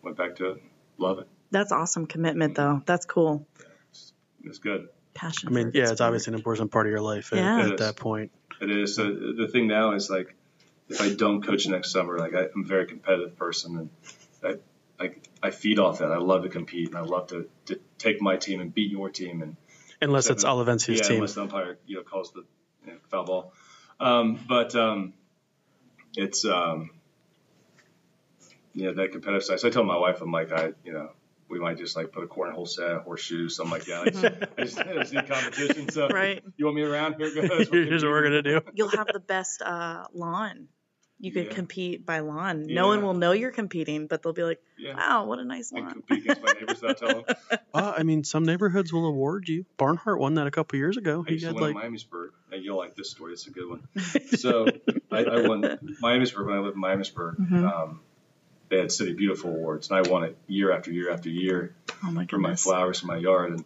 went 0.02 0.18
back 0.18 0.36
to 0.38 0.52
it. 0.52 0.64
Love 0.98 1.20
it. 1.20 1.28
That's 1.52 1.72
awesome 1.72 2.06
commitment 2.06 2.56
though. 2.56 2.82
That's 2.86 3.06
cool. 3.06 3.46
It's 4.44 4.60
good. 4.60 4.90
Passion. 5.14 5.50
I 5.50 5.52
mean, 5.52 5.72
yeah, 5.74 5.92
it's 5.92 6.02
obviously 6.02 6.32
an 6.34 6.38
important 6.40 6.72
part 6.72 6.86
of 6.86 6.92
your 6.92 7.02
life 7.02 7.34
at, 7.34 7.40
Yeah. 7.40 7.60
at 7.60 7.66
It 7.68 7.74
is. 7.74 7.80
that 7.80 7.96
point. 7.96 8.32
It 8.62 8.70
is. 8.72 8.96
So 8.96 9.04
the 9.04 9.48
thing 9.52 9.68
now 9.68 9.94
is 9.94 10.10
like, 10.10 10.36
if 10.90 11.02
I 11.02 11.14
don't 11.14 11.42
coach 11.42 11.68
next 11.68 11.92
summer, 11.92 12.18
like 12.18 12.34
I, 12.34 12.44
I'm 12.54 12.64
a 12.64 12.68
very 12.68 12.86
competitive 12.86 13.38
person, 13.38 13.78
and 13.78 13.90
I, 15.00 15.04
I, 15.06 15.12
I 15.42 15.50
feed 15.52 15.80
off 15.80 16.00
that. 16.00 16.12
I 16.12 16.18
love 16.18 16.44
to 16.44 16.50
compete, 16.50 16.90
and 16.90 16.98
I 16.98 17.02
love 17.02 17.28
to, 17.28 17.50
to 17.68 17.80
take 17.98 18.22
my 18.22 18.38
team 18.38 18.62
and 18.62 18.74
beat 18.74 18.92
your 18.92 19.10
team, 19.10 19.42
and 19.42 19.56
Unless 20.04 20.30
it's 20.32 20.42
Seven. 20.44 20.58
Olivencia's 20.58 21.00
yeah, 21.00 21.04
team. 21.08 21.16
unless 21.18 21.36
the 21.36 21.42
umpire 21.42 21.78
you 21.86 21.98
know 21.98 22.04
calls 22.04 22.32
the 22.32 22.44
you 22.86 22.94
know, 22.94 23.00
foul 23.10 23.26
ball. 23.26 23.54
Um, 24.00 24.40
but 24.48 24.76
um, 24.76 25.14
it's 26.16 26.46
um, 26.46 26.92
you 28.74 28.86
know 28.86 28.94
that 28.96 29.12
competitive 29.12 29.44
side. 29.44 29.60
So 29.60 29.68
I 29.68 29.72
told 29.72 29.88
my 29.88 29.98
wife, 29.98 30.22
I'm 30.22 30.32
like, 30.32 30.52
I 30.52 30.72
you 30.84 30.94
know 30.94 31.10
we 31.50 31.60
might 31.60 31.78
just 31.78 31.96
like 31.96 32.12
put 32.12 32.24
a 32.24 32.28
cornhole 32.28 32.68
set, 32.68 33.02
horseshoe, 33.02 33.50
something 33.50 33.72
like 33.72 33.86
that. 33.86 34.02
I 34.02 34.10
just, 34.10 34.26
I 34.58 34.64
just, 34.64 34.80
I 34.80 34.94
just 34.94 35.14
need 35.14 35.28
competition. 35.28 35.90
So 35.90 36.08
Right. 36.08 36.44
you 36.58 36.66
want 36.66 36.76
me 36.76 36.84
around? 36.84 37.16
Here 37.16 37.34
goes. 37.34 37.68
Here's 37.72 38.04
what 38.04 38.12
we're 38.12 38.24
gonna 38.24 38.42
do. 38.42 38.62
You'll 38.74 38.88
have 38.90 39.08
the 39.08 39.20
best 39.20 39.62
uh, 39.62 40.06
lawn. 40.14 40.70
You 41.22 41.32
could 41.32 41.46
Yeah. 41.46 41.54
compete 41.54 42.06
by 42.06 42.20
lawn. 42.20 42.66
No 42.68 42.88
one 42.88 43.04
will 43.04 43.14
know 43.14 43.32
you're 43.32 43.52
competing, 43.52 44.08
but 44.08 44.24
they'll 44.24 44.34
be 44.34 44.44
like, 44.44 44.60
Yeah. 44.78 44.96
"Wow, 44.96 45.26
what 45.28 45.38
a 45.40 45.46
nice 45.46 45.72
I 45.72 45.80
lawn." 45.82 45.92
compete 45.92 46.24
against 46.24 46.42
my 46.42 46.52
neighbors 46.54 46.82
without 46.82 46.98
telling 46.98 47.24
them. 47.26 47.36
Uh, 47.74 47.94
I 47.96 48.02
mean, 48.04 48.24
some 48.24 48.44
neighborhoods 48.44 48.92
will 48.92 49.06
award 49.06 49.48
you. 49.48 49.66
Barnhart 49.78 50.20
won 50.20 50.34
that 50.36 50.48
a 50.48 50.52
couple 50.52 50.78
years 50.80 50.98
ago. 50.98 51.24
I 51.26 51.30
He 51.30 51.34
used 51.36 51.44
to 51.46 51.48
had 51.50 51.56
win 51.62 51.74
like, 51.76 51.86
in 51.86 51.94
Miamisburg. 51.94 52.30
Hey, 52.50 52.58
you'll 52.58 52.78
like 52.78 52.96
this 52.96 53.12
story. 53.12 53.34
It's 53.34 53.46
a 53.48 53.52
good 53.52 53.70
one. 53.70 53.82
So 54.38 54.66
I, 55.12 55.24
I 55.26 55.48
won 55.48 55.62
Miamisburg 56.02 56.46
when 56.48 56.56
I 56.56 56.60
lived 56.60 56.76
in 56.76 56.82
Miamisburg. 56.82 57.36
Mhm. 57.38 57.72
Um, 57.72 58.00
they 58.70 58.80
had 58.80 58.92
City 58.92 59.14
Beautiful 59.14 59.52
awards, 59.52 59.90
and 59.92 59.98
I 60.04 60.10
won 60.10 60.24
it 60.24 60.38
year 60.48 60.72
after 60.72 60.92
year 60.92 61.12
after 61.12 61.30
year 61.30 61.76
Oh 62.04 62.12
my 62.12 62.26
for 62.26 62.38
my 62.40 62.56
flowers 62.56 63.02
in 63.04 63.08
my 63.08 63.18
yard. 63.18 63.52
And 63.52 63.66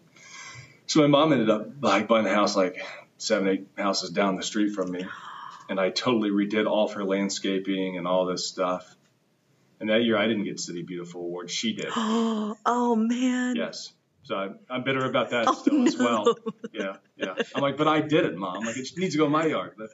so 0.87 0.99
my 1.01 1.07
mom 1.07 1.31
ended 1.31 1.49
up 1.49 1.67
like 1.81 2.07
buying 2.09 2.25
a 2.25 2.33
house 2.33 2.55
like 2.57 2.83
seven, 3.17 3.47
eight 3.47 3.67
houses 3.77 4.09
down 4.09 4.35
the 4.35 4.43
street 4.43 4.71
from 4.73 4.91
me, 4.91 5.05
and 5.69 5.79
I 5.79 5.89
totally 5.89 6.29
redid 6.29 6.69
all 6.69 6.85
of 6.85 6.93
her 6.93 7.03
landscaping 7.03 7.97
and 7.97 8.07
all 8.07 8.25
this 8.25 8.47
stuff. 8.47 8.95
And 9.79 9.89
that 9.89 10.03
year 10.03 10.17
I 10.17 10.27
didn't 10.27 10.45
get 10.45 10.59
City 10.59 10.83
Beautiful 10.83 11.21
award. 11.21 11.49
She 11.51 11.73
did. 11.73 11.87
oh 11.95 12.95
man. 12.95 13.55
Yes. 13.55 13.93
So 14.23 14.35
I'm, 14.35 14.59
I'm 14.69 14.83
bitter 14.83 15.05
about 15.05 15.29
that 15.29 15.45
Oh, 15.47 15.53
still 15.53 15.87
as 15.87 15.97
well. 15.97 16.35
Yeah, 16.73 16.95
yeah. 17.15 17.35
I'm 17.53 17.61
like, 17.61 17.77
but 17.77 17.87
I 17.87 18.01
did 18.01 18.25
it, 18.25 18.35
mom. 18.35 18.65
Like 18.65 18.75
it 18.75 18.89
needs 18.97 19.13
to 19.13 19.19
go 19.19 19.25
in 19.27 19.31
my 19.31 19.45
yard. 19.45 19.73
But 19.77 19.89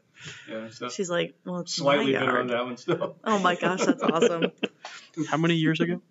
yeah, 0.50 0.70
so 0.70 0.88
She's 0.88 1.10
like, 1.10 1.36
"Well, 1.46 1.60
it's 1.60 1.76
slightly 1.76 2.14
my 2.14 2.20
bitter 2.20 2.40
on 2.40 2.48
that 2.48 2.64
one 2.64 2.78
still. 2.78 3.18
Oh 3.26 3.40
my 3.40 3.56
gosh, 3.56 3.84
that's 3.86 4.02
awesome. 4.02 4.52
how 5.30 5.36
many 5.36 5.56
years 5.56 5.82
ago? 5.82 6.02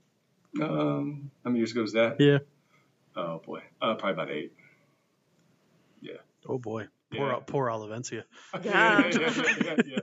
Um, 0.60 1.30
how 1.42 1.50
many 1.50 1.60
years 1.60 1.72
ago 1.72 1.80
was 1.80 1.94
that? 1.94 2.16
Yeah. 2.20 2.38
Oh 3.16 3.40
boy, 3.44 3.62
uh, 3.80 3.94
probably 3.94 4.12
about 4.12 4.30
eight. 4.30 4.52
Yeah. 6.02 6.18
Oh 6.46 6.58
boy, 6.58 6.88
poor 7.14 7.28
Yeah. 7.30 7.38
poor 7.46 7.68
Olivencia. 7.68 8.24
Yeah. 8.62 9.08
yeah, 9.08 9.18
yeah, 9.18 9.54
yeah, 9.64 9.76
yeah. 9.86 9.98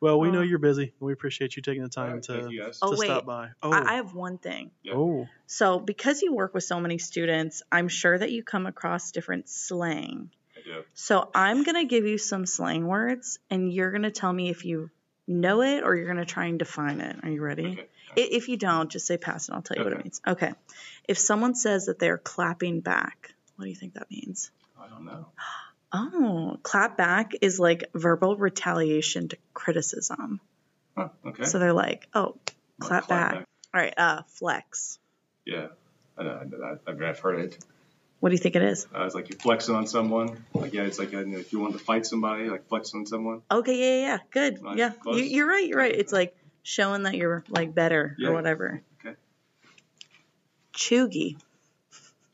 Well, 0.00 0.20
we 0.20 0.30
know 0.30 0.38
Oh. 0.38 0.42
you're 0.42 0.60
busy. 0.60 0.92
We 1.00 1.12
appreciate 1.12 1.56
you 1.56 1.62
taking 1.62 1.82
the 1.82 1.88
time 1.88 2.12
right, 2.14 2.22
to, 2.22 2.32
thank 2.40 2.52
you 2.52 2.62
guys. 2.62 2.78
Oh, 2.82 2.92
to 2.92 2.98
wait. 2.98 3.06
stop 3.06 3.26
by. 3.26 3.48
Oh, 3.62 3.72
I, 3.72 3.94
I 3.94 3.94
have 3.94 4.14
one 4.14 4.38
thing. 4.38 4.70
Yeah. 4.84 4.92
oh, 4.94 5.26
So, 5.46 5.80
because 5.80 6.22
you 6.22 6.32
work 6.32 6.54
with 6.54 6.62
so 6.62 6.78
many 6.78 6.98
students, 6.98 7.62
I'm 7.72 7.88
sure 7.88 8.16
that 8.16 8.30
you 8.30 8.44
come 8.44 8.66
across 8.66 9.10
different 9.10 9.48
slang. 9.48 10.30
I 10.56 10.60
do. 10.64 10.84
So, 10.94 11.28
I'm 11.34 11.64
going 11.64 11.74
to 11.74 11.84
give 11.86 12.06
you 12.06 12.16
some 12.16 12.46
slang 12.46 12.86
words, 12.86 13.40
and 13.50 13.72
you're 13.72 13.90
going 13.90 14.02
to 14.04 14.12
tell 14.12 14.32
me 14.32 14.50
if 14.50 14.64
you 14.64 14.90
know 15.26 15.62
it 15.62 15.82
or 15.82 15.96
you're 15.96 16.06
going 16.06 16.24
to 16.24 16.32
try 16.32 16.46
and 16.46 16.60
define 16.60 17.00
it. 17.00 17.16
Are 17.24 17.28
you 17.28 17.42
ready? 17.42 17.66
Okay. 17.66 17.88
I- 18.16 18.20
If 18.36 18.48
you 18.48 18.56
don't, 18.56 18.88
just 18.92 19.04
say 19.04 19.16
pass 19.18 19.48
and 19.48 19.56
I'll 19.56 19.62
tell 19.62 19.78
you 19.78 19.82
what 19.82 19.92
it 19.94 20.04
means. 20.04 20.20
Okay. 20.24 20.52
If 21.08 21.18
someone 21.18 21.56
says 21.56 21.86
that 21.86 21.98
they're 21.98 22.18
clapping 22.18 22.82
back, 22.82 23.34
what 23.56 23.64
do 23.64 23.68
you 23.70 23.76
think 23.76 23.94
that 23.94 24.08
means? 24.12 24.52
I 24.80 24.86
don't 24.88 25.04
know. 25.04 25.26
Oh, 25.92 26.58
clap 26.62 26.96
back 26.96 27.32
is 27.40 27.58
like 27.58 27.84
verbal 27.94 28.36
retaliation 28.36 29.28
to 29.28 29.36
criticism. 29.54 30.40
Huh, 30.96 31.08
okay. 31.26 31.44
So 31.44 31.58
they're 31.58 31.72
like, 31.72 32.08
oh, 32.14 32.36
Well, 32.78 32.88
clap, 32.88 33.08
back. 33.08 33.34
All 33.34 33.80
right, 33.80 33.94
uh, 33.96 34.22
flex. 34.26 34.98
Yeah. 35.46 35.68
I 36.18 36.22
know. 36.24 36.40
I, 36.86 36.90
I, 36.90 37.08
I've 37.08 37.18
heard 37.20 37.40
it. 37.40 37.58
What 38.20 38.30
do 38.30 38.34
you 38.34 38.38
think 38.38 38.56
it 38.56 38.62
is? 38.62 38.86
Uh, 38.92 39.04
it's 39.04 39.14
like 39.14 39.30
you're 39.30 39.38
flexing 39.38 39.76
on 39.76 39.86
someone. 39.86 40.44
Like 40.52 40.74
yeah, 40.74 40.82
it's 40.82 40.98
like 40.98 41.14
uh, 41.14 41.18
if 41.18 41.52
you 41.52 41.60
want 41.60 41.74
to 41.74 41.78
fight 41.78 42.04
somebody, 42.04 42.50
like 42.50 42.68
flex 42.68 42.92
on 42.92 43.06
someone. 43.06 43.42
Okay, 43.48 43.78
yeah, 43.78 43.84
yeah, 44.00 44.06
yeah. 44.06 44.18
good. 44.30 44.62
Nice, 44.62 44.76
yeah, 44.78 44.90
close. 44.90 45.18
you, 45.18 45.22
you're 45.24 45.46
right. 45.48 45.66
You're 45.68 45.78
right. 45.78 45.94
It's 45.94 46.12
like 46.12 46.36
showing 46.64 47.04
that 47.04 47.14
you're 47.14 47.44
like 47.48 47.72
better 47.74 48.16
Yeah. 48.18 48.30
or 48.30 48.32
whatever. 48.32 48.82
Okay. 49.00 49.14
Chuggy. 50.74 51.36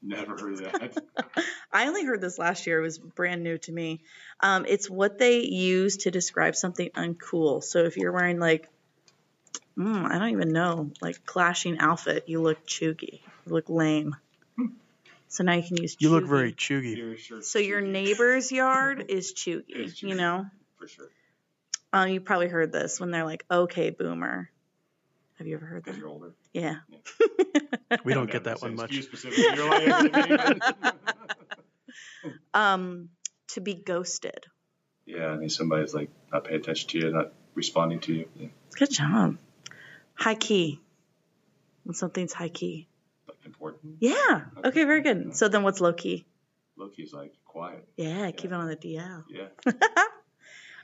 Never 0.05 0.37
heard 0.37 0.59
that. 0.59 0.99
I 1.73 1.87
only 1.89 2.05
heard 2.05 2.21
this 2.21 2.39
last 2.39 2.67
year. 2.67 2.79
It 2.79 2.83
was 2.83 2.99
brand 2.99 3.43
new 3.43 3.57
to 3.59 3.73
me. 3.73 4.03
Um, 4.41 4.67
it's 4.69 4.91
what 4.91 5.19
they 5.19 5.41
use 5.41 5.99
to 5.99 6.11
describe 6.11 6.55
something 6.55 6.91
uncool. 6.91 7.63
So 7.63 7.81
if 7.85 7.97
you're 7.97 8.13
wearing 8.13 8.39
like, 8.39 8.69
mm, 9.79 10.05
I 10.05 10.19
don't 10.19 10.31
even 10.31 10.53
know, 10.53 10.91
like 11.01 11.25
clashing 11.25 11.79
outfit, 11.79 12.25
you 12.27 12.43
look 12.43 12.67
chuggy. 12.67 13.21
You 13.47 13.53
look 13.53 13.71
lame. 13.71 14.15
So 15.29 15.43
now 15.43 15.55
you 15.55 15.63
can 15.63 15.79
use. 15.79 15.97
you 15.99 16.11
look 16.11 16.27
very 16.27 16.53
chuggy. 16.53 16.97
Your 16.97 17.17
shirt 17.17 17.45
So 17.45 17.59
your 17.59 17.81
neighbor's 17.81 18.53
yard 18.53 19.07
is 19.09 19.33
chuggy. 19.33 19.65
Is 19.69 20.03
You 20.03 20.15
know. 20.15 20.47
for 20.79 20.87
sure. 20.87 21.09
Um, 21.93 22.09
you 22.09 22.21
probably 22.21 22.49
heard 22.49 22.73
this 22.73 23.01
when 23.01 23.11
they're 23.11 23.25
like, 23.25 23.45
"Okay, 23.51 23.91
boomer." 23.91 24.51
Have 25.39 25.47
you 25.47 25.57
ever 25.57 25.67
heard 25.67 25.85
that? 25.85 25.97
you're 25.97 26.09
older. 26.09 26.35
Yeah. 26.53 26.77
We 28.05 28.13
don't 28.13 28.31
get 28.31 28.45
that 28.45 28.61
one 28.61 28.75
much. 28.75 28.97
excuse 28.97 29.07
specifically. 29.07 29.45
You're 29.55 29.71
like, 29.71 30.61
um, 32.55 33.09
to 33.49 33.61
be 33.61 33.75
ghosted. 33.75 34.45
yeah, 35.07 35.27
I 35.29 35.37
mean 35.37 35.49
somebody's 35.49 35.95
like 35.95 36.11
not 36.33 36.45
paying 36.45 36.61
attention 36.61 36.89
to 36.91 36.99
you, 36.99 37.13
not 37.13 37.33
responding 37.55 38.01
to 38.01 38.13
you. 38.13 38.29
Yeah, 38.35 38.49
Good 38.77 38.91
job. 38.91 39.37
High 40.15 40.35
key. 40.35 40.81
When 41.85 41.95
something's 41.95 42.33
high 42.33 42.49
key. 42.49 42.89
like 43.29 43.39
important. 43.45 43.97
Yeah. 44.01 44.43
Okay, 44.65 44.85
very 44.85 45.03
good. 45.03 45.37
So 45.37 45.49
then 45.49 45.63
what's 45.63 45.81
low 45.81 45.93
key? 45.93 46.27
low 46.77 46.89
key's 46.89 47.13
like 47.13 47.33
quiet. 47.45 47.87
Yeah, 47.97 48.31
keep 48.33 48.51
it 48.51 48.55
on 48.55 48.67
the 48.69 48.77
DL. 48.77 49.25
Yeah, 49.29 49.73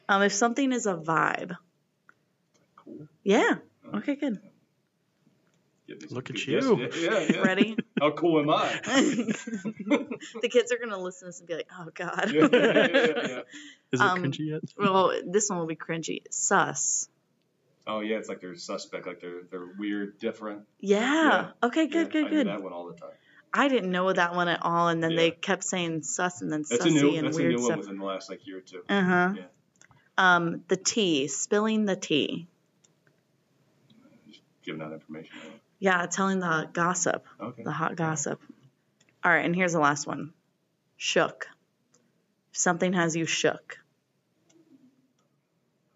um, 0.08 0.22
if 0.22 0.32
something 0.32 0.70
is 0.72 0.86
a 0.86 0.94
vibe. 0.94 1.56
cool. 2.76 3.08
Yeah. 3.24 3.56
Okay, 3.94 4.16
good. 4.16 4.38
Give 5.88 6.00
me 6.02 6.08
some 6.08 6.14
Look 6.16 6.30
at 6.30 6.46
you. 6.46 6.60
guesses. 6.78 7.02
Yeah, 7.02 7.10
yeah, 7.18 7.26
yeah. 7.32 7.40
Ready? 7.40 7.76
How 8.00 8.12
cool 8.12 8.40
am 8.40 8.50
I? 8.50 8.80
the 8.84 10.48
kids 10.50 10.70
are 10.72 10.78
gonna 10.78 10.98
listen 11.02 11.26
to 11.26 11.28
this 11.30 11.40
and 11.40 11.48
be 11.48 11.54
like, 11.54 11.68
"Oh 11.76 11.88
God." 11.94 12.30
yeah, 12.32 12.48
yeah, 12.52 12.58
yeah, 12.62 13.06
yeah. 13.28 13.40
Is 13.92 14.00
it 14.00 14.06
Um, 14.06 14.22
cringy 14.24 14.38
yet? 14.50 14.62
well, 14.78 15.12
this 15.26 15.48
one 15.50 15.58
will 15.58 15.66
be 15.66 15.76
cringy. 15.76 16.22
Sus. 16.30 17.08
Oh 17.86 18.00
yeah, 18.00 18.16
it's 18.18 18.28
like 18.28 18.40
they're 18.40 18.54
suspect, 18.54 19.06
like 19.06 19.20
they're 19.20 19.42
they're 19.50 19.66
weird, 19.78 20.18
different. 20.20 20.62
Yeah. 20.78 21.50
Okay, 21.62 21.86
good, 21.88 22.06
Yeah, 22.06 22.12
good, 22.12 22.24
I 22.26 22.28
good. 22.30 22.44
do 22.44 22.50
that 22.50 22.62
one 22.62 22.72
all 22.72 22.86
the 22.86 22.94
time. 22.94 23.10
I 23.52 23.66
didn't 23.66 23.90
know 23.90 24.12
that 24.12 24.36
one 24.36 24.46
at 24.46 24.60
all, 24.62 24.86
and 24.88 25.02
then 25.02 25.16
they 25.16 25.32
kept 25.32 25.64
saying 25.64 26.02
sus 26.04 26.40
and 26.40 26.52
then 26.52 26.62
That's 26.70 26.84
sussy 26.84 26.92
new 26.92 27.16
and 27.16 27.26
that's 27.26 27.36
a 27.36 27.40
weird 27.40 27.54
new 27.54 27.58
one 27.62 27.66
stuff. 27.66 27.78
within 27.80 27.98
the 27.98 28.04
last 28.04 28.30
like 28.30 28.46
year 28.46 28.58
or 28.58 28.60
two. 28.60 28.82
Uh 28.88 29.02
huh. 29.02 29.34
Yeah. 29.36 29.42
Um, 30.16 30.62
the 30.68 30.76
tea, 30.76 31.26
spilling 31.26 31.84
the 31.86 31.96
tea. 31.96 32.46
Just 34.70 34.78
giving 34.78 34.82
out 34.82 34.92
information. 34.92 35.36
right? 35.44 35.60
Yeah, 35.78 36.06
telling 36.06 36.40
the 36.40 36.68
gossip, 36.72 37.26
Okay. 37.40 37.62
the 37.62 37.70
hot 37.72 37.96
gossip. 37.96 38.40
All 39.24 39.30
right, 39.32 39.44
and 39.44 39.54
here's 39.54 39.72
the 39.72 39.80
last 39.80 40.06
one. 40.06 40.32
Shook. 40.96 41.46
If 42.52 42.58
something 42.58 42.92
has 42.92 43.16
you 43.16 43.26
shook. 43.26 43.78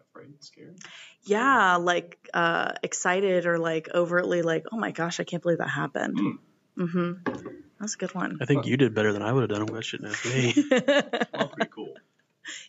Afraid, 0.09 0.43
scared. 0.43 0.77
Yeah, 1.23 1.75
like 1.77 2.17
uh, 2.33 2.73
excited 2.83 3.45
or 3.45 3.57
like 3.57 3.89
overtly 3.93 4.41
like, 4.41 4.65
oh 4.71 4.77
my 4.77 4.91
gosh, 4.91 5.19
I 5.19 5.23
can't 5.23 5.41
believe 5.41 5.57
that 5.59 5.69
happened. 5.69 6.17
Mm. 6.17 6.37
Mm-hmm. 6.77 7.33
That's 7.79 7.95
a 7.95 7.97
good 7.97 8.13
one. 8.15 8.37
I 8.41 8.45
think 8.45 8.65
you 8.65 8.77
did 8.77 8.93
better 8.93 9.11
than 9.11 9.21
I 9.21 9.31
would 9.33 9.49
have 9.49 9.59
done. 9.59 9.65
That 9.75 9.83
shouldn't 9.83 10.15
have 10.15 10.25
me. 10.33 10.53
Well, 11.33 11.47
pretty 11.49 11.71
cool. 11.73 11.93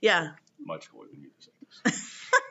yeah. 0.01 0.31
Much 0.59 0.91
cooler 0.91 1.07
than 1.13 1.21
you 1.23 1.31
just 1.39 1.51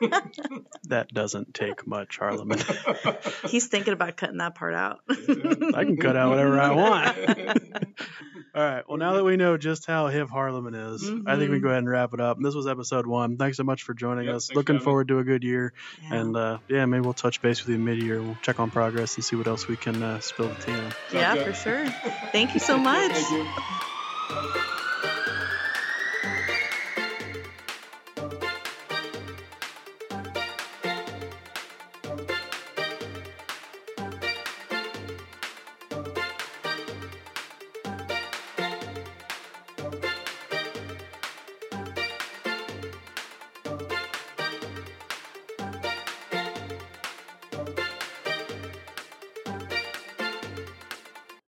that 0.88 1.08
doesn't 1.12 1.54
take 1.54 1.86
much, 1.86 2.18
Harleman. 2.18 2.58
He's 3.48 3.66
thinking 3.68 3.92
about 3.92 4.16
cutting 4.16 4.38
that 4.38 4.54
part 4.54 4.74
out. 4.74 5.00
I 5.08 5.84
can 5.84 5.96
cut 5.96 6.16
out 6.16 6.30
whatever 6.30 6.60
I 6.60 6.70
want. 6.72 7.18
All 8.54 8.62
right. 8.62 8.84
Well, 8.88 8.96
now 8.96 9.14
that 9.14 9.24
we 9.24 9.36
know 9.36 9.56
just 9.58 9.84
how 9.86 10.06
hip 10.08 10.28
Harleman 10.30 10.74
is, 10.74 11.02
I 11.26 11.36
think 11.36 11.50
we 11.50 11.58
Mhm. 11.58 11.62
go 11.62 11.68
ahead 11.68 11.78
and 11.80 11.88
wrap 11.90 12.14
it 12.14 12.20
up. 12.20 12.38
This 12.40 12.54
was 12.54 12.66
episode 12.66 13.06
one. 13.06 13.36
Thanks 13.36 13.56
so 13.58 13.64
much 13.64 13.82
for 13.82 13.92
joining 13.94 14.26
Yep, 14.26 14.34
us. 14.34 14.48
Looking 14.54 14.76
having 14.76 14.80
me. 14.80 14.84
forward 14.84 15.08
to 15.08 15.18
a 15.18 15.24
good 15.24 15.44
year. 15.44 15.72
Yeah. 16.02 16.14
And 16.14 16.36
uh, 16.36 16.58
yeah, 16.68 16.86
maybe 16.86 17.02
we'll 17.02 17.12
touch 17.12 17.42
base 17.42 17.60
with 17.64 17.68
you 17.70 17.78
mid 17.78 18.02
year. 18.02 18.22
We'll 18.22 18.38
check 18.42 18.58
on 18.60 18.70
progress 18.70 19.16
and 19.16 19.24
see 19.24 19.36
what 19.36 19.46
else 19.46 19.68
we 19.68 19.76
can 19.76 20.02
uh, 20.02 20.20
spill 20.20 20.48
the 20.48 20.54
tea 20.54 20.72
on. 20.72 20.92
yeah, 21.12 21.34
good. 21.34 21.46
for 21.46 21.52
sure. 21.52 21.86
Thank 22.32 22.54
you 22.54 22.60
so 22.60 22.78
much. 22.78 23.12
Thank 23.12 23.30
you. 24.54 25.12